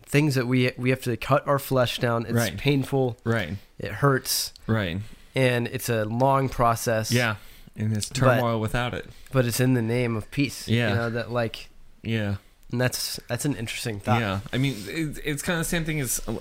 things 0.05 0.35
that 0.35 0.47
we 0.47 0.73
we 0.77 0.91
have 0.91 1.03
to 1.03 1.17
cut 1.17 1.47
our 1.47 1.59
flesh 1.59 1.99
down. 1.99 2.25
It's 2.25 2.35
Right. 2.35 2.57
painful, 2.57 3.17
Right. 3.25 3.57
it 3.79 3.91
hurts, 3.93 4.53
Right. 4.67 4.99
and 5.35 5.67
it's 5.69 5.89
a 5.89 6.05
long 6.05 6.49
process. 6.51 7.11
Yeah. 7.13 7.37
And 7.77 7.97
it's 7.97 8.09
But- 8.09 8.17
turmoil 8.19 8.61
without 8.61 8.93
it. 8.95 9.09
But 9.33 9.47
it's 9.47 9.61
in 9.61 9.75
the 9.75 9.83
name 9.83 10.17
of 10.17 10.31
peace. 10.31 10.69
Yeah. 10.69 10.91
You 10.91 10.95
know, 10.97 11.11
that 11.11 11.31
like 11.33 11.69
Yeah. 12.03 12.37
and 12.71 12.81
that's 12.81 13.19
that's 13.29 13.45
an 13.45 13.55
interesting 13.57 13.99
thought. 14.01 14.21
Yeah, 14.21 14.41
I 14.53 14.59
mean, 14.59 14.75
it, 14.89 15.19
it's 15.25 15.43
kind 15.43 15.59
of 15.59 15.65
the 15.65 15.69
same 15.71 15.85
thing 15.85 16.01
as 16.01 16.21
uh, 16.29 16.35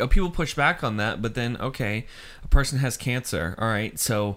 uh, 0.00 0.06
people 0.06 0.30
push 0.30 0.54
back 0.54 0.82
on 0.84 0.96
that, 0.98 1.20
but 1.22 1.34
then 1.34 1.56
okay, 1.58 2.06
a 2.44 2.48
person 2.48 2.78
has 2.80 2.96
cancer. 2.96 3.54
All 3.58 3.68
right, 3.68 3.98
so 3.98 4.36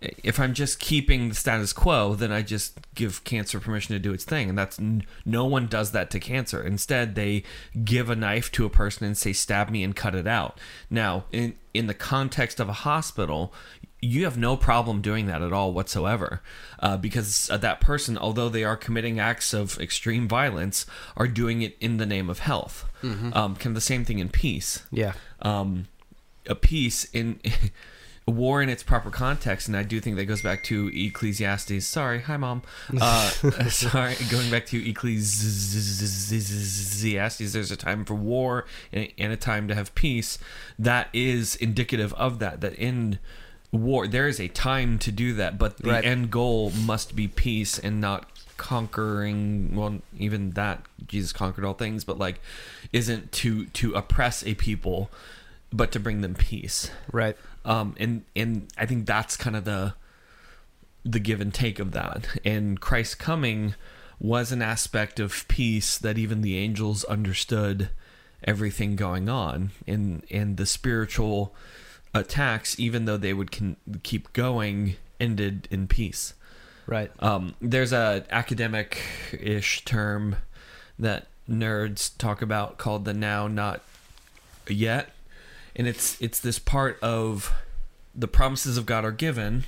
if 0.00 0.40
I'm 0.40 0.54
just 0.54 0.80
keeping 0.80 1.28
the 1.28 1.34
status 1.34 1.72
quo, 1.74 2.14
then 2.14 2.32
I 2.32 2.40
just 2.42 2.78
give 2.94 3.22
cancer 3.24 3.60
permission 3.60 3.94
to 3.94 3.98
do 3.98 4.12
its 4.14 4.24
thing, 4.24 4.48
and 4.48 4.56
that's 4.56 4.78
no 5.24 5.44
one 5.44 5.66
does 5.66 5.92
that 5.92 6.10
to 6.12 6.18
cancer. 6.20 6.62
Instead, 6.62 7.14
they 7.16 7.42
give 7.84 8.08
a 8.08 8.16
knife 8.16 8.50
to 8.52 8.64
a 8.64 8.70
person 8.70 9.06
and 9.06 9.16
say, 9.16 9.32
"Stab 9.32 9.70
me 9.70 9.82
and 9.84 9.94
cut 9.94 10.14
it 10.14 10.26
out." 10.26 10.58
Now, 10.88 11.24
in 11.32 11.54
in 11.74 11.86
the 11.86 11.94
context 11.94 12.58
of 12.60 12.68
a 12.68 12.72
hospital. 12.72 13.52
You 14.02 14.24
have 14.24 14.38
no 14.38 14.56
problem 14.56 15.02
doing 15.02 15.26
that 15.26 15.42
at 15.42 15.52
all 15.52 15.72
whatsoever, 15.72 16.40
uh, 16.78 16.96
because 16.96 17.50
uh, 17.50 17.58
that 17.58 17.80
person, 17.80 18.16
although 18.16 18.48
they 18.48 18.64
are 18.64 18.76
committing 18.76 19.20
acts 19.20 19.52
of 19.52 19.78
extreme 19.78 20.26
violence, 20.26 20.86
are 21.16 21.28
doing 21.28 21.60
it 21.62 21.76
in 21.80 21.98
the 21.98 22.06
name 22.06 22.30
of 22.30 22.40
health. 22.40 22.86
Um, 23.02 23.56
kind 23.56 23.66
of 23.66 23.74
the 23.74 23.80
same 23.80 24.04
thing 24.04 24.18
in 24.18 24.28
peace 24.28 24.82
Yeah. 24.90 25.12
um, 25.42 25.88
a 26.46 26.54
peace 26.54 27.04
in 27.12 27.40
war 28.26 28.62
in 28.62 28.68
its 28.68 28.82
proper 28.82 29.10
context, 29.10 29.68
and 29.68 29.76
I 29.76 29.82
do 29.82 30.00
think 30.00 30.16
that 30.16 30.24
goes 30.26 30.42
back 30.42 30.62
to 30.64 30.90
Ecclesiastes. 30.94 31.86
Sorry, 31.86 32.20
hi 32.20 32.36
mom. 32.36 32.62
Uh, 33.00 33.30
sorry, 33.68 34.14
going 34.30 34.50
back 34.50 34.66
to 34.66 34.90
Ecclesiastes. 34.90 37.52
There's 37.52 37.70
a 37.70 37.76
time 37.76 38.04
for 38.04 38.14
war 38.14 38.66
and 38.92 39.08
and 39.18 39.32
a 39.32 39.36
time 39.36 39.68
to 39.68 39.74
have 39.74 39.94
peace. 39.94 40.38
That 40.78 41.08
is 41.12 41.56
indicative 41.56 42.12
of 42.14 42.38
that. 42.38 42.60
That 42.60 42.74
in 42.74 43.18
war 43.72 44.06
there 44.08 44.26
is 44.28 44.40
a 44.40 44.48
time 44.48 44.98
to 45.00 45.12
do 45.12 45.34
that, 45.34 45.58
but 45.58 45.78
the 45.78 45.90
Right. 45.90 46.04
end 46.04 46.30
goal 46.30 46.70
must 46.70 47.14
be 47.14 47.28
peace 47.28 47.78
and 47.78 48.00
not 48.00 48.28
conquering. 48.56 49.74
Well, 49.74 50.00
even 50.18 50.50
that 50.50 50.82
Jesus 51.06 51.32
conquered 51.32 51.64
all 51.64 51.74
things, 51.74 52.04
but 52.04 52.18
like 52.18 52.40
isn't 52.92 53.32
to 53.32 53.66
to 53.66 53.94
oppress 53.94 54.44
a 54.44 54.54
people, 54.54 55.10
but 55.72 55.92
to 55.92 56.00
bring 56.00 56.20
them 56.20 56.34
peace 56.34 56.90
Right. 57.12 57.36
um 57.64 57.94
and 58.00 58.24
and 58.34 58.66
i 58.76 58.86
think 58.86 59.06
that's 59.06 59.36
kind 59.36 59.54
of 59.54 59.64
the 59.64 59.94
the 61.04 61.20
give 61.20 61.40
and 61.40 61.54
take 61.54 61.78
of 61.78 61.92
that 61.92 62.26
and 62.44 62.80
christ 62.80 63.18
coming 63.20 63.74
was 64.18 64.50
an 64.50 64.62
aspect 64.62 65.20
of 65.20 65.46
peace 65.46 65.96
that 65.96 66.18
even 66.18 66.42
the 66.42 66.56
angels 66.58 67.04
understood 67.04 67.90
everything 68.42 68.96
going 68.96 69.28
on 69.28 69.70
and 69.86 70.24
and 70.30 70.56
the 70.56 70.66
spiritual 70.66 71.54
attacks 72.14 72.78
even 72.78 73.04
though 73.04 73.16
they 73.16 73.32
would 73.32 73.52
con- 73.52 73.76
keep 74.02 74.32
going 74.32 74.96
ended 75.18 75.68
in 75.70 75.86
peace. 75.86 76.34
Right. 76.86 77.12
um, 77.20 77.54
there's 77.60 77.92
a 77.92 78.24
academic 78.30 79.00
ish 79.32 79.84
term 79.84 80.36
that 80.98 81.28
nerds 81.48 82.16
talk 82.18 82.42
about 82.42 82.78
called 82.78 83.04
the 83.04 83.14
now 83.14 83.46
not 83.46 83.82
yet 84.68 85.10
and 85.76 85.86
it's 85.86 86.20
it's 86.20 86.40
this 86.40 86.58
part 86.58 86.98
of 87.00 87.52
the 88.14 88.28
promises 88.28 88.76
of 88.76 88.86
God 88.86 89.04
are 89.04 89.12
given 89.12 89.64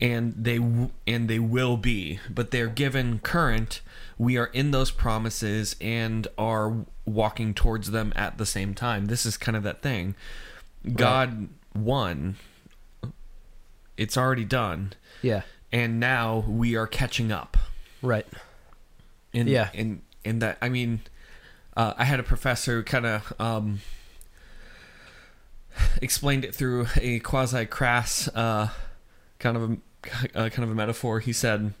and 0.00 0.34
they 0.36 0.58
w- 0.58 0.90
and 1.06 1.28
they 1.28 1.38
will 1.38 1.76
be 1.76 2.20
but 2.30 2.50
they're 2.50 2.68
given 2.68 3.20
current. 3.20 3.80
We 4.18 4.36
are 4.36 4.46
in 4.46 4.70
those 4.70 4.90
promises 4.90 5.76
and 5.80 6.26
are 6.36 6.84
walking 7.06 7.54
towards 7.54 7.90
them 7.90 8.12
at 8.16 8.36
the 8.36 8.46
same 8.46 8.74
time. 8.74 9.06
This 9.06 9.24
is 9.24 9.36
kind 9.36 9.56
of 9.56 9.62
that 9.62 9.80
thing 9.80 10.14
God 10.94 11.48
won 11.74 12.36
it's 13.96 14.16
already 14.16 14.44
done 14.44 14.92
Yeah. 15.22 15.42
and 15.72 15.98
now 15.98 16.44
we 16.46 16.76
are 16.76 16.86
catching 16.86 17.32
up. 17.32 17.56
Right. 18.00 18.26
And, 19.34 19.48
Yeah. 19.48 19.70
and 19.74 20.02
and 20.24 20.40
that 20.42 20.56
I 20.62 20.68
mean, 20.68 21.00
uh, 21.76 21.94
I 21.96 22.04
had 22.04 22.20
a 22.20 22.22
professor 22.22 22.82
kind 22.84 23.06
of 23.06 23.32
um, 23.40 23.80
explained 26.00 26.44
it 26.44 26.54
through 26.54 26.86
a 27.00 27.18
quasi 27.20 27.66
crass 27.66 28.28
uh, 28.34 28.68
kind 29.38 29.56
of 29.56 29.70
a 29.70 29.76
uh, 30.38 30.48
kind 30.48 30.64
of 30.64 30.70
a 30.70 30.74
metaphor. 30.74 31.20
He 31.20 31.32
said, 31.32 31.72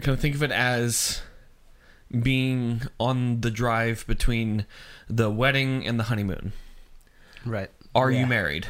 kind 0.00 0.14
of 0.14 0.20
think 0.20 0.34
of 0.34 0.42
it 0.42 0.50
as 0.50 1.20
being 2.22 2.82
on 2.98 3.40
the 3.42 3.50
drive 3.50 4.06
between 4.06 4.64
the 5.08 5.30
wedding 5.30 5.86
and 5.86 5.98
the 6.00 6.04
honeymoon. 6.04 6.52
Right. 7.46 7.70
Are 7.94 8.10
Yeah. 8.10 8.20
you 8.20 8.26
married? 8.26 8.66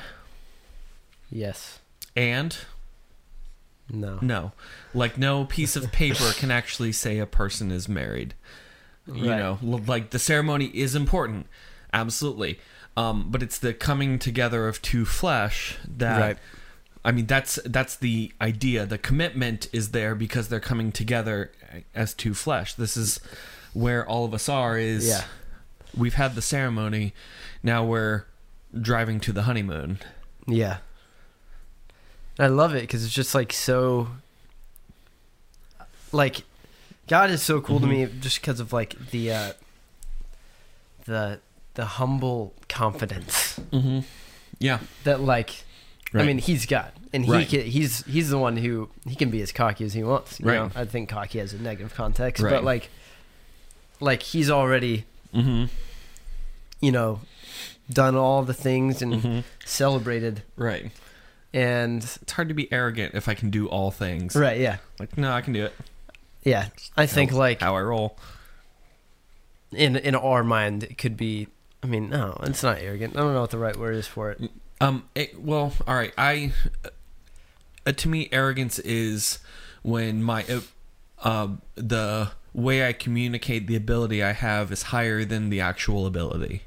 Yes. 1.31 1.79
And 2.15 2.57
No. 3.89 4.19
No, 4.21 4.53
like 4.95 5.17
no 5.17 5.45
piece 5.45 5.77
of 5.77 5.93
paper 5.93 6.33
can 6.37 6.51
actually 6.51 6.91
say 6.91 7.19
a 7.19 7.27
person 7.27 7.71
is 7.71 7.89
married. 7.89 8.35
Right. 9.07 9.19
You 9.21 9.27
know, 9.27 9.59
like 9.63 10.11
the 10.11 10.19
ceremony 10.19 10.67
is 10.75 10.97
important, 10.97 11.47
absolutely. 11.93 12.59
Um, 12.97 13.31
but 13.31 13.45
it's 13.45 13.59
the 13.59 13.73
coming 13.75 14.19
together 14.19 14.67
of 14.67 14.83
two 14.83 15.05
flesh 15.05 15.77
that. 15.87 16.21
Right. 16.21 16.39
I 17.05 17.13
mean, 17.13 17.27
that's 17.27 17.61
that's 17.65 17.95
the 17.95 18.33
idea. 18.41 18.85
The 18.87 18.99
commitment 18.99 19.69
is 19.73 19.93
there 19.93 20.17
because 20.17 20.49
they're 20.49 20.59
coming 20.59 20.91
together 20.91 21.53
as 21.95 22.13
two 22.13 22.35
flesh. 22.35 22.75
This 22.75 22.97
is 22.97 23.21
where 23.73 24.05
all 24.05 24.25
of 24.25 24.35
us 24.35 24.49
are. 24.49 24.77
Is 24.77 25.07
Yeah. 25.07 25.23
we've 25.97 26.15
had 26.15 26.35
the 26.35 26.43
ceremony, 26.43 27.15
now 27.63 27.85
we're 27.85 28.25
driving 28.79 29.21
to 29.21 29.33
the 29.33 29.43
honeymoon. 29.43 29.99
Yeah. 30.47 30.79
I 32.39 32.49
love 32.49 32.75
it 32.75 32.83
because 32.83 33.05
it's 33.05 33.15
just 33.15 33.35
like 33.35 33.53
so. 33.53 34.09
Like, 36.13 36.43
God 37.09 37.31
is 37.31 37.43
so 37.43 37.61
cool 37.61 37.81
to 37.81 37.87
me 37.87 38.07
just 38.21 38.41
because 38.41 38.61
of 38.61 38.73
like 38.73 39.11
the 39.11 39.33
uh, 39.33 39.53
the 41.05 41.41
the 41.75 41.85
humble 41.85 42.55
confidence 42.69 43.59
Mm-hmm. 43.73 44.01
Yeah. 44.59 44.79
that 45.05 45.21
like. 45.21 45.65
I 46.15 46.19
Right. 46.19 46.27
mean, 46.29 46.39
he's 46.39 46.67
God, 46.67 46.93
and 47.13 47.25
he 47.27 47.31
Right. 47.33 47.49
can, 47.49 47.63
he's 47.63 48.05
he's 48.07 48.31
the 48.31 48.39
one 48.39 48.57
who 48.57 48.89
he 49.07 49.17
can 49.17 49.29
be 49.29 49.43
as 49.43 49.51
cocky 49.53 49.85
as 49.85 49.93
he 49.93 50.03
wants. 50.05 50.39
You 50.41 50.47
Right. 50.47 50.55
know? 50.55 50.71
I 50.75 50.85
think 50.85 51.09
cocky 51.09 51.41
has 51.41 51.53
a 51.53 51.59
negative 51.59 51.95
context, 51.95 52.43
Right. 52.43 52.51
but 52.53 52.65
like, 52.65 52.89
like 54.01 54.23
he's 54.23 54.49
already 54.49 55.05
Mm-hmm. 55.35 55.65
you 56.81 56.93
know 56.93 57.21
done 57.91 58.15
all 58.17 58.43
the 58.43 58.55
things 58.55 59.03
and 59.03 59.13
Mm-hmm. 59.15 59.41
celebrated, 59.65 60.43
Right. 60.57 60.91
and 61.53 62.03
It's 62.03 62.33
hard 62.33 62.49
to 62.49 62.55
be 62.55 62.71
arrogant 62.73 63.15
if 63.15 63.29
I 63.29 63.35
can 63.35 63.51
do 63.51 63.67
all 63.69 63.91
things. 63.91 64.35
right, 64.37 64.59
yeah, 64.59 64.79
Like, 64.99 65.17
no, 65.17 65.33
I 65.33 65.41
can 65.41 65.53
do 65.53 65.65
it. 65.65 65.73
yeah. 66.43 66.69
I 66.97 67.07
think 67.07 67.31
How- 67.31 67.37
like 67.39 67.61
how 67.61 67.77
I 67.77 67.83
roll. 67.83 68.19
in 69.73 69.97
in 69.97 70.15
our 70.15 70.45
mind 70.45 70.85
it 70.85 70.97
could 70.97 71.17
be 71.17 71.49
i 71.83 71.87
mean 71.89 72.09
no 72.09 72.39
it's 72.45 72.63
not 72.63 72.79
arrogant 72.79 73.17
i 73.17 73.21
don't 73.21 73.35
know 73.35 73.41
what 73.41 73.51
the 73.51 73.59
right 73.59 73.77
word 73.77 73.97
is 73.97 74.07
for 74.07 74.31
it 74.31 74.51
Um. 74.81 75.05
It, 75.15 75.41
well, 75.41 75.73
all 75.89 75.95
right. 75.95 76.13
I. 76.19 76.53
Uh, 77.87 77.93
to 77.93 78.09
me, 78.11 78.29
arrogance 78.31 78.79
is 78.81 79.39
when 79.83 80.23
my 80.23 80.45
uh, 80.45 80.61
uh, 81.23 81.49
the 81.77 82.31
way 82.53 82.87
I 82.87 82.93
communicate 82.93 83.67
the 83.69 83.75
ability 83.77 84.23
I 84.23 84.33
have 84.33 84.71
is 84.71 84.83
higher 84.95 85.25
than 85.25 85.49
the 85.49 85.63
actual 85.63 86.07
ability. 86.07 86.65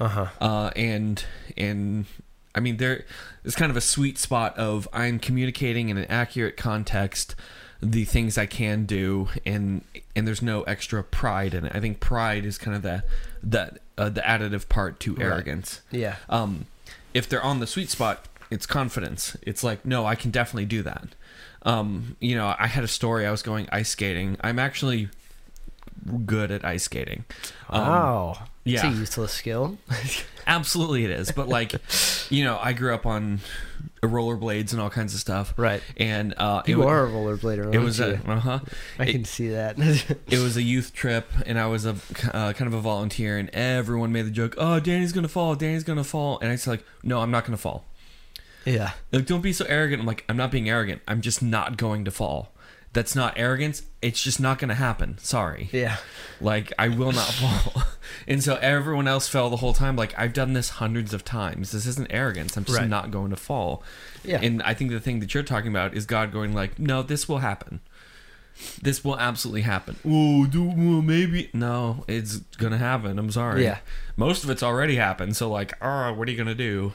Uh-huh 0.00 0.26
Uh. 0.40 0.70
And 0.76 1.24
and 1.56 2.06
I 2.54 2.60
mean 2.60 2.78
there 2.78 3.04
is 3.44 3.54
kind 3.54 3.70
of 3.70 3.76
a 3.76 3.80
sweet 3.80 4.18
spot 4.18 4.56
of 4.58 4.88
I'm 4.92 5.18
communicating 5.18 5.88
in 5.88 5.96
an 5.98 6.06
accurate 6.06 6.56
context 6.56 7.34
the 7.82 8.04
things 8.04 8.36
I 8.36 8.46
can 8.46 8.84
do 8.86 9.28
and 9.46 9.82
and 10.16 10.26
there's 10.26 10.42
no 10.42 10.62
extra 10.64 11.02
pride 11.04 11.54
in 11.54 11.64
it. 11.64 11.72
I 11.74 11.80
think 11.80 12.00
pride 12.00 12.44
is 12.44 12.58
kind 12.58 12.76
of 12.76 12.82
the 12.82 13.04
the 13.42 13.78
uh, 13.96 14.08
the 14.08 14.20
additive 14.22 14.68
part 14.68 14.98
to 15.00 15.14
Right. 15.14 15.24
arrogance. 15.26 15.80
yeah 15.90 16.16
um, 16.28 16.66
if 17.14 17.28
they're 17.28 17.42
on 17.42 17.60
the 17.60 17.66
sweet 17.66 17.90
spot, 17.90 18.26
it's 18.50 18.66
confidence. 18.66 19.36
It's 19.42 19.62
like, 19.64 19.84
no, 19.84 20.06
I 20.06 20.14
can 20.14 20.30
definitely 20.30 20.64
do 20.66 20.82
that. 20.82 21.08
Um, 21.62 22.16
you 22.20 22.34
know, 22.36 22.54
I 22.58 22.66
had 22.66 22.84
a 22.84 22.88
story. 22.88 23.26
I 23.26 23.30
was 23.30 23.42
going 23.42 23.68
ice 23.72 23.90
skating. 23.90 24.36
I'm 24.42 24.58
actually 24.58 25.08
good 26.26 26.50
at 26.50 26.64
ice 26.64 26.84
skating. 26.84 27.24
Um, 27.68 27.80
wow 27.86 28.38
it's 28.64 28.82
yeah. 28.82 28.90
a 28.92 28.94
useless 28.94 29.32
skill 29.32 29.78
Absolutely, 30.46 31.04
it 31.04 31.10
is. 31.10 31.30
But 31.30 31.48
like, 31.48 31.74
you 32.28 32.42
know, 32.44 32.58
I 32.60 32.72
grew 32.72 32.92
up 32.92 33.06
on 33.06 33.38
rollerblades 34.02 34.72
and 34.72 34.80
all 34.80 34.90
kinds 34.90 35.14
of 35.14 35.20
stuff. 35.20 35.54
right 35.56 35.82
And 35.96 36.34
uh, 36.36 36.62
you 36.66 36.78
wa- 36.80 36.86
are 36.86 37.06
a 37.06 37.10
rollerblader 37.10 37.72
It 37.72 37.78
was 37.78 38.00
a 38.00 38.16
uh 38.28 38.40
huh. 38.40 38.60
i 38.98 39.04
it- 39.04 39.12
can 39.12 39.24
see 39.24 39.48
that 39.50 39.78
It 40.28 40.38
was 40.38 40.56
a 40.56 40.62
youth 40.62 40.92
trip, 40.92 41.30
and 41.46 41.58
I 41.58 41.66
was 41.66 41.86
a 41.86 41.94
uh, 42.32 42.52
kind 42.54 42.62
of 42.66 42.74
a 42.74 42.80
volunteer, 42.80 43.38
and 43.38 43.48
everyone 43.50 44.12
made 44.12 44.26
the 44.26 44.30
joke, 44.30 44.54
"Oh, 44.58 44.80
Danny's 44.80 45.12
gonna 45.12 45.28
fall. 45.28 45.54
Danny's 45.54 45.84
gonna 45.84 46.04
fall," 46.04 46.38
and 46.40 46.48
I 46.48 46.52
was 46.52 46.66
like, 46.66 46.84
"No, 47.02 47.20
I'm 47.20 47.30
not 47.30 47.44
gonna 47.44 47.56
fall." 47.56 47.84
yeah 48.64 48.92
Like, 49.12 49.26
don't 49.26 49.40
be 49.42 49.52
so 49.52 49.64
arrogant. 49.68 50.00
I'm 50.00 50.06
like, 50.06 50.24
I'm 50.28 50.36
not 50.36 50.50
being 50.50 50.68
arrogant. 50.68 51.00
I'm 51.08 51.20
just 51.20 51.42
not 51.42 51.76
going 51.76 52.04
to 52.06 52.10
fall. 52.10 52.52
That's 52.92 53.14
not 53.14 53.34
arrogance. 53.36 53.82
It's 54.02 54.20
just 54.22 54.40
not 54.40 54.58
going 54.58 54.68
to 54.70 54.74
happen. 54.74 55.16
Sorry. 55.18 55.68
yeah 55.72 55.98
Like, 56.40 56.72
I 56.78 56.88
will 56.88 57.12
not 57.12 57.26
fall. 57.40 57.84
and 58.26 58.42
so 58.42 58.56
everyone 58.56 59.06
else 59.06 59.28
fell 59.28 59.48
the 59.48 59.56
whole 59.58 59.72
time. 59.74 59.94
Like, 59.94 60.12
I've 60.18 60.32
done 60.32 60.54
this 60.54 60.70
hundreds 60.70 61.14
of 61.14 61.24
times. 61.24 61.70
This 61.70 61.86
isn't 61.86 62.08
arrogance. 62.10 62.56
I'm 62.56 62.64
just 62.64 62.78
Right. 62.78 62.88
not 62.88 63.10
going 63.12 63.30
to 63.30 63.36
fall. 63.36 63.84
yeah 64.24 64.40
And 64.42 64.60
I 64.62 64.74
think 64.74 64.90
the 64.90 64.98
thing 65.00 65.20
that 65.20 65.34
you're 65.34 65.44
talking 65.44 65.70
about 65.70 65.94
is 65.94 66.04
God 66.06 66.32
going 66.32 66.52
like, 66.52 66.78
no, 66.80 67.02
this 67.02 67.28
will 67.28 67.38
happen. 67.38 67.78
This 68.82 69.04
will 69.04 69.18
absolutely 69.18 69.62
happen. 69.62 69.96
Oh, 70.04 70.44
do 70.46 70.64
well, 70.64 71.00
maybe 71.00 71.48
no, 71.54 72.04
it's 72.08 72.38
gonna 72.58 72.76
happen. 72.76 73.18
I'm 73.18 73.30
sorry. 73.30 73.62
Yeah. 73.64 73.78
most 74.16 74.44
of 74.44 74.50
it's 74.50 74.62
already 74.62 74.96
happened. 74.96 75.34
So 75.36 75.48
like, 75.48 75.72
oh, 75.80 76.12
what 76.12 76.28
are 76.28 76.30
you 76.30 76.36
gonna 76.36 76.54
do? 76.54 76.92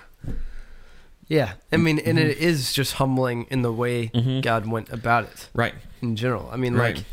Yeah 1.28 1.54
i 1.72 1.78
mean 1.78 2.00
and 2.00 2.20
it 2.20 2.38
is 2.38 2.72
just 2.74 2.94
humbling 2.94 3.46
in 3.50 3.62
the 3.62 3.72
way 3.74 4.10
Mhm. 4.14 4.42
god 4.42 4.68
went 4.68 4.90
about 4.92 5.24
it 5.26 5.50
Right. 5.54 5.74
in 6.02 6.16
general 6.16 6.50
i 6.52 6.56
mean 6.58 6.76
Right. 6.76 6.98
like 6.98 7.06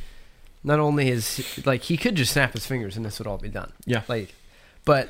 not 0.65 0.79
only 0.79 1.09
is 1.09 1.61
like 1.65 1.83
he 1.83 1.97
could 1.97 2.15
just 2.15 2.33
snap 2.33 2.53
his 2.53 2.67
fingers 2.67 2.97
and 2.97 3.05
this 3.07 3.19
would 3.19 3.27
all 3.27 3.39
be 3.39 3.49
done 3.49 3.73
Yeah. 3.87 4.03
like 4.09 4.35
but 4.85 5.09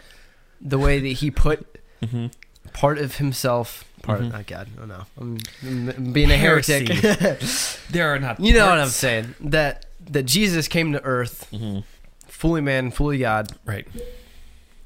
the 0.61 0.79
way 0.79 0.99
that 1.01 1.15
he 1.23 1.31
put 1.31 1.67
Mm-hmm. 2.03 2.27
part 2.73 2.99
of 2.99 3.17
himself 3.17 3.85
part 4.03 4.21
Mhm. 4.21 4.27
of 4.27 4.33
not 4.33 4.47
god 4.47 4.69
oh 4.81 4.85
no 4.87 5.05
i'm, 5.21 5.39
I'm 5.63 6.13
being 6.13 6.31
a 6.31 6.37
heretic 6.37 6.89
There 7.91 8.13
are 8.15 8.19
not. 8.19 8.41
you 8.41 8.53
know 8.55 8.69
what 8.69 8.79
i'm 8.79 8.89
saying 8.89 9.35
that 9.41 9.87
that 10.11 10.25
jesus 10.25 10.67
came 10.69 10.93
to 10.93 11.03
earth 11.05 11.47
Mhm. 11.53 11.85
fully 12.27 12.61
man 12.61 12.91
fully 12.91 13.19
god 13.19 13.53
Right. 13.65 13.87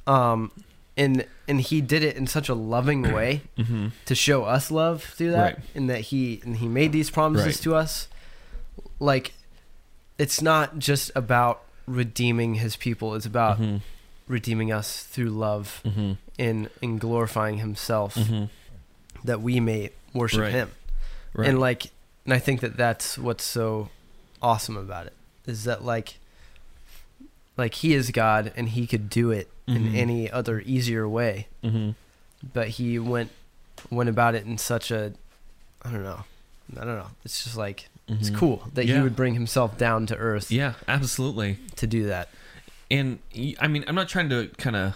um 0.07 0.51
and 0.97 1.25
and 1.49 1.61
he 1.61 1.81
did 1.81 2.03
it 2.03 2.17
in 2.17 2.27
such 2.27 2.49
a 2.49 2.55
loving 2.55 3.03
way 3.15 3.43
Mm-hmm. 3.59 3.89
to 4.07 4.15
show 4.15 4.45
us 4.45 4.71
love 4.71 5.03
through 5.03 5.33
that 5.33 5.55
Right. 5.55 5.59
and 5.75 5.91
that 5.91 6.01
he 6.01 6.41
and 6.45 6.57
he 6.57 6.69
made 6.69 6.93
these 6.93 7.11
promises 7.11 7.47
Right. 7.57 7.63
to 7.65 7.75
us 7.77 8.09
like 8.99 9.33
it's 10.19 10.41
not 10.41 10.79
just 10.79 11.11
about 11.15 11.63
redeeming 11.87 12.55
his 12.57 12.77
people 12.77 13.15
it's 13.15 13.27
about 13.27 13.61
Mm-hmm. 13.61 13.77
redeeming 14.27 14.73
us 14.73 15.03
through 15.05 15.31
love 15.31 15.81
Mm-hmm. 15.85 16.13
in 16.39 16.69
in 16.83 16.99
glorifying 16.99 17.59
himself 17.59 18.15
Mm-hmm. 18.15 18.45
that 19.25 19.41
we 19.43 19.61
may 19.61 19.91
worship 20.15 20.41
Right. 20.41 20.53
him 20.53 20.71
and 21.35 21.59
like 21.61 21.91
and 22.25 22.33
i 22.33 22.39
think 22.39 22.61
that 22.63 22.77
that's 22.79 23.19
what's 23.19 23.45
so 23.45 23.91
awesome 24.41 24.77
about 24.79 25.07
it 25.07 25.13
is 25.47 25.65
that 25.65 25.85
like 25.85 26.17
like 27.57 27.75
he 27.75 27.93
is 27.95 28.11
god 28.11 28.53
and 28.57 28.71
he 28.71 28.87
could 28.87 29.09
do 29.11 29.31
it 29.31 29.49
in 29.67 29.85
Mhm. 29.93 29.97
any 29.97 30.31
other 30.31 30.61
easier 30.65 31.09
way 31.09 31.49
mm-hmm. 31.65 31.91
but 32.55 32.69
he 32.69 32.99
went 32.99 33.31
went 33.91 34.09
about 34.09 34.35
it 34.35 34.45
in 34.47 34.57
such 34.59 34.91
a 34.91 35.13
i 35.83 35.91
don't 35.91 36.03
know 36.05 36.25
i 36.81 36.85
don't 36.85 36.97
know 36.99 37.09
it's 37.25 37.43
just 37.45 37.57
like 37.57 37.89
it's 38.09 38.31
Mhm. 38.31 38.37
cool 38.37 38.69
that 38.75 38.85
he 38.85 38.99
would 39.01 39.17
bring 39.17 39.35
himself 39.35 39.77
down 39.77 40.07
to 40.07 40.17
earth 40.17 40.51
Yeah, 40.53 40.75
absolutely. 40.87 41.59
to 41.77 41.87
do 41.87 42.07
that 42.07 42.29
And 42.89 43.19
I 43.61 43.67
mean, 43.67 43.85
I'm 43.89 43.97
not 43.97 44.09
trying 44.09 44.29
to 44.29 44.47
kind 44.59 44.77
of 44.77 44.95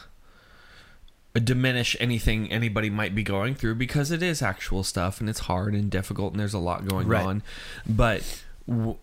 diminish 1.34 1.96
anything 2.00 2.50
anybody 2.52 2.88
might 2.90 3.14
be 3.14 3.22
going 3.24 3.54
through 3.56 3.74
because 3.76 4.10
it 4.12 4.22
is 4.22 4.42
actual 4.42 4.82
stuff 4.84 5.20
and 5.20 5.28
it's 5.28 5.40
hard 5.40 5.74
and 5.74 5.90
difficult 5.90 6.32
and 6.32 6.38
there's 6.40 6.54
a 6.54 6.58
lot 6.58 6.86
going 6.86 7.08
Right. 7.08 7.24
on. 7.26 7.42
But 7.88 8.42
w- 8.68 8.96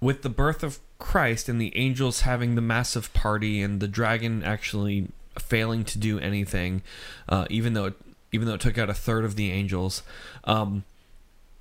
with 0.00 0.22
the 0.22 0.28
birth 0.28 0.62
of 0.62 0.78
Christ 0.98 1.48
and 1.48 1.60
the 1.60 1.76
angels 1.76 2.22
having 2.22 2.54
the 2.54 2.60
massive 2.60 3.12
party 3.12 3.62
and 3.62 3.80
the 3.80 3.88
dragon 3.88 4.42
actually 4.42 5.08
failing 5.38 5.84
to 5.84 5.98
do 5.98 6.18
anything, 6.18 6.82
uh, 7.28 7.46
even 7.50 7.74
though 7.74 7.86
it, 7.86 7.94
even 8.32 8.48
though 8.48 8.54
it 8.54 8.60
took 8.60 8.78
out 8.78 8.90
a 8.90 8.94
third 8.94 9.24
of 9.24 9.36
the 9.36 9.50
angels, 9.50 10.02
um, 10.44 10.84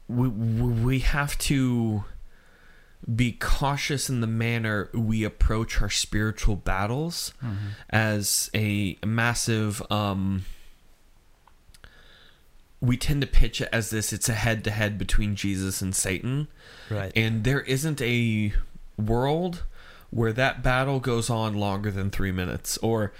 we 0.08 0.28
we 0.28 0.72
we 0.72 1.00
have 1.00 1.38
to 1.40 2.04
be 3.14 3.32
cautious 3.34 4.10
in 4.10 4.22
the 4.22 4.28
manner 4.28 4.90
we 4.94 5.24
approach 5.24 5.80
our 5.80 5.92
spiritual 5.92 6.56
battles 6.56 7.34
as 7.92 8.50
a 8.56 8.98
massive 9.06 9.82
um 9.92 10.44
we 12.86 12.98
tend 12.98 13.22
to 13.22 13.28
pitch 13.28 13.62
it 13.62 13.70
as 13.72 13.90
this 13.90 14.14
it's 14.14 14.30
a 14.30 14.34
head 14.34 14.64
to 14.64 14.72
head 14.72 14.98
between 14.98 15.36
Jesus 15.36 15.82
and 15.82 15.96
Satan. 15.96 16.48
Right. 16.90 17.12
And 17.16 17.44
there 17.44 17.62
isn't 17.62 18.02
a 18.02 18.54
world 18.98 19.64
where 20.12 20.32
that 20.34 20.62
battle 20.64 21.00
goes 21.00 21.30
on 21.30 21.56
longer 21.56 21.92
than 21.92 22.10
3 22.10 22.32
minutes 22.32 22.78
or 22.78 23.12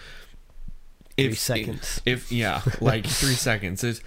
Three 1.18 1.34
seconds. 1.34 2.02
if 2.06 2.30
yeah 2.32 2.62
like 2.82 3.06
3 3.08 3.34
seconds. 3.34 3.84
It's, 3.84 4.02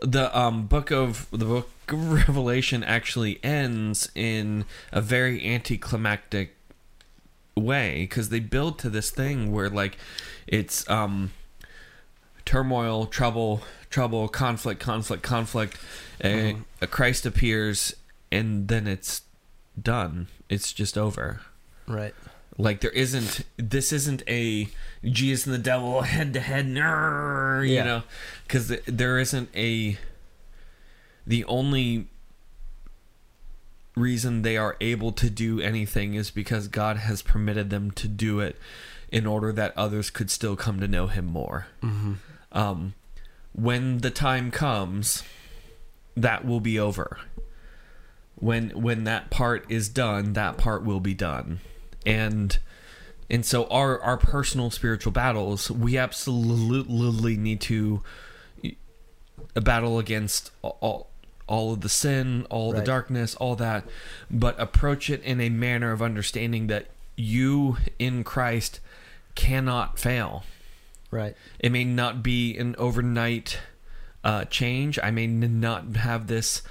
the 0.00 0.36
um 0.38 0.66
book 0.66 0.90
of 0.90 1.28
the 1.30 1.44
book 1.44 1.68
of 1.88 2.12
revelation 2.28 2.82
actually 2.84 3.38
ends 3.44 4.10
in 4.14 4.64
a 4.92 5.00
very 5.00 5.44
anticlimactic 5.44 6.56
way 7.56 8.02
because 8.02 8.28
they 8.30 8.40
build 8.40 8.78
to 8.78 8.88
this 8.88 9.10
thing 9.10 9.52
where 9.52 9.68
like 9.68 9.98
it's 10.46 10.88
um 10.88 11.32
turmoil 12.44 13.06
trouble 13.06 13.62
trouble 13.90 14.28
conflict 14.28 14.80
conflict 14.80 15.22
conflict. 15.22 15.76
Mhm. 16.22 16.60
uh, 16.60 16.64
a 16.80 16.86
christ 16.86 17.26
appears 17.26 17.94
and 18.30 18.68
then 18.68 18.86
it's 18.86 19.22
done. 19.80 20.28
It's 20.48 20.72
just 20.72 20.96
over. 20.96 21.40
Right. 21.86 22.14
Like 22.58 22.80
there 22.80 22.90
isn't 22.90 23.44
this 23.56 23.92
isn't 23.92 24.22
a 24.28 24.68
jesus 25.04 25.46
and 25.46 25.54
the 25.54 25.58
devil 25.58 26.02
head 26.02 26.32
to 26.34 26.40
head 26.40 26.66
you 26.66 27.84
know? 27.84 28.02
Because 28.46 28.68
there 28.86 29.18
isn't 29.18 29.48
a 29.56 29.98
the 31.26 31.44
only 31.44 32.08
reason 33.94 34.42
they 34.42 34.56
are 34.56 34.76
able 34.80 35.12
to 35.12 35.28
do 35.28 35.60
anything 35.60 36.14
is 36.14 36.30
because 36.30 36.66
god 36.66 36.96
has 36.96 37.20
permitted 37.20 37.68
them 37.70 37.90
to 37.90 38.08
do 38.08 38.40
it 38.40 38.56
in 39.10 39.26
order 39.26 39.52
that 39.52 39.76
others 39.76 40.08
could 40.08 40.30
still 40.30 40.56
come 40.56 40.80
to 40.80 40.88
know 40.88 41.06
him 41.06 41.26
more. 41.26 41.66
Mm-hmm. 41.82 42.14
Um, 42.52 42.94
when 43.52 43.98
the 43.98 44.10
time 44.10 44.50
comes, 44.50 45.22
that 46.16 46.44
will 46.44 46.60
be 46.60 46.78
over. 46.78 47.18
When 48.36 48.70
when 48.70 49.04
that 49.04 49.30
part 49.30 49.64
is 49.70 49.88
done, 49.88 50.32
that 50.32 50.56
part 50.56 50.84
will 50.84 51.00
be 51.00 51.14
done, 51.14 51.60
and 52.04 52.58
and 53.30 53.46
so 53.46 53.66
our 53.66 54.00
our 54.02 54.16
personal 54.16 54.70
spiritual 54.70 55.12
battles, 55.12 55.70
we 55.70 55.96
absolutely 55.96 57.36
need 57.36 57.60
to 57.62 58.02
battle 59.54 59.98
against 59.98 60.50
all 60.62 61.08
all 61.46 61.72
of 61.72 61.82
the 61.82 61.88
sin, 61.88 62.46
all 62.50 62.72
the 62.72 62.82
darkness, 62.82 63.34
all 63.34 63.56
that, 63.56 63.84
but 64.30 64.58
approach 64.58 65.10
it 65.10 65.22
in 65.22 65.40
a 65.40 65.50
manner 65.50 65.92
of 65.92 66.00
understanding 66.00 66.68
that 66.68 66.86
you 67.16 67.76
in 67.98 68.24
Christ 68.24 68.80
cannot 69.34 69.98
fail. 69.98 70.44
Right 71.12 71.36
It 71.60 71.70
may 71.70 71.84
not 71.84 72.24
be 72.24 72.56
an 72.58 72.74
overnight 72.78 73.60
uh, 74.24 74.44
change. 74.46 74.98
I 75.00 75.12
may 75.12 75.24
n- 75.24 75.60
not 75.60 75.96
have 75.96 76.26
this, 76.26 76.62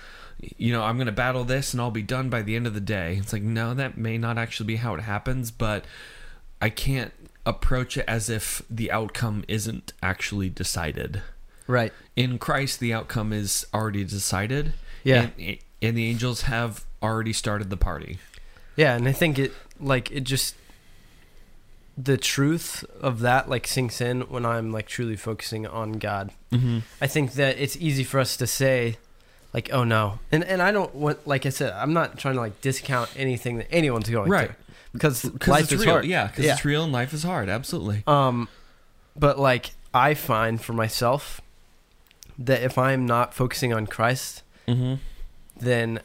you 0.57 0.73
know, 0.73 0.83
I'm 0.83 0.97
going 0.97 1.05
to 1.05 1.13
battle 1.13 1.45
this 1.45 1.73
and 1.73 1.81
I'll 1.81 1.91
be 1.91 2.01
done 2.01 2.29
by 2.29 2.41
the 2.41 2.55
end 2.57 2.67
of 2.67 2.73
the 2.73 2.81
day. 2.81 3.17
It's 3.17 3.31
like, 3.31 3.43
no, 3.43 3.73
that 3.73 3.97
may 3.97 4.17
not 4.17 4.37
actually 4.37 4.67
be 4.67 4.75
how 4.77 4.93
it 4.95 5.01
happens, 5.01 5.51
but 5.51 5.85
I 6.61 6.69
can't 6.69 7.13
approach 7.45 7.97
it 7.97 8.05
as 8.07 8.29
if 8.29 8.61
the 8.69 8.91
outcome 8.91 9.43
isn't 9.47 9.93
actually 10.01 10.49
decided. 10.49 11.21
right 11.67 11.93
In 12.15 12.37
Christ, 12.37 12.79
the 12.79 12.93
outcome 12.93 13.33
is 13.33 13.65
already 13.73 14.03
decided. 14.03 14.73
Yeah. 15.03 15.29
And, 15.37 15.57
and 15.81 15.97
the 15.97 16.09
angels 16.09 16.43
have 16.43 16.85
already 17.01 17.33
started 17.33 17.69
the 17.69 17.77
party. 17.77 18.19
Yeah, 18.75 18.95
and 18.95 19.07
I 19.07 19.11
think 19.11 19.37
it 19.37 19.51
like 19.79 20.11
it 20.11 20.23
just 20.23 20.55
the 21.97 22.17
truth 22.17 22.83
of 23.01 23.19
that 23.19 23.49
like 23.49 23.67
sinks 23.67 23.99
in 24.01 24.21
when 24.21 24.45
I'm 24.45 24.71
like 24.71 24.87
truly 24.87 25.15
focusing 25.15 25.67
on 25.67 25.93
God. 25.93 26.31
Mm-hmm. 26.51 26.79
I 27.01 27.07
think 27.07 27.33
that 27.33 27.57
it's 27.59 27.75
easy 27.77 28.03
for 28.03 28.19
us 28.19 28.37
to 28.37 28.47
say 28.47 28.97
like 29.53 29.69
oh 29.73 29.83
no. 29.83 30.19
And 30.31 30.43
and 30.43 30.61
I 30.61 30.71
don't 30.71 30.95
want 30.95 31.27
like 31.27 31.45
I 31.45 31.49
said 31.49 31.73
I'm 31.73 31.93
not 31.93 32.17
trying 32.17 32.35
to 32.35 32.39
like 32.41 32.61
discount 32.61 33.09
anything 33.15 33.57
that 33.57 33.67
anyone's 33.71 34.09
going 34.09 34.29
Right. 34.31 34.47
through 34.47 34.55
because 34.93 35.25
life 35.47 35.63
it's 35.63 35.73
is 35.73 35.81
real. 35.85 35.91
hard. 35.91 36.05
Yeah, 36.05 36.27
because 36.27 36.45
Yeah. 36.45 36.53
it's 36.53 36.65
real 36.65 36.83
and 36.83 36.93
life 36.93 37.13
is 37.13 37.23
hard. 37.23 37.49
Absolutely. 37.49 38.03
Um 38.07 38.47
but 39.17 39.37
like 39.37 39.71
I 39.93 40.13
find 40.13 40.61
for 40.61 40.73
myself 40.73 41.41
that 42.39 42.63
if 42.63 42.77
I'm 42.77 43.05
not 43.05 43.33
focusing 43.33 43.73
on 43.73 43.85
Christ, 43.87 44.43
Mm-hmm. 44.67 44.95
then 45.59 45.99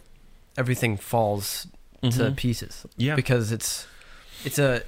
everything 0.59 0.97
falls 0.97 1.69
to 2.03 2.09
Mhm. 2.09 2.37
pieces. 2.37 2.85
Yeah. 2.97 3.15
because 3.15 3.53
it's 3.53 3.87
it's 4.45 4.59
a 4.59 4.83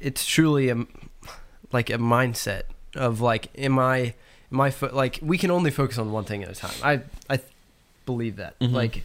it's 0.00 0.24
truly 0.26 0.68
a 0.70 0.76
like 1.72 1.90
a 1.90 1.98
mindset 1.98 2.62
of 2.94 3.20
like 3.20 3.48
am 3.58 3.78
I 3.78 4.14
am 4.52 4.60
I 4.60 4.70
fo- 4.70 4.94
like 4.94 5.18
we 5.22 5.38
can 5.38 5.50
only 5.50 5.70
focus 5.70 5.98
on 5.98 6.10
one 6.12 6.24
thing 6.24 6.42
at 6.42 6.50
a 6.50 6.54
time. 6.54 6.74
I 6.82 6.92
I 7.28 7.36
th- 7.36 7.48
believe 8.06 8.36
that 8.36 8.58
Mhm. 8.58 8.72
like 8.72 9.04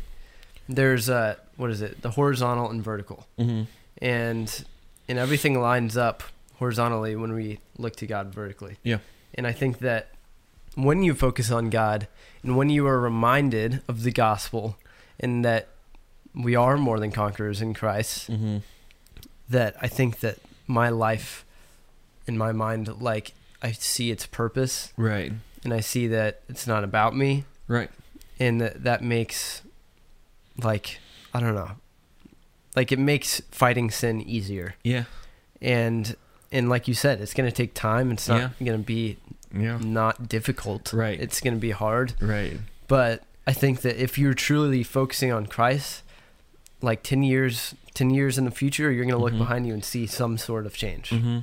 there's 0.67 1.09
uh 1.09 1.35
what 1.57 1.69
is 1.69 1.81
it 1.81 2.01
the 2.01 2.11
horizontal 2.11 2.69
and 2.69 2.83
vertical 2.83 3.27
Mm-hmm. 3.37 3.63
and 3.99 4.65
and 5.07 5.19
everything 5.19 5.59
lines 5.59 5.95
up 5.97 6.23
horizontally 6.55 7.15
when 7.15 7.33
we 7.33 7.59
look 7.77 7.95
to 7.97 8.07
God 8.07 8.33
vertically. 8.33 8.77
Yeah. 8.83 8.97
And 9.35 9.45
I 9.45 9.51
think 9.51 9.79
that 9.79 10.09
when 10.75 11.03
you 11.03 11.13
focus 11.13 11.51
on 11.51 11.69
God 11.69 12.07
and 12.41 12.57
when 12.57 12.69
you 12.69 12.87
are 12.87 12.99
reminded 12.99 13.81
of 13.87 14.03
the 14.03 14.11
gospel 14.11 14.77
and 15.19 15.45
that 15.45 15.67
we 16.33 16.55
are 16.55 16.77
more 16.77 16.99
than 16.99 17.11
conquerors 17.11 17.61
in 17.61 17.73
Christ, 17.73 18.29
Mm-hmm. 18.31 18.57
that 19.49 19.75
I 19.81 19.87
think 19.87 20.19
that 20.21 20.37
my 20.67 20.89
life 20.89 21.45
in 22.27 22.37
my 22.37 22.51
mind 22.51 23.01
like 23.01 23.33
I 23.61 23.71
see 23.71 24.11
its 24.11 24.25
purpose 24.25 24.91
Right. 24.97 25.31
and 25.63 25.73
I 25.73 25.79
see 25.79 26.07
that 26.07 26.41
it's 26.49 26.65
not 26.67 26.83
about 26.83 27.15
me 27.15 27.45
Right. 27.67 27.89
and 28.39 28.59
that 28.61 28.83
that 28.83 29.03
makes 29.03 29.61
like 30.61 30.99
I 31.33 31.39
don't 31.39 31.55
know 31.55 31.71
like 32.75 32.91
it 32.91 32.99
makes 32.99 33.41
fighting 33.51 33.89
sin 33.91 34.21
easier 34.21 34.75
Yeah. 34.83 35.03
and 35.61 36.15
and 36.51 36.69
like 36.69 36.87
you 36.87 36.93
said 36.93 37.21
it's 37.21 37.33
going 37.33 37.49
to 37.49 37.55
take 37.55 37.73
time 37.73 38.11
it's 38.11 38.27
not 38.27 38.39
Yeah. 38.39 38.49
going 38.65 38.79
to 38.79 38.85
be 38.85 39.17
Yeah. 39.53 39.77
not 39.81 40.27
difficult 40.27 40.93
Right. 40.93 41.19
it's 41.19 41.39
going 41.41 41.53
to 41.55 41.59
be 41.59 41.71
hard 41.71 42.13
Right. 42.21 42.59
but 42.87 43.23
I 43.47 43.53
think 43.53 43.81
that 43.81 44.01
if 44.01 44.17
you're 44.17 44.33
truly 44.33 44.81
focusing 44.83 45.31
on 45.31 45.45
Christ 45.45 46.01
like 46.85 47.03
10 47.03 47.23
years 47.23 47.75
10 47.93 48.09
years 48.11 48.37
in 48.37 48.45
the 48.45 48.51
future 48.61 48.91
you're 48.91 49.05
going 49.05 49.17
to 49.17 49.23
look 49.25 49.33
Mhm. 49.33 49.39
behind 49.45 49.67
you 49.67 49.73
and 49.73 49.83
see 49.83 50.05
some 50.05 50.37
sort 50.37 50.65
of 50.65 50.73
change 50.75 51.09
Mm-hmm. 51.09 51.39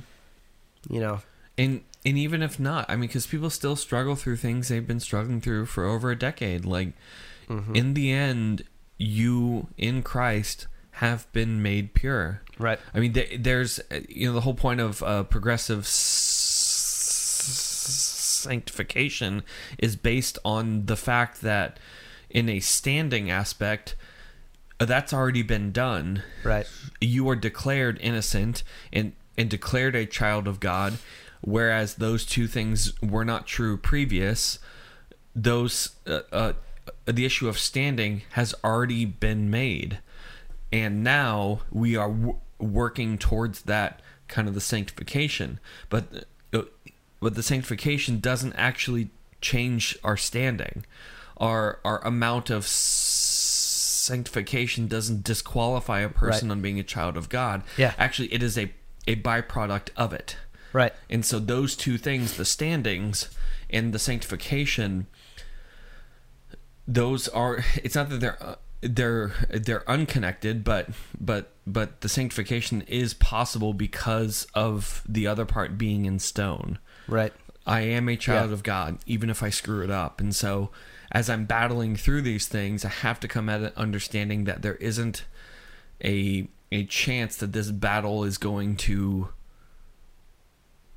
you 0.93 0.99
know 1.01 1.19
And 1.57 1.81
and 2.05 2.17
even 2.17 2.41
if 2.43 2.59
not, 2.59 2.89
I 2.89 2.95
mean, 2.97 3.07
because 3.07 3.25
people 3.27 3.49
still 3.49 3.77
struggle 3.77 4.15
through 4.17 4.35
things 4.37 4.67
they've 4.67 4.85
been 4.93 4.99
struggling 4.99 5.39
through 5.39 5.67
for 5.67 5.85
over 5.85 6.11
a 6.11 6.17
decade. 6.17 6.65
Like 6.65 6.89
Mhm. 7.49 7.75
in 7.75 7.93
the 7.93 8.11
end, 8.11 8.63
you 8.97 9.67
in 9.77 10.03
Christ 10.03 10.67
have 11.03 11.31
been 11.31 11.61
made 11.61 11.93
pure. 11.93 12.41
right 12.59 12.79
I 12.93 12.99
mean, 12.99 13.13
th- 13.13 13.39
there's 13.41 13.79
uh, 13.91 14.01
you 14.09 14.27
know 14.27 14.33
the 14.33 14.41
whole 14.41 14.53
point 14.65 14.81
of 14.81 15.01
uh, 15.03 15.23
progressive 15.23 15.83
s- 15.85 15.93
sanctification 18.43 19.43
is 19.77 19.95
based 19.95 20.37
on 20.43 20.85
the 20.87 20.97
fact 20.97 21.41
that 21.41 21.79
in 22.29 22.49
a 22.49 22.59
standing 22.59 23.31
aspect 23.31 23.95
that's 24.85 25.13
already 25.13 25.41
been 25.43 25.71
done. 25.71 26.23
Right. 26.43 26.67
you 27.01 27.27
are 27.29 27.35
declared 27.35 27.97
innocent 28.01 28.63
and 28.91 29.13
and 29.37 29.49
declared 29.49 29.95
a 29.95 30.05
child 30.05 30.47
of 30.47 30.59
God 30.59 30.97
whereas 31.41 31.95
those 31.95 32.25
two 32.25 32.47
things 32.47 32.93
were 33.01 33.25
not 33.25 33.45
true 33.45 33.75
previous. 33.75 34.59
Those 35.35 35.95
uh, 36.07 36.21
uh, 36.31 36.53
the 37.05 37.25
issue 37.25 37.49
of 37.49 37.59
standing 37.59 38.21
has 38.31 38.55
already 38.63 39.03
been 39.05 39.49
made. 39.49 39.99
And 40.71 41.03
now 41.03 41.59
we 41.71 41.95
are 41.97 42.07
w- 42.09 42.37
working 42.59 43.17
towards 43.17 43.63
that 43.63 44.01
kind 44.27 44.47
of 44.47 44.53
the 44.53 44.61
sanctification. 44.61 45.59
But 45.89 46.25
uh, 46.53 46.61
but 47.19 47.35
the 47.35 47.43
sanctification 47.43 48.19
doesn't 48.19 48.53
actually 48.53 49.09
change 49.41 49.97
our 50.03 50.15
standing. 50.17 50.85
Our 51.37 51.79
our 51.83 51.99
amount 52.05 52.49
of 52.49 52.63
s- 52.63 53.32
sanctification 54.03 54.87
doesn't 54.87 55.23
disqualify 55.23 55.99
a 56.01 56.09
person 56.09 56.49
Right. 56.49 56.53
on 56.55 56.61
being 56.61 56.79
a 56.79 56.83
child 56.83 57.17
of 57.17 57.29
God 57.29 57.63
Yeah. 57.77 57.93
actually 57.97 58.33
it 58.33 58.43
is 58.43 58.57
a 58.57 58.71
a 59.07 59.15
byproduct 59.17 59.89
of 59.97 60.13
it 60.13 60.37
Right. 60.71 60.93
and 61.09 61.25
so 61.25 61.39
those 61.39 61.75
two 61.75 61.97
things, 61.97 62.35
the 62.37 62.45
standings 62.45 63.29
and 63.69 63.93
the 63.93 63.99
sanctification, 63.99 65.07
those 66.87 67.27
are 67.29 67.63
it's 67.83 67.95
not 67.95 68.09
that 68.09 68.19
they're 68.19 68.41
uh, 68.43 68.55
they're 68.81 69.31
they're 69.49 69.89
unconnected, 69.89 70.63
but 70.63 70.89
but 71.19 71.51
but 71.65 72.01
the 72.01 72.09
sanctification 72.09 72.81
is 72.83 73.13
possible 73.13 73.73
because 73.73 74.45
of 74.53 75.03
the 75.07 75.25
other 75.27 75.45
part 75.45 75.77
being 75.77 76.05
in 76.05 76.19
stone. 76.19 76.79
Right. 77.07 77.33
I 77.65 77.81
am 77.81 78.09
a 78.09 78.17
child 78.17 78.49
Yeah. 78.49 78.53
of 78.55 78.63
God, 78.63 78.97
even 79.05 79.29
if 79.29 79.41
I 79.41 79.49
screw 79.49 79.81
it 79.83 79.89
up. 79.91 80.19
And 80.19 80.35
so, 80.35 80.69
as 81.13 81.29
I'm 81.29 81.45
battling 81.45 81.95
through 81.95 82.23
these 82.23 82.47
things, 82.47 82.83
I 82.83 82.89
have 82.89 83.19
to 83.21 83.27
come 83.27 83.47
at 83.47 83.61
it 83.61 83.73
understanding 83.77 84.45
that 84.45 84.61
there 84.61 84.75
isn't 84.75 85.25
a 86.03 86.47
a 86.71 86.85
chance 86.85 87.37
that 87.37 87.53
this 87.53 87.69
battle 87.69 88.23
is 88.23 88.39
going 88.39 88.75
to 88.75 89.29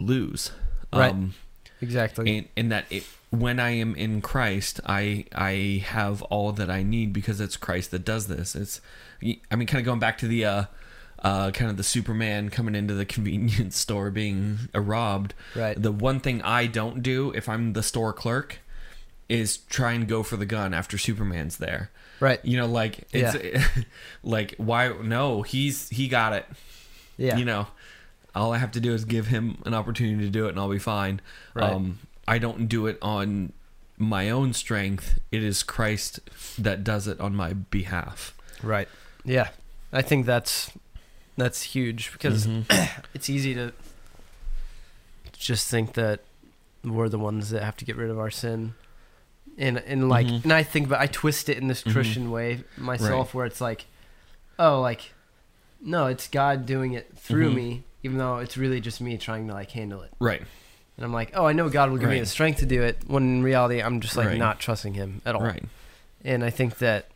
lose. 0.00 0.52
Right. 0.92 1.10
Um, 1.10 1.34
Exactly. 1.82 2.38
and, 2.38 2.48
and 2.56 2.72
that 2.72 2.86
it, 2.88 3.04
when 3.28 3.60
I 3.60 3.70
am 3.70 3.94
in 3.94 4.22
Christ, 4.22 4.80
I 4.86 5.26
I 5.34 5.84
have 5.86 6.22
all 6.22 6.52
that 6.52 6.70
I 6.70 6.82
need 6.82 7.12
because 7.12 7.40
it's 7.40 7.58
Christ 7.58 7.90
that 7.90 8.04
does 8.04 8.26
this. 8.26 8.54
It's, 8.54 8.80
I 9.22 9.56
mean, 9.56 9.66
kind 9.66 9.80
of 9.80 9.84
going 9.84 9.98
back 9.98 10.16
to 10.18 10.26
the, 10.28 10.46
uh, 10.46 10.64
uh, 11.18 11.50
kind 11.50 11.70
of 11.70 11.76
the 11.76 11.82
Superman 11.82 12.48
coming 12.48 12.74
into 12.74 12.94
the 12.94 13.04
convenience 13.16 13.76
store 13.76 14.10
being 14.10 14.58
uh, 14.74 14.80
robbed. 14.80 15.34
Right. 15.54 15.80
The 15.80 15.92
one 15.92 16.20
thing 16.20 16.40
I 16.40 16.66
don't 16.66 17.02
do 17.02 17.32
if 17.34 17.48
I'm 17.50 17.74
the 17.74 17.82
store 17.82 18.14
clerk 18.14 18.60
is 19.28 19.58
try 19.58 19.92
and 19.92 20.06
go 20.08 20.22
for 20.22 20.36
the 20.36 20.46
gun 20.46 20.72
after 20.74 20.96
Superman's 20.98 21.56
there. 21.58 21.90
right. 22.20 22.38
You 22.44 22.56
know, 22.58 22.66
like 22.66 23.06
it's 23.12 23.64
like 24.22 24.54
why? 24.58 24.88
No, 25.02 25.42
he's 25.42 25.88
he 25.88 26.08
got 26.08 26.32
it 26.32 26.46
Yeah. 27.16 27.36
you 27.36 27.44
know 27.44 27.66
all 28.34 28.52
i 28.52 28.58
have 28.58 28.70
to 28.72 28.80
do 28.80 28.92
is 28.92 29.06
give 29.06 29.28
him 29.28 29.62
an 29.64 29.72
opportunity 29.72 30.22
to 30.24 30.30
do 30.30 30.44
it 30.44 30.50
and 30.50 30.58
i'll 30.60 30.68
be 30.68 30.78
fine 30.78 31.22
Right. 31.54 31.72
um 31.72 31.98
i 32.28 32.36
don't 32.36 32.68
do 32.68 32.86
it 32.86 32.98
on 33.00 33.54
my 33.96 34.28
own 34.28 34.52
strength 34.52 35.18
it 35.32 35.42
is 35.42 35.62
christ 35.62 36.20
that 36.58 36.84
does 36.84 37.08
it 37.08 37.18
on 37.18 37.34
my 37.34 37.54
behalf 37.54 38.34
Right. 38.62 38.88
Yeah. 39.24 39.48
I 39.92 40.02
think 40.02 40.26
that's 40.26 40.70
that's 41.38 41.62
huge 41.62 42.12
because 42.12 42.46
Mm-hmm. 42.46 43.00
it's 43.14 43.30
easy 43.30 43.54
to 43.54 43.72
just 45.32 45.68
think 45.70 45.94
that 45.94 46.20
we're 46.84 47.08
the 47.08 47.18
ones 47.18 47.50
that 47.50 47.62
have 47.62 47.76
to 47.78 47.84
get 47.84 47.96
rid 47.96 48.10
of 48.10 48.18
our 48.18 48.30
sin. 48.30 48.74
And 49.58 49.78
and 49.78 50.08
like 50.08 50.26
Mhm. 50.26 50.44
and 50.44 50.52
I 50.52 50.62
think 50.62 50.88
but 50.88 51.00
I 51.00 51.06
twist 51.06 51.48
it 51.48 51.56
in 51.58 51.68
this 51.68 51.82
Mhm. 51.82 51.92
Christian 51.92 52.30
way 52.30 52.64
myself 52.76 53.32
where 53.34 53.46
it's 53.46 53.60
like 53.60 53.86
oh 54.58 54.80
like 54.80 55.12
no, 55.80 56.06
it's 56.06 56.28
God 56.28 56.66
doing 56.66 56.92
it 56.94 57.12
through 57.16 57.50
Mhm. 57.50 57.54
me 57.54 57.82
even 58.02 58.18
though 58.18 58.36
it's 58.38 58.56
really 58.56 58.80
just 58.80 59.00
me 59.00 59.16
trying 59.18 59.46
to 59.48 59.54
like 59.54 59.70
handle 59.72 60.02
it. 60.02 60.12
right 60.18 60.42
And 60.96 61.04
I'm 61.04 61.12
like, 61.12 61.32
"Oh, 61.34 61.44
I 61.44 61.52
know 61.52 61.68
God 61.68 61.90
will 61.90 61.98
give 61.98 62.08
me 62.08 62.20
the 62.20 62.24
strength 62.26 62.60
to 62.60 62.66
do 62.66 62.82
it." 62.82 62.98
When 63.06 63.22
in 63.24 63.42
reality, 63.42 63.82
I'm 63.82 64.00
just 64.00 64.16
like 64.16 64.28
Right. 64.28 64.38
not 64.38 64.58
trusting 64.60 64.94
him 64.94 65.20
at 65.26 65.34
all 65.34 65.42
right 65.42 65.64
and 66.24 66.42
I 66.42 66.50
think 66.50 66.78
that, 66.78 67.08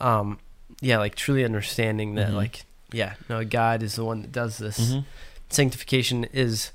um, 0.00 0.38
yeah, 0.80 0.98
like 0.98 1.14
truly 1.14 1.44
understanding 1.44 2.14
that, 2.16 2.30
Mhm. 2.30 2.34
like, 2.34 2.64
yeah, 2.90 3.14
no, 3.28 3.44
God 3.44 3.82
is 3.82 3.94
the 3.96 4.04
one 4.04 4.22
that 4.22 4.32
does 4.32 4.56
this. 4.58 4.78
Mhm. 4.94 5.04
Sanctification 5.48 6.24
is 6.32 6.70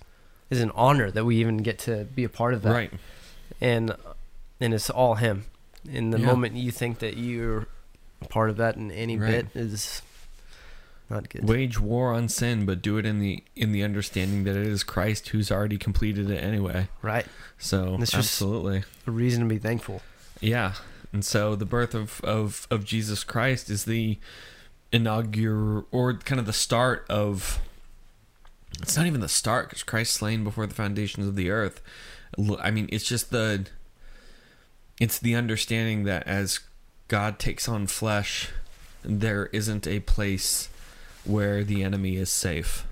is 0.50 0.62
an 0.62 0.72
honor 0.76 1.12
that 1.12 1.26
we 1.26 1.36
even 1.38 1.58
get 1.58 1.78
to 1.80 2.06
be 2.06 2.24
a 2.24 2.30
part 2.30 2.54
of 2.54 2.62
that, 2.62 2.72
right 2.72 2.94
and 3.60 3.94
and 4.60 4.74
it's 4.74 4.90
all 4.90 5.16
Him. 5.16 5.46
In 5.90 6.10
the 6.10 6.20
Yeah. 6.20 6.26
moment 6.28 6.56
you 6.56 6.72
think 6.72 7.00
that 7.00 7.18
you're 7.18 7.68
a 8.22 8.26
part 8.28 8.50
of 8.50 8.58
that 8.58 8.76
in 8.76 8.92
any 8.92 9.18
Right. 9.18 9.52
bit 9.54 9.62
is 9.62 10.02
not 11.10 11.30
good. 11.30 11.48
wage 11.48 11.80
war 11.80 12.12
on 12.14 12.28
sin 12.28 12.66
but 12.66 12.82
do 12.82 12.98
it 12.98 13.06
in 13.06 13.20
the 13.20 13.42
in 13.56 13.72
the 13.72 13.82
understanding 13.84 14.44
that 14.44 14.58
it 14.58 14.68
is 14.68 14.84
christ 14.84 15.30
who's 15.30 15.50
already 15.50 15.78
completed 15.78 16.30
it 16.30 16.44
anyway 16.44 16.90
Right, 17.02 17.26
so 17.58 17.96
It's 18.02 18.14
absolutely 18.14 18.84
a 19.06 19.12
reason 19.12 19.44
to 19.44 19.48
be 19.48 19.58
thankful. 19.60 20.02
Yeah. 20.42 20.74
And 21.14 21.24
so 21.24 21.56
the 21.56 21.66
birth 21.66 21.96
of, 21.96 22.20
of, 22.22 22.68
of 22.70 22.84
Jesus 22.84 23.24
Christ 23.24 23.70
is 23.70 23.86
the 23.86 24.20
inaugural, 24.92 25.86
or 25.92 26.14
kind 26.16 26.40
of 26.40 26.46
the 26.46 26.54
start 26.54 27.06
of. 27.10 27.60
It's 28.82 28.98
not 28.98 29.06
even 29.08 29.22
the 29.22 29.30
start 29.30 29.70
because 29.70 29.84
Christ 29.84 30.14
slain 30.14 30.44
before 30.44 30.68
the 30.68 30.76
foundations 30.76 31.26
of 31.26 31.36
the 31.36 31.50
earth. 31.50 31.82
I 32.60 32.72
mean, 32.72 32.90
it's 32.92 33.06
just 33.06 33.32
the. 33.32 33.68
It's 35.00 35.20
the 35.20 35.36
understanding 35.36 36.04
that 36.06 36.26
as 36.28 36.60
God 37.08 37.40
takes 37.40 37.68
on 37.70 37.88
flesh, 37.88 38.50
there 39.04 39.48
isn't 39.48 39.86
a 39.88 40.00
place 40.02 40.70
where 41.24 41.64
the 41.64 41.84
enemy 41.84 42.16
is 42.18 42.32
safe. 42.32 42.86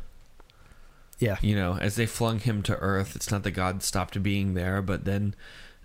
Yeah, 1.18 1.38
You 1.42 1.56
know, 1.56 1.78
as 1.78 1.96
they 1.96 2.06
flung 2.06 2.40
him 2.40 2.62
to 2.64 2.76
earth, 2.78 3.16
it's 3.16 3.32
not 3.32 3.44
that 3.44 3.52
God 3.52 3.82
stopped 3.84 4.22
being 4.22 4.54
there, 4.54 4.82
but 4.82 5.06
then, 5.06 5.34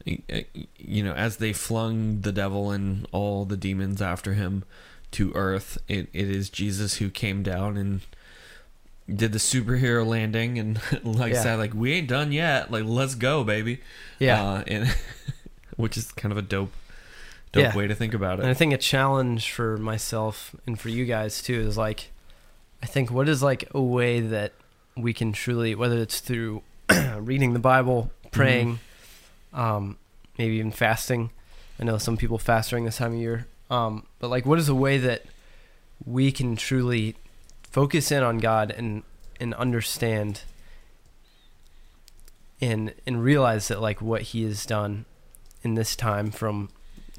you 0.04 1.04
know, 1.04 1.12
as 1.12 1.36
they 1.36 1.52
flung 1.52 2.22
the 2.22 2.32
devil 2.32 2.72
and 2.72 3.06
all 3.12 3.44
the 3.44 3.56
demons 3.56 4.02
after 4.02 4.34
him 4.34 4.64
to 5.12 5.30
earth, 5.34 5.78
it, 5.86 6.08
it 6.12 6.28
is 6.28 6.50
Jesus 6.50 6.96
who 6.96 7.10
came 7.10 7.44
down 7.44 7.76
and 7.76 8.00
did 9.08 9.32
the 9.32 9.38
superhero 9.38 10.04
landing. 10.04 10.58
And 10.58 10.80
like 11.04 11.32
I 11.32 11.36
Yeah. 11.36 11.42
said, 11.44 11.58
like, 11.60 11.74
we 11.74 11.92
ain't 11.92 12.08
done 12.08 12.32
yet. 12.32 12.72
Like, 12.72 12.84
let's 12.84 13.14
go, 13.14 13.44
baby. 13.44 13.80
yeah. 14.18 14.42
Uh, 14.42 14.64
and 14.66 14.96
which 15.76 15.96
is 15.96 16.10
kind 16.12 16.32
of 16.32 16.38
a 16.38 16.42
dope, 16.42 16.72
dope 17.52 17.62
Yeah. 17.62 17.76
way 17.76 17.86
to 17.86 17.94
think 17.94 18.14
about 18.14 18.38
it. 18.38 18.42
And 18.42 18.50
I 18.50 18.54
think 18.54 18.72
a 18.72 18.78
challenge 18.78 19.50
for 19.52 19.76
myself 19.78 20.54
and 20.66 20.78
for 20.78 20.88
you 20.88 21.04
guys 21.04 21.42
too 21.42 21.60
is 21.60 21.76
like, 21.76 22.10
I 22.82 22.86
think 22.86 23.10
what 23.10 23.28
is 23.28 23.42
like 23.42 23.68
a 23.72 23.80
way 23.80 24.20
that 24.20 24.52
we 24.96 25.12
can 25.12 25.32
truly, 25.32 25.74
whether 25.74 25.98
it's 25.98 26.20
through 26.20 26.62
reading 27.18 27.52
the 27.52 27.58
Bible, 27.58 28.10
praying, 28.30 28.78
um, 29.52 29.96
maybe 30.38 30.54
even 30.56 30.72
fasting. 30.72 31.30
I 31.78 31.84
know 31.84 31.98
some 31.98 32.16
people 32.16 32.38
fast 32.38 32.70
during 32.70 32.84
this 32.84 32.96
time 32.98 33.12
of 33.14 33.18
year. 33.18 33.46
Um, 33.70 34.06
but 34.18 34.28
like, 34.28 34.44
what 34.46 34.58
is 34.58 34.68
a 34.68 34.74
way 34.74 34.98
that 34.98 35.24
we 36.04 36.32
can 36.32 36.56
truly 36.56 37.14
focus 37.70 38.10
in 38.10 38.22
on 38.22 38.38
God 38.38 38.70
and 38.70 39.02
and 39.40 39.54
understand 39.54 40.42
and 42.60 42.92
and 43.06 43.22
realize 43.22 43.68
that 43.68 43.80
like 43.80 44.02
what 44.02 44.22
He 44.22 44.42
has 44.44 44.66
done 44.66 45.04
in 45.62 45.74
this 45.74 45.94
time 45.96 46.30
from 46.30 46.68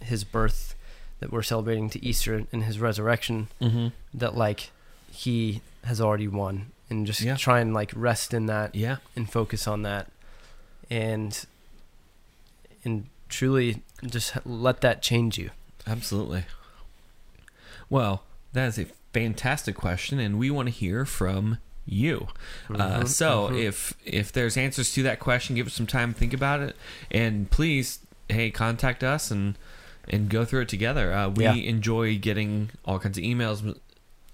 His 0.02 0.24
birth 0.24 0.76
that 1.20 1.32
we're 1.32 1.44
celebrating 1.44 1.90
to 1.92 2.04
Easter 2.06 2.46
and 2.52 2.64
His 2.64 2.80
resurrection 2.80 3.48
Mm-hmm. 3.62 3.88
that 4.14 4.36
like 4.36 4.72
He 5.12 5.62
has 5.84 6.00
already 6.02 6.28
won 6.28 6.68
and 6.90 7.06
just 7.08 7.22
Yeah. 7.22 7.36
try 7.36 7.60
and 7.60 7.74
like 7.74 7.92
rest 7.96 8.34
in 8.34 8.46
that 8.48 8.76
Yeah. 8.76 8.98
and 9.16 9.32
focus 9.32 9.68
on 9.68 9.84
that 9.84 10.12
and 10.90 11.46
and 12.84 13.08
truly 13.30 13.82
just 14.06 14.34
let 14.46 14.82
that 14.82 15.02
change 15.02 15.38
you 15.38 15.52
Absolutely. 15.88 16.44
Well, 17.90 18.24
that 18.54 18.68
is 18.68 18.78
a 18.80 18.86
fantastic 19.14 19.76
question, 19.76 20.20
and 20.20 20.38
we 20.38 20.52
want 20.52 20.68
to 20.68 20.72
hear 20.72 21.06
from 21.06 21.58
you. 21.86 22.28
Uh, 22.70 23.02
Mhm, 23.02 23.08
so, 23.08 23.50
mhm. 23.50 23.64
if 23.64 23.94
if 24.06 24.32
there's 24.32 24.56
answers 24.58 24.94
to 24.94 25.04
that 25.04 25.20
question, 25.20 25.56
give 25.56 25.66
us 25.68 25.74
some 25.74 25.88
time 25.88 26.14
to 26.14 26.20
think 26.20 26.34
about 26.34 26.60
it, 26.62 26.76
and 27.10 27.50
please, 27.50 28.00
hey, 28.32 28.52
contact 28.52 29.04
us 29.04 29.32
and 29.32 29.58
and 30.10 30.30
go 30.30 30.44
through 30.44 30.62
it 30.62 30.70
together. 30.70 31.14
Uh, 31.14 31.30
we 31.30 31.44
Yeah. 31.44 31.54
enjoy 31.54 32.18
getting 32.18 32.72
all 32.86 32.98
kinds 33.00 33.18
of 33.20 33.24
emails, 33.24 33.78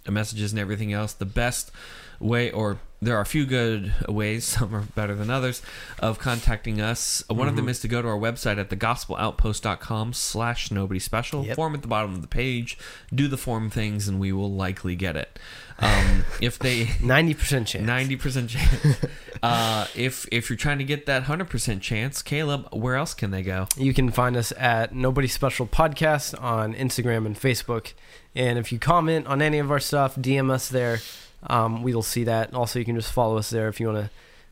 messages, 0.09 0.51
and 0.53 0.59
everything 0.59 0.93
else. 0.93 1.11
The 1.13 1.25
best 1.25 1.71
way, 2.19 2.49
or 2.49 2.79
there 3.01 3.15
are 3.17 3.21
a 3.21 3.25
few 3.25 3.45
good 3.45 3.93
ways, 4.07 4.45
some 4.55 4.73
are 4.73 4.81
better 4.95 5.13
than 5.13 5.29
others, 5.29 5.61
of 5.99 6.19
contacting 6.19 6.79
us. 6.81 7.21
One 7.27 7.47
of 7.49 7.55
them 7.57 7.65
Mhm. 7.67 7.71
is 7.71 7.79
to 7.81 7.87
go 7.89 8.01
to 8.01 8.07
our 8.07 8.17
website 8.17 8.57
at 8.57 8.69
thegospeloutpost.com 8.69 10.13
slash 10.13 10.71
nobody 10.71 10.99
special. 10.99 11.45
Yep. 11.45 11.55
Form 11.57 11.75
at 11.75 11.81
the 11.81 11.87
bottom 11.87 12.13
of 12.15 12.21
the 12.21 12.27
page. 12.27 12.77
Do 13.13 13.27
the 13.27 13.37
form 13.37 13.69
things, 13.69 14.07
and 14.07 14.19
we 14.19 14.31
will 14.31 14.51
likely 14.51 14.95
get 14.95 15.15
it. 15.15 15.37
Um, 15.79 16.23
if 16.41 16.57
they 16.57 16.85
90% 16.85 17.67
chance 17.67 17.73
90% 17.75 18.49
chance. 18.49 18.97
uh, 19.43 19.87
if 19.95 20.27
if 20.31 20.49
you're 20.49 20.57
trying 20.57 20.79
to 20.79 20.83
get 20.83 21.05
that 21.05 21.23
hundred 21.23 21.49
percent 21.49 21.83
chance, 21.83 22.21
Caleb, 22.21 22.67
where 22.73 22.95
else 22.95 23.13
can 23.13 23.31
they 23.31 23.43
go? 23.43 23.67
You 23.77 23.93
can 23.93 24.09
find 24.09 24.35
us 24.35 24.51
at 24.57 24.93
Nobody 24.95 25.27
Special 25.27 25.67
Podcast 25.67 26.41
on 26.41 26.73
Instagram 26.73 27.25
and 27.25 27.35
Facebook. 27.39 27.93
And 28.35 28.57
if 28.57 28.71
you 28.71 28.79
comment 28.79 29.27
on 29.27 29.41
any 29.41 29.59
of 29.59 29.69
our 29.71 29.79
stuff, 29.79 30.15
DM 30.15 30.49
us 30.51 30.69
there. 30.69 30.99
Um, 31.43 31.83
we 31.83 31.93
will 31.93 32.03
see 32.03 32.23
that. 32.23 32.53
Also, 32.53 32.79
you 32.79 32.85
can 32.85 32.95
just 32.95 33.11
follow 33.11 33.37
us 33.37 33.49
there 33.51 33.67
if 33.67 33.79
you 33.79 33.87
want 33.87 34.05
to 34.05 34.09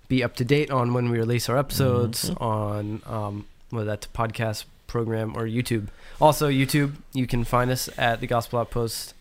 be 0.08 0.24
up 0.24 0.36
to 0.36 0.46
date 0.46 0.70
on 0.70 0.94
when 0.94 1.10
we 1.10 1.18
release 1.18 1.50
our 1.50 1.58
episodes 1.58 2.30
on 2.38 3.02
um, 3.08 3.48
whether 3.72 3.86
that's 3.88 4.06
podcast 4.08 4.66
program 4.88 5.36
or 5.36 5.46
YouTube. 5.46 5.88
Also, 6.22 6.50
YouTube, 6.50 6.94
you 7.14 7.26
can 7.28 7.44
find 7.44 7.72
us 7.72 7.90
at 7.98 8.22
the 8.22 8.28
Gospel 8.28 8.60
Outpost. 8.60 9.14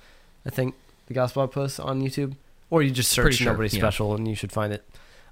I 0.46 0.50
think 0.50 0.74
the 1.06 1.14
Gospel 1.14 1.42
Outpost 1.42 1.80
on 1.80 2.02
YouTube, 2.02 2.36
or 2.70 2.82
you 2.82 2.90
just 2.90 3.10
search 3.10 3.36
sure, 3.36 3.52
Nobody 3.52 3.68
yeah. 3.74 3.80
Special 3.80 4.14
and 4.14 4.26
you 4.28 4.34
should 4.34 4.52
find 4.52 4.72
it. 4.72 4.84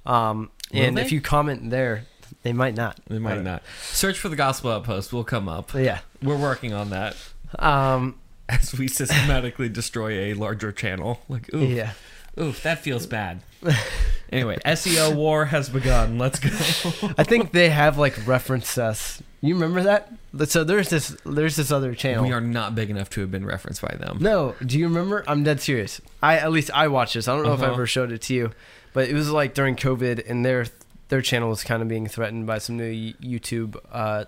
Um, 0.07 0.51
and 0.73 0.97
they? 0.97 1.03
if 1.03 1.12
you 1.12 1.20
comment 1.20 1.70
there, 1.70 2.05
they 2.43 2.53
might 2.53 2.75
not. 2.75 2.99
They 3.09 3.18
might 3.18 3.43
not. 3.43 3.62
Search 3.83 4.18
for 4.18 4.29
the 4.29 4.37
Gospel 4.37 4.70
Outpost. 4.70 5.12
We'll 5.12 5.25
come 5.25 5.49
up. 5.49 5.75
Yeah. 5.75 6.01
We're 6.23 6.39
working 6.39 6.73
on 6.73 6.91
that 6.91 7.16
Um, 7.59 8.18
as 8.49 8.77
we 8.77 8.89
systematically 8.89 9.68
destroy 9.68 10.33
a 10.33 10.35
larger 10.35 10.73
channel. 10.73 11.20
Like, 11.29 11.53
ooh, 11.55 11.64
yeah. 11.66 11.93
oof, 12.41 12.62
that 12.62 12.81
feels 12.81 13.07
bad. 13.07 13.43
anyway, 14.33 14.59
SEO 14.64 15.14
war 15.14 15.45
has 15.47 15.68
begun. 15.68 16.18
Let's 16.18 16.39
go. 16.41 16.49
I 17.18 17.24
think 17.24 17.53
they 17.53 17.70
have 17.70 17.99
like 17.99 18.26
referenced 18.26 18.78
us. 18.78 19.22
You 19.41 19.55
remember 19.55 19.83
that? 19.83 20.12
So 20.49 20.64
there's 20.64 20.89
this 20.89 21.16
there's 21.24 21.57
this 21.57 21.70
other 21.70 21.95
channel. 21.95 22.24
we 22.24 22.33
are 22.33 22.41
not 22.41 22.74
big 22.74 22.91
enough 22.91 23.11
to 23.11 23.20
have 23.22 23.30
been 23.30 23.45
referenced 23.45 23.83
by 23.83 23.95
them. 23.97 24.18
No, 24.20 24.55
do 24.64 24.78
you 24.78 24.87
remember? 24.89 25.24
I'm 25.26 25.43
dead 25.43 25.61
serious. 25.61 26.01
I 26.22 26.39
at 26.39 26.53
least 26.53 26.70
I 26.72 26.89
watched 26.89 27.14
this. 27.14 27.28
I 27.28 27.35
don't 27.35 27.45
know 27.45 27.53
if 27.53 27.61
I 27.61 27.64
Uh-huh. 27.64 27.74
ever 27.74 27.87
showed 27.87 28.12
it 28.12 28.22
to 28.22 28.35
you, 28.35 28.53
but 28.93 29.09
it 29.09 29.14
was 29.14 29.30
like 29.30 29.55
during 29.55 29.76
COVID, 29.76 30.28
and 30.28 30.45
their 30.45 30.66
their 31.09 31.22
channel 31.22 31.49
was 31.49 31.64
kind 31.64 31.83
of 31.83 31.89
being 31.89 32.07
threatened 32.07 32.47
by 32.47 32.59
some 32.59 32.76
new 32.78 33.12
YouTube 33.14 33.76
uh, 33.91 34.24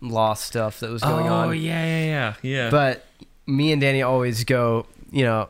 law 0.00 0.34
stuff 0.34 0.80
that 0.80 0.90
was 0.90 1.02
going 1.02 1.28
oh, 1.28 1.32
on. 1.34 1.48
Oh 1.48 1.52
yeah, 1.52 1.84
yeah, 1.84 2.04
yeah, 2.04 2.34
yeah. 2.42 2.70
But 2.70 3.04
me 3.46 3.70
and 3.70 3.80
Danny 3.80 4.02
always 4.02 4.44
go, 4.44 4.86
you 5.12 5.24
know, 5.24 5.48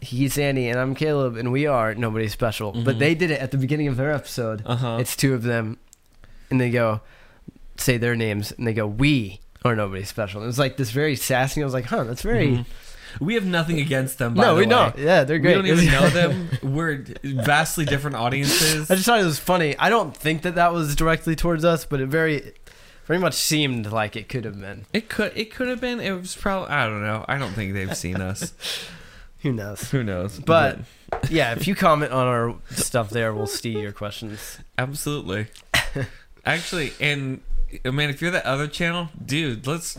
he's 0.00 0.34
Danny 0.36 0.68
and 0.68 0.78
I'm 0.78 0.94
Caleb, 0.94 1.36
and 1.36 1.52
we 1.52 1.66
are 1.66 1.94
nobody 1.94 2.28
special. 2.28 2.72
But 2.72 2.96
Mhm. 2.96 2.98
they 2.98 3.14
did 3.14 3.30
it 3.30 3.40
at 3.40 3.50
the 3.50 3.58
beginning 3.58 3.88
of 3.88 3.96
their 3.96 4.12
episode. 4.12 4.62
uh 4.64 4.76
huh. 4.76 4.96
It's 5.00 5.14
two 5.16 5.34
of 5.34 5.42
them, 5.42 5.78
and 6.50 6.60
they 6.60 6.70
go 6.70 7.00
say 7.76 7.96
their 7.98 8.14
names, 8.16 8.52
and 8.52 8.66
they 8.66 8.72
go 8.74 8.86
we 8.86 9.40
are 9.64 9.76
nobody 9.76 10.04
special. 10.04 10.40
And 10.40 10.44
it 10.44 10.48
was 10.48 10.58
like 10.58 10.76
this 10.76 10.90
very 10.90 11.16
sassy. 11.16 11.62
I 11.62 11.64
was 11.64 11.74
like, 11.74 11.86
huh, 11.86 12.04
that's 12.04 12.22
very. 12.22 12.48
Mhm. 12.48 12.66
We 13.20 13.34
have 13.34 13.44
nothing 13.44 13.78
against 13.78 14.18
them. 14.18 14.32
By 14.34 14.42
No, 14.44 14.54
the 14.54 14.60
we 14.60 14.66
don't. 14.66 14.96
Yeah, 14.98 15.24
they're 15.24 15.38
great. 15.38 15.62
We 15.62 15.68
don't 15.68 15.78
even 15.78 15.92
know 16.00 16.08
them. 16.08 16.48
We're 16.62 17.04
vastly 17.22 17.84
different 17.84 18.16
audiences. 18.16 18.90
I 18.90 18.94
just 18.94 19.04
thought 19.06 19.20
it 19.20 19.24
was 19.24 19.38
funny. 19.38 19.76
I 19.78 19.90
don't 19.90 20.16
think 20.16 20.42
that 20.42 20.54
that 20.54 20.72
was 20.72 20.96
directly 20.96 21.36
towards 21.36 21.62
us, 21.62 21.84
but 21.84 22.00
it 22.00 22.06
very, 22.08 22.54
very 23.06 23.18
much 23.18 23.34
seemed 23.34 23.92
like 23.92 24.16
it 24.16 24.30
could 24.30 24.46
have 24.46 24.58
been. 24.58 24.86
It 24.94 25.10
could 25.10 25.32
it 25.36 25.54
could 25.54 25.68
have 25.68 25.78
been. 25.80 26.00
It 26.00 26.12
was 26.12 26.34
probably 26.34 26.70
I 26.70 26.86
don't 26.86 27.02
know. 27.02 27.24
I 27.28 27.36
don't 27.36 27.52
think 27.52 27.74
they've 27.74 27.94
seen 27.96 28.16
us. 28.22 28.52
Who 29.42 29.52
knows? 29.52 29.90
Who 29.90 30.02
knows? 30.04 30.38
But 30.38 30.80
yeah, 31.28 31.52
if 31.52 31.66
you 31.66 31.74
comment 31.74 32.12
on 32.12 32.26
our 32.26 32.54
stuff 32.70 33.10
there, 33.10 33.34
we'll 33.34 33.46
see 33.46 33.78
your 33.78 33.92
questions. 33.92 34.58
absolutely. 34.78 35.48
Actually, 36.44 36.92
and 37.00 37.40
I 37.84 37.90
mean, 37.90 38.10
if 38.10 38.20
you're 38.20 38.30
that 38.32 38.46
other 38.46 38.66
channel, 38.66 39.08
dude, 39.24 39.66
let's 39.66 39.98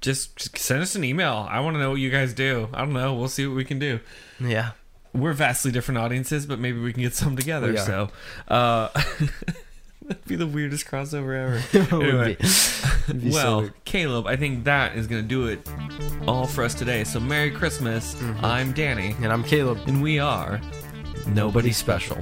just 0.00 0.56
send 0.56 0.82
us 0.82 0.94
an 0.94 1.04
email. 1.04 1.46
I 1.50 1.60
want 1.60 1.76
to 1.76 1.80
know 1.80 1.90
what 1.90 2.00
you 2.00 2.10
guys 2.10 2.32
do. 2.34 2.68
I 2.72 2.80
don't 2.80 2.92
know. 2.92 3.14
We'll 3.14 3.28
see 3.28 3.46
what 3.46 3.56
we 3.56 3.64
can 3.64 3.78
do. 3.78 4.00
Yeah. 4.40 4.70
We're 5.14 5.32
vastly 5.32 5.70
different 5.72 5.98
audiences, 5.98 6.46
but 6.46 6.58
maybe 6.58 6.78
we 6.80 6.92
can 6.92 7.02
get 7.02 7.14
some 7.14 7.36
together. 7.36 7.76
So, 7.78 8.10
uh, 8.48 8.88
that'd 10.08 10.24
be 10.26 10.36
the 10.36 10.46
weirdest 10.46 10.86
crossover 10.86 11.34
ever. 11.72 11.94
Anyway. 12.02 12.34
be- 12.34 12.44
it'd 12.44 13.20
be 13.22 13.30
so 13.30 13.36
well, 13.36 13.60
weird. 13.60 13.84
Caleb, 13.84 14.26
I 14.26 14.36
think 14.36 14.64
that 14.64 14.96
is 14.96 15.06
going 15.06 15.22
to 15.22 15.28
do 15.28 15.46
it 15.46 15.68
all 16.26 16.46
for 16.46 16.64
us 16.64 16.74
today. 16.74 17.04
So, 17.04 17.20
Merry 17.20 17.50
Christmas. 17.50 18.14
Mhm. 18.16 18.42
I'm 18.42 18.72
Danny, 18.72 19.14
and 19.22 19.32
I'm 19.32 19.44
Caleb. 19.44 19.78
and 19.86 20.02
we 20.02 20.18
are 20.18 20.60
Nobody 21.26 21.72
Special. 21.72 22.16